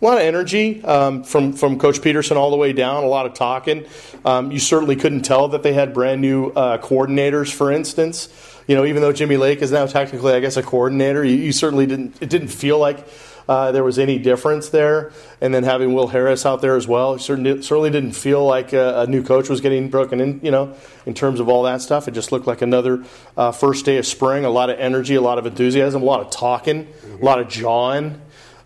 A 0.00 0.04
lot 0.04 0.16
of 0.18 0.22
energy 0.22 0.80
um, 0.84 1.24
from 1.24 1.54
from 1.54 1.76
Coach 1.76 2.00
Petersen 2.00 2.36
all 2.36 2.52
the 2.52 2.56
way 2.56 2.72
down. 2.72 3.02
A 3.02 3.08
lot 3.08 3.26
of 3.26 3.34
talking. 3.34 3.84
Um, 4.24 4.52
you 4.52 4.60
certainly 4.60 4.94
couldn't 4.94 5.22
tell 5.22 5.48
that 5.48 5.64
they 5.64 5.72
had 5.72 5.92
brand 5.92 6.20
new 6.20 6.50
uh, 6.50 6.78
coordinators. 6.78 7.52
For 7.52 7.72
instance, 7.72 8.28
you 8.68 8.76
know, 8.76 8.84
even 8.84 9.02
though 9.02 9.12
Jimmy 9.12 9.36
Lake 9.36 9.60
is 9.60 9.72
now 9.72 9.86
technically, 9.86 10.32
I 10.32 10.40
guess, 10.40 10.56
a 10.56 10.62
coordinator, 10.62 11.24
you, 11.24 11.34
you 11.34 11.50
certainly 11.52 11.86
didn't. 11.86 12.16
It 12.22 12.30
didn't 12.30 12.48
feel 12.48 12.78
like 12.78 13.06
uh, 13.48 13.72
there 13.72 13.84
was 13.84 13.98
any 13.98 14.18
difference 14.18 14.68
there. 14.68 15.12
And 15.40 15.54
then 15.54 15.64
having 15.64 15.92
Will 15.92 16.08
Harris 16.08 16.46
out 16.46 16.60
there 16.60 16.76
as 16.76 16.86
well, 16.86 17.18
certainly, 17.18 17.90
didn't 17.90 18.12
feel 18.12 18.44
like 18.44 18.72
a, 18.72 19.02
a, 19.02 19.06
new 19.06 19.22
coach 19.22 19.48
was 19.48 19.60
getting 19.60 19.88
broken 19.88 20.20
in, 20.20 20.40
you 20.42 20.50
know, 20.50 20.76
in 21.06 21.14
terms 21.14 21.40
of 21.40 21.48
all 21.48 21.64
that 21.64 21.80
stuff. 21.80 22.08
It 22.08 22.12
just 22.12 22.32
looked 22.32 22.46
like 22.46 22.62
another 22.62 23.04
uh, 23.36 23.52
first 23.52 23.84
day 23.84 23.96
of 23.98 24.06
spring, 24.06 24.44
a 24.44 24.50
lot 24.50 24.70
of 24.70 24.78
energy, 24.78 25.14
a 25.14 25.20
lot 25.20 25.38
of 25.38 25.46
enthusiasm, 25.46 26.02
a 26.02 26.04
lot 26.04 26.20
of 26.20 26.30
talking, 26.30 26.86
mm-hmm. 26.86 27.22
a 27.22 27.24
lot 27.24 27.40
of 27.40 27.48
jawing. 27.48 28.20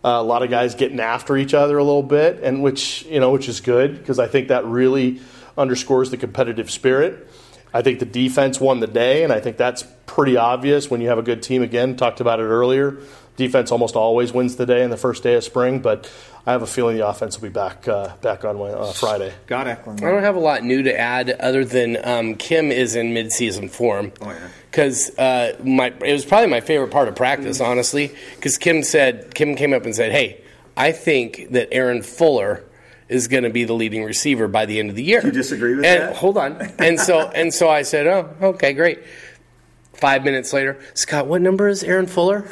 Uh, 0.04 0.20
a 0.20 0.22
lot 0.22 0.42
of 0.42 0.50
guys 0.50 0.74
getting 0.74 1.00
after 1.00 1.34
each 1.34 1.54
other 1.54 1.78
a 1.78 1.82
little 1.82 2.02
bit, 2.02 2.40
and 2.42 2.62
which 2.62 3.06
you 3.06 3.20
know, 3.20 3.30
which 3.30 3.48
is 3.48 3.62
good 3.62 3.96
because 3.96 4.18
I 4.18 4.26
think 4.26 4.48
that 4.48 4.66
really 4.66 5.22
underscores 5.56 6.10
the 6.10 6.18
competitive 6.18 6.70
spirit. 6.70 7.26
I 7.72 7.80
think 7.80 8.00
the 8.00 8.04
defense 8.04 8.60
won 8.60 8.80
the 8.80 8.87
day, 8.87 9.24
and 9.24 9.32
I 9.32 9.40
think 9.40 9.56
that's 9.56 9.82
pretty 10.04 10.37
obvious 10.37 10.90
when 10.90 11.00
you 11.00 11.08
have 11.08 11.16
a 11.16 11.22
good 11.22 11.42
team. 11.42 11.62
Again, 11.62 11.96
talked 11.96 12.20
about 12.20 12.38
it 12.38 12.42
earlier 12.42 12.98
defense 13.37 13.73
almost 13.73 13.97
always 13.97 14.33
wins 14.33 14.57
the 14.57 14.66
day 14.66 14.83
in 14.83 14.90
the 14.90 14.97
first 14.97 15.23
day 15.23 15.35
of 15.35 15.44
spring, 15.44 15.81
but 15.81 16.11
I 16.47 16.53
have 16.53 16.62
a 16.62 16.66
feeling 16.66 16.97
the 16.97 17.07
offense 17.07 17.40
will 17.40 17.49
be 17.49 17.53
back 17.53 17.88
uh, 17.88 18.14
back 18.20 18.44
on 18.44 18.61
uh, 18.61 18.92
Friday. 18.92 19.33
Got 19.47 19.66
Eklund. 19.66 20.05
I 20.05 20.11
don't 20.11 20.23
have 20.23 20.37
a 20.37 20.40
lot 20.40 20.62
new 20.62 20.83
to 20.83 20.99
add 20.99 21.31
other 21.31 21.64
than 21.64 21.99
um, 22.05 22.35
Kim 22.35 22.70
is 22.70 22.94
in 22.94 23.14
midseason 23.14 23.70
form. 23.70 24.12
Oh 24.20 24.31
yeah. 24.31 24.49
Because 24.70 25.16
uh, 25.18 25.57
my 25.64 25.87
it 25.87 26.12
was 26.12 26.25
probably 26.25 26.51
my 26.51 26.61
favorite 26.61 26.90
part 26.90 27.09
of 27.09 27.16
practice, 27.16 27.61
mm-hmm. 27.61 27.70
honestly. 27.70 28.14
Because 28.37 28.59
Kim 28.59 28.83
said 28.83 29.35
Kim 29.35 29.57
came 29.57 29.73
up 29.73 29.85
and 29.85 29.94
said, 29.94 30.12
"Hey, 30.12 30.42
I 30.77 30.92
think 30.92 31.49
that 31.51 31.68
Aaron 31.73 32.03
Fuller." 32.03 32.64
is 33.07 33.29
going 33.29 33.44
to 33.44 33.51
be 33.51 33.64
the 33.64 33.75
leading 33.75 34.03
receiver 34.03 34.49
by 34.49 34.64
the 34.64 34.79
end 34.81 34.88
of 34.88 34.97
the 34.97 35.03
year. 35.03 35.20
Do 35.20 35.27
you 35.27 35.33
disagree 35.33 35.75
with 35.75 35.85
and, 35.85 36.03
that? 36.05 36.16
Hold 36.16 36.38
on. 36.38 36.57
And 36.79 36.99
so 36.99 37.29
and 37.29 37.53
so 37.53 37.68
I 37.68 37.83
said, 37.83 38.07
"Oh, 38.07 38.35
okay, 38.40 38.73
great." 38.73 39.01
Five 39.94 40.24
minutes 40.24 40.52
later, 40.52 40.78
Scott, 40.94 41.26
what 41.26 41.40
number 41.40 41.68
is 41.68 41.83
Aaron 41.83 42.07
Fuller? 42.07 42.48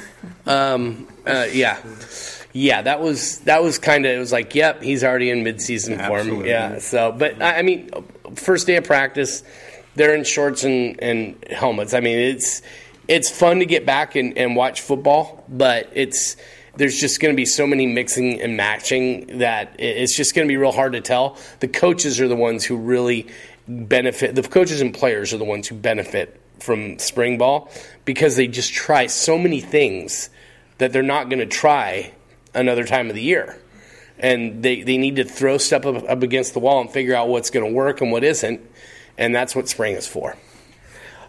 Um, 0.46 1.08
uh, 1.26 1.46
yeah, 1.52 1.78
yeah, 2.52 2.82
that 2.82 3.00
was 3.00 3.38
that 3.40 3.62
was 3.62 3.78
kind 3.78 4.06
of 4.06 4.12
it 4.12 4.18
was 4.18 4.32
like, 4.32 4.54
yep, 4.54 4.82
he's 4.82 5.02
already 5.02 5.30
in 5.30 5.42
midseason 5.42 5.98
Absolutely. 5.98 6.30
form. 6.30 6.46
Yeah, 6.46 6.78
so 6.78 7.12
but 7.12 7.40
I, 7.42 7.58
I 7.58 7.62
mean, 7.62 7.90
first 8.34 8.66
day 8.66 8.76
of 8.76 8.84
practice, 8.84 9.42
they're 9.94 10.14
in 10.14 10.24
shorts 10.24 10.64
and, 10.64 11.02
and 11.02 11.44
helmets. 11.50 11.94
I 11.94 12.00
mean, 12.00 12.18
it's 12.18 12.62
it's 13.08 13.30
fun 13.30 13.58
to 13.58 13.66
get 13.66 13.86
back 13.86 14.16
and, 14.16 14.36
and 14.36 14.54
watch 14.54 14.80
football, 14.80 15.44
but 15.48 15.90
it's 15.92 16.36
there's 16.76 16.98
just 16.98 17.20
going 17.20 17.32
to 17.32 17.36
be 17.36 17.46
so 17.46 17.66
many 17.66 17.86
mixing 17.86 18.40
and 18.40 18.56
matching 18.56 19.38
that 19.38 19.76
it's 19.78 20.16
just 20.16 20.34
going 20.34 20.46
to 20.46 20.52
be 20.52 20.56
real 20.56 20.72
hard 20.72 20.92
to 20.92 21.00
tell. 21.00 21.36
The 21.60 21.68
coaches 21.68 22.20
are 22.20 22.28
the 22.28 22.36
ones 22.36 22.64
who 22.64 22.76
really 22.76 23.28
benefit. 23.66 24.34
The 24.34 24.42
coaches 24.42 24.80
and 24.80 24.92
players 24.92 25.32
are 25.32 25.38
the 25.38 25.44
ones 25.44 25.68
who 25.68 25.74
benefit 25.74 26.41
from 26.62 26.98
spring 26.98 27.38
ball 27.38 27.70
because 28.04 28.36
they 28.36 28.46
just 28.46 28.72
try 28.72 29.06
so 29.06 29.38
many 29.38 29.60
things 29.60 30.30
that 30.78 30.92
they're 30.92 31.02
not 31.02 31.28
going 31.28 31.38
to 31.38 31.46
try 31.46 32.12
another 32.54 32.84
time 32.84 33.08
of 33.08 33.14
the 33.14 33.22
year. 33.22 33.58
And 34.18 34.62
they, 34.62 34.82
they 34.82 34.98
need 34.98 35.16
to 35.16 35.24
throw 35.24 35.58
stuff 35.58 35.84
up, 35.86 36.08
up 36.08 36.22
against 36.22 36.54
the 36.54 36.60
wall 36.60 36.80
and 36.80 36.90
figure 36.90 37.14
out 37.14 37.28
what's 37.28 37.50
going 37.50 37.66
to 37.66 37.72
work 37.72 38.00
and 38.00 38.12
what 38.12 38.24
isn't. 38.24 38.60
And 39.18 39.34
that's 39.34 39.54
what 39.54 39.68
spring 39.68 39.96
is 39.96 40.06
for. 40.06 40.36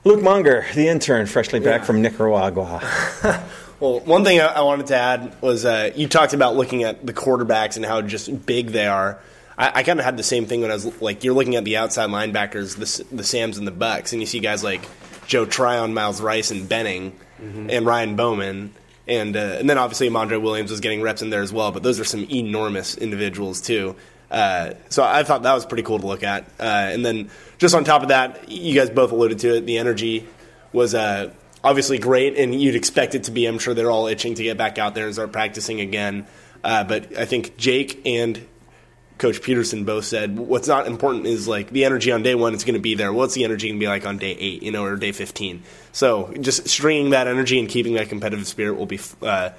Luke 0.04 0.22
Munger, 0.22 0.66
the 0.76 0.88
intern, 0.88 1.26
freshly 1.26 1.60
back 1.60 1.86
from 1.86 2.02
Nicaragua. 2.02 2.82
Well, 3.84 4.00
one 4.00 4.24
thing 4.24 4.40
I, 4.40 4.46
I 4.46 4.62
wanted 4.62 4.88
to 4.88 4.96
add 4.96 5.42
was 5.42 5.66
uh, 5.66 5.92
you 5.94 6.08
talked 6.08 6.34
about 6.34 6.56
looking 6.56 6.84
at 6.84 7.06
the 7.06 7.12
quarterbacks 7.12 7.76
and 7.76 7.86
how 7.86 8.02
just 8.02 8.46
big 8.46 8.68
they 8.68 8.88
are. 8.88 9.20
I, 9.58 9.80
I 9.80 9.84
kind 9.84 10.00
of 10.00 10.06
had 10.06 10.16
the 10.16 10.24
same 10.24 10.46
thing 10.46 10.62
when 10.62 10.72
I 10.72 10.76
was 10.76 11.02
like, 11.02 11.26
you're 11.26 11.34
looking 11.34 11.58
at 11.58 11.66
the 11.66 11.76
outside 11.76 12.10
linebackers, 12.10 12.78
the, 12.78 13.16
the 13.16 13.26
Sams 13.26 13.58
and 13.58 13.68
the 13.68 13.72
Bucks, 13.72 14.14
and 14.14 14.22
you 14.22 14.26
see 14.26 14.40
guys 14.40 14.64
like 14.64 14.88
Joe 15.34 15.46
Tryon, 15.48 15.96
Miles 15.96 16.22
Rice, 16.22 16.52
and 16.52 16.70
Benning, 16.70 17.12
mm-hmm. 17.42 17.68
and 17.72 17.88
Ryan 17.88 18.16
Bowman. 18.16 18.72
And, 19.08 19.36
uh, 19.36 19.58
and 19.58 19.68
then 19.68 19.80
obviously 19.80 20.08
Amandre 20.08 20.40
Williams 20.40 20.70
was 20.70 20.80
getting 20.80 21.02
reps 21.02 21.24
in 21.24 21.32
there 21.32 21.42
as 21.42 21.52
well, 21.52 21.72
but 21.72 21.82
those 21.82 22.00
are 22.00 22.04
some 22.04 22.28
enormous 22.30 22.96
individuals 22.96 23.60
too. 23.60 23.96
Uh, 24.30 24.76
so 24.90 25.04
I 25.04 25.24
thought 25.24 25.42
that 25.42 25.54
was 25.56 25.66
pretty 25.66 25.82
cool 25.82 25.98
to 25.98 26.06
look 26.06 26.22
at. 26.22 26.44
Uh, 26.60 26.92
and 26.94 27.04
then 27.04 27.32
just 27.58 27.74
on 27.74 27.84
top 27.84 28.04
of 28.04 28.10
that, 28.10 28.48
you 28.48 28.76
guys 28.76 28.92
both 28.92 29.12
alluded 29.12 29.40
to 29.40 29.58
it. 29.58 29.66
The 29.66 29.80
energy 29.80 30.28
was 30.72 30.94
uh, 30.94 31.32
obviously 31.64 31.98
great, 31.98 32.38
and 32.38 32.54
you'd 32.54 32.76
expect 32.76 33.16
it 33.16 33.24
to 33.24 33.32
be. 33.32 33.48
I'm 33.48 33.58
sure 33.58 33.74
they're 33.74 33.90
all 33.90 34.06
itching 34.06 34.36
to 34.36 34.44
get 34.44 34.56
back 34.56 34.78
out 34.78 34.94
there 34.94 35.06
and 35.06 35.16
start 35.16 35.32
practicing 35.32 35.82
again. 35.82 36.28
Uh, 36.64 36.84
but 36.84 37.18
I 37.18 37.26
think 37.26 37.58
Jake 37.58 38.06
and 38.06 38.46
Coach 39.24 39.42
Petersen 39.42 39.86
both 39.86 40.04
said 40.04 40.38
what's 40.38 40.68
not 40.68 40.86
important 40.86 41.26
is 41.28 41.48
like 41.48 41.70
the 41.70 41.86
energy 41.86 42.12
on 42.12 42.24
day 42.24 42.36
one 42.36 42.54
is 42.54 42.66
going 42.66 42.74
to 42.74 42.82
be 42.82 42.94
there. 42.94 43.14
What's 43.14 43.34
the 43.34 43.46
energy 43.46 43.70
going 43.70 43.80
to 43.80 43.84
be 43.84 43.88
like 43.88 44.06
on 44.06 44.18
day 44.18 44.32
eight, 44.32 44.62
you 44.62 44.70
know, 44.70 44.84
or 44.84 44.98
day 44.98 45.14
fifteen? 45.14 45.64
So 45.94 46.34
just 46.42 46.68
stringing 46.68 47.12
that 47.12 47.28
energy 47.28 47.58
and 47.58 47.70
keeping 47.70 47.94
that 47.94 48.10
competitive 48.10 48.48
spirit 48.48 48.76
will 48.78 48.86
be 48.86 49.00
uh, 49.22 49.52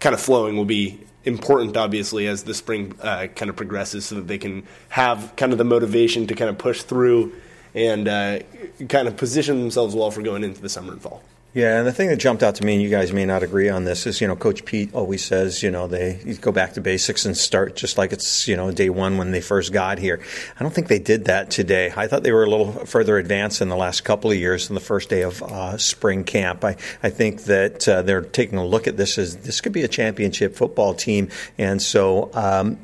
kind 0.00 0.14
of 0.14 0.22
flowing 0.22 0.56
will 0.56 0.64
be 0.64 1.00
important, 1.26 1.76
obviously, 1.76 2.26
as 2.26 2.44
the 2.44 2.54
spring 2.54 2.94
uh, 3.02 3.26
kind 3.36 3.50
of 3.50 3.56
progresses, 3.56 4.06
so 4.06 4.14
that 4.14 4.26
they 4.26 4.38
can 4.38 4.66
have 4.88 5.34
kind 5.36 5.52
of 5.52 5.58
the 5.58 5.64
motivation 5.64 6.26
to 6.28 6.34
kind 6.34 6.48
of 6.48 6.56
push 6.56 6.80
through 6.80 7.34
and 7.74 8.08
uh, 8.08 8.38
kind 8.88 9.06
of 9.06 9.18
position 9.18 9.60
themselves 9.60 9.94
well 9.94 10.10
for 10.10 10.22
going 10.22 10.44
into 10.44 10.62
the 10.62 10.70
summer 10.70 10.92
and 10.92 11.02
fall. 11.02 11.22
Yeah, 11.52 11.78
and 11.78 11.86
the 11.86 11.92
thing 11.92 12.10
that 12.10 12.18
jumped 12.18 12.44
out 12.44 12.54
to 12.56 12.64
me, 12.64 12.74
and 12.74 12.82
you 12.82 12.88
guys 12.88 13.12
may 13.12 13.26
not 13.26 13.42
agree 13.42 13.68
on 13.68 13.82
this, 13.82 14.06
is 14.06 14.20
you 14.20 14.28
know 14.28 14.36
Coach 14.36 14.64
Pete 14.64 14.94
always 14.94 15.24
says 15.24 15.64
you 15.64 15.70
know 15.72 15.88
they 15.88 16.36
go 16.40 16.52
back 16.52 16.74
to 16.74 16.80
basics 16.80 17.24
and 17.24 17.36
start 17.36 17.74
just 17.74 17.98
like 17.98 18.12
it's 18.12 18.46
you 18.46 18.56
know 18.56 18.70
day 18.70 18.88
one 18.88 19.18
when 19.18 19.32
they 19.32 19.40
first 19.40 19.72
got 19.72 19.98
here. 19.98 20.20
I 20.56 20.62
don't 20.62 20.72
think 20.72 20.86
they 20.86 21.00
did 21.00 21.24
that 21.24 21.50
today. 21.50 21.92
I 21.96 22.06
thought 22.06 22.22
they 22.22 22.30
were 22.30 22.44
a 22.44 22.48
little 22.48 22.70
further 22.86 23.18
advanced 23.18 23.60
in 23.60 23.68
the 23.68 23.74
last 23.74 24.02
couple 24.02 24.30
of 24.30 24.36
years 24.36 24.68
than 24.68 24.76
the 24.76 24.80
first 24.80 25.08
day 25.08 25.22
of 25.22 25.42
uh, 25.42 25.76
spring 25.76 26.22
camp. 26.22 26.64
I 26.64 26.76
I 27.02 27.10
think 27.10 27.42
that 27.44 27.88
uh, 27.88 28.02
they're 28.02 28.22
taking 28.22 28.56
a 28.56 28.64
look 28.64 28.86
at 28.86 28.96
this 28.96 29.18
as 29.18 29.38
this 29.38 29.60
could 29.60 29.72
be 29.72 29.82
a 29.82 29.88
championship 29.88 30.54
football 30.54 30.94
team, 30.94 31.30
and 31.58 31.82
so 31.82 32.30
um, 32.32 32.78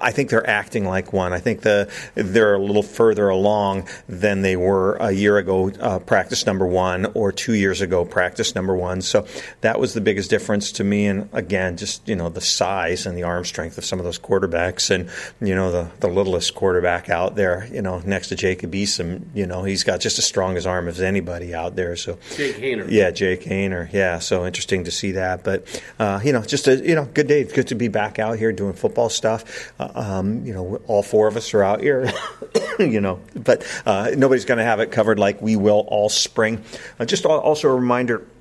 I 0.00 0.10
think 0.10 0.30
they're 0.30 0.48
acting 0.48 0.86
like 0.86 1.12
one. 1.12 1.34
I 1.34 1.38
think 1.40 1.60
the 1.60 1.92
they're 2.14 2.54
a 2.54 2.58
little 2.58 2.82
further 2.82 3.28
along 3.28 3.88
than 4.08 4.40
they 4.40 4.56
were 4.56 4.94
a 5.00 5.12
year 5.12 5.36
ago, 5.36 5.68
uh, 5.68 5.98
practice 5.98 6.46
number 6.46 6.66
one, 6.66 7.04
or 7.12 7.30
two 7.30 7.52
years 7.52 7.82
ago 7.82 8.05
practice 8.06 8.54
number 8.54 8.74
one. 8.74 9.00
So 9.00 9.26
that 9.60 9.78
was 9.80 9.94
the 9.94 10.00
biggest 10.00 10.30
difference 10.30 10.72
to 10.72 10.84
me. 10.84 11.06
And 11.06 11.28
again, 11.32 11.76
just 11.76 12.06
you 12.08 12.16
know 12.16 12.28
the 12.28 12.40
size 12.40 13.06
and 13.06 13.16
the 13.16 13.24
arm 13.24 13.44
strength 13.44 13.78
of 13.78 13.84
some 13.84 13.98
of 13.98 14.04
those 14.04 14.18
quarterbacks, 14.18 14.90
and 14.90 15.08
you 15.46 15.54
know 15.54 15.70
the 15.70 15.90
the 16.00 16.08
littlest 16.08 16.54
quarterback 16.54 17.10
out 17.10 17.36
there, 17.36 17.68
you 17.72 17.82
know 17.82 18.00
next 18.04 18.28
to 18.28 18.36
Jacob 18.36 18.72
Eason, 18.72 19.24
you 19.34 19.46
know 19.46 19.64
he's 19.64 19.84
got 19.84 20.00
just 20.00 20.18
as 20.18 20.24
strong 20.24 20.56
as 20.56 20.66
arm 20.66 20.88
as 20.88 21.00
anybody 21.00 21.54
out 21.54 21.76
there. 21.76 21.96
So 21.96 22.18
Jake 22.34 22.56
Haener, 22.56 22.86
yeah, 22.90 23.10
Jake 23.10 23.42
Haener, 23.42 23.92
yeah. 23.92 24.18
So 24.18 24.46
interesting 24.46 24.84
to 24.84 24.90
see 24.90 25.12
that, 25.12 25.44
but 25.44 25.82
uh, 25.98 26.20
you 26.24 26.32
know 26.32 26.42
just 26.42 26.68
a 26.68 26.76
you 26.76 26.94
know 26.94 27.04
good 27.06 27.26
day, 27.26 27.44
good 27.44 27.68
to 27.68 27.74
be 27.74 27.88
back 27.88 28.18
out 28.18 28.38
here 28.38 28.52
doing 28.52 28.72
football 28.72 29.08
stuff. 29.08 29.72
Uh, 29.78 29.90
um, 29.94 30.44
you 30.44 30.52
know, 30.52 30.80
all 30.86 31.02
four 31.02 31.28
of 31.28 31.36
us 31.36 31.52
are 31.54 31.62
out 31.62 31.80
here, 31.80 32.10
you 32.78 33.00
know, 33.00 33.20
but 33.34 33.66
uh, 33.86 34.10
nobody's 34.16 34.44
going 34.44 34.58
to 34.58 34.64
have 34.64 34.80
it 34.80 34.90
covered 34.90 35.18
like 35.18 35.40
we 35.40 35.56
will 35.56 35.84
all 35.88 36.08
spring. 36.08 36.62
Uh, 36.98 37.04
just 37.04 37.24
also 37.26 37.68
a 37.68 37.74
reminder 37.74 37.95
reminder 37.96 38.35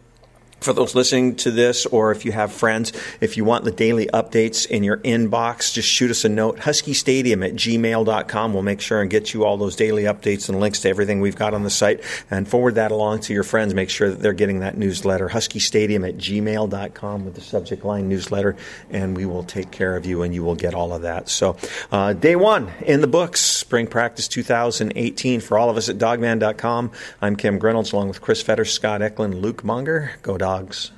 for 0.65 0.73
those 0.73 0.95
listening 0.95 1.35
to 1.35 1.51
this, 1.51 1.85
or 1.85 2.11
if 2.11 2.25
you 2.25 2.31
have 2.31 2.51
friends, 2.51 2.91
if 3.21 3.37
you 3.37 3.45
want 3.45 3.63
the 3.63 3.71
daily 3.71 4.07
updates 4.07 4.65
in 4.65 4.83
your 4.83 4.97
inbox, 4.97 5.71
just 5.71 5.87
shoot 5.87 6.09
us 6.09 6.25
a 6.25 6.29
note. 6.29 6.59
Husky 6.59 6.93
Stadium 6.93 7.43
at 7.43 7.53
gmail.com. 7.53 8.53
We'll 8.53 8.63
make 8.63 8.81
sure 8.81 8.99
and 9.01 9.09
get 9.09 9.33
you 9.33 9.45
all 9.45 9.57
those 9.57 9.75
daily 9.75 10.03
updates 10.03 10.49
and 10.49 10.59
links 10.59 10.81
to 10.81 10.89
everything 10.89 11.21
we've 11.21 11.35
got 11.35 11.53
on 11.53 11.63
the 11.63 11.69
site 11.69 12.01
and 12.31 12.47
forward 12.47 12.75
that 12.75 12.91
along 12.91 13.19
to 13.21 13.33
your 13.33 13.43
friends. 13.43 13.75
Make 13.75 13.91
sure 13.91 14.09
that 14.09 14.19
they're 14.19 14.33
getting 14.33 14.59
that 14.59 14.75
newsletter. 14.75 15.29
Husky 15.29 15.59
Stadium 15.59 16.03
at 16.03 16.17
gmail.com 16.17 17.25
with 17.25 17.35
the 17.35 17.41
subject 17.41 17.85
line 17.85 18.09
newsletter, 18.09 18.55
and 18.89 19.15
we 19.15 19.27
will 19.27 19.43
take 19.43 19.69
care 19.69 19.95
of 19.95 20.05
you 20.07 20.23
and 20.23 20.33
you 20.33 20.43
will 20.43 20.55
get 20.55 20.73
all 20.73 20.93
of 20.93 21.03
that. 21.03 21.29
So, 21.29 21.57
uh, 21.91 22.13
day 22.13 22.35
one 22.35 22.71
in 22.81 23.01
the 23.01 23.07
books, 23.07 23.41
spring 23.45 23.85
practice 23.85 24.27
2018 24.27 25.41
for 25.41 25.59
all 25.59 25.69
of 25.69 25.77
us 25.77 25.89
at 25.89 25.99
dawgman.com. 25.99 26.91
I'm 27.21 27.35
Kim 27.35 27.59
Grinolds 27.59 27.93
along 27.93 28.07
with 28.07 28.21
Chris 28.21 28.41
Fetters, 28.41 28.71
Scott 28.71 29.03
Eklund, 29.03 29.35
Luke 29.35 29.63
Munger. 29.63 30.13
Go 30.23 30.39
Dogs 30.39 30.54
blogs 30.55 30.91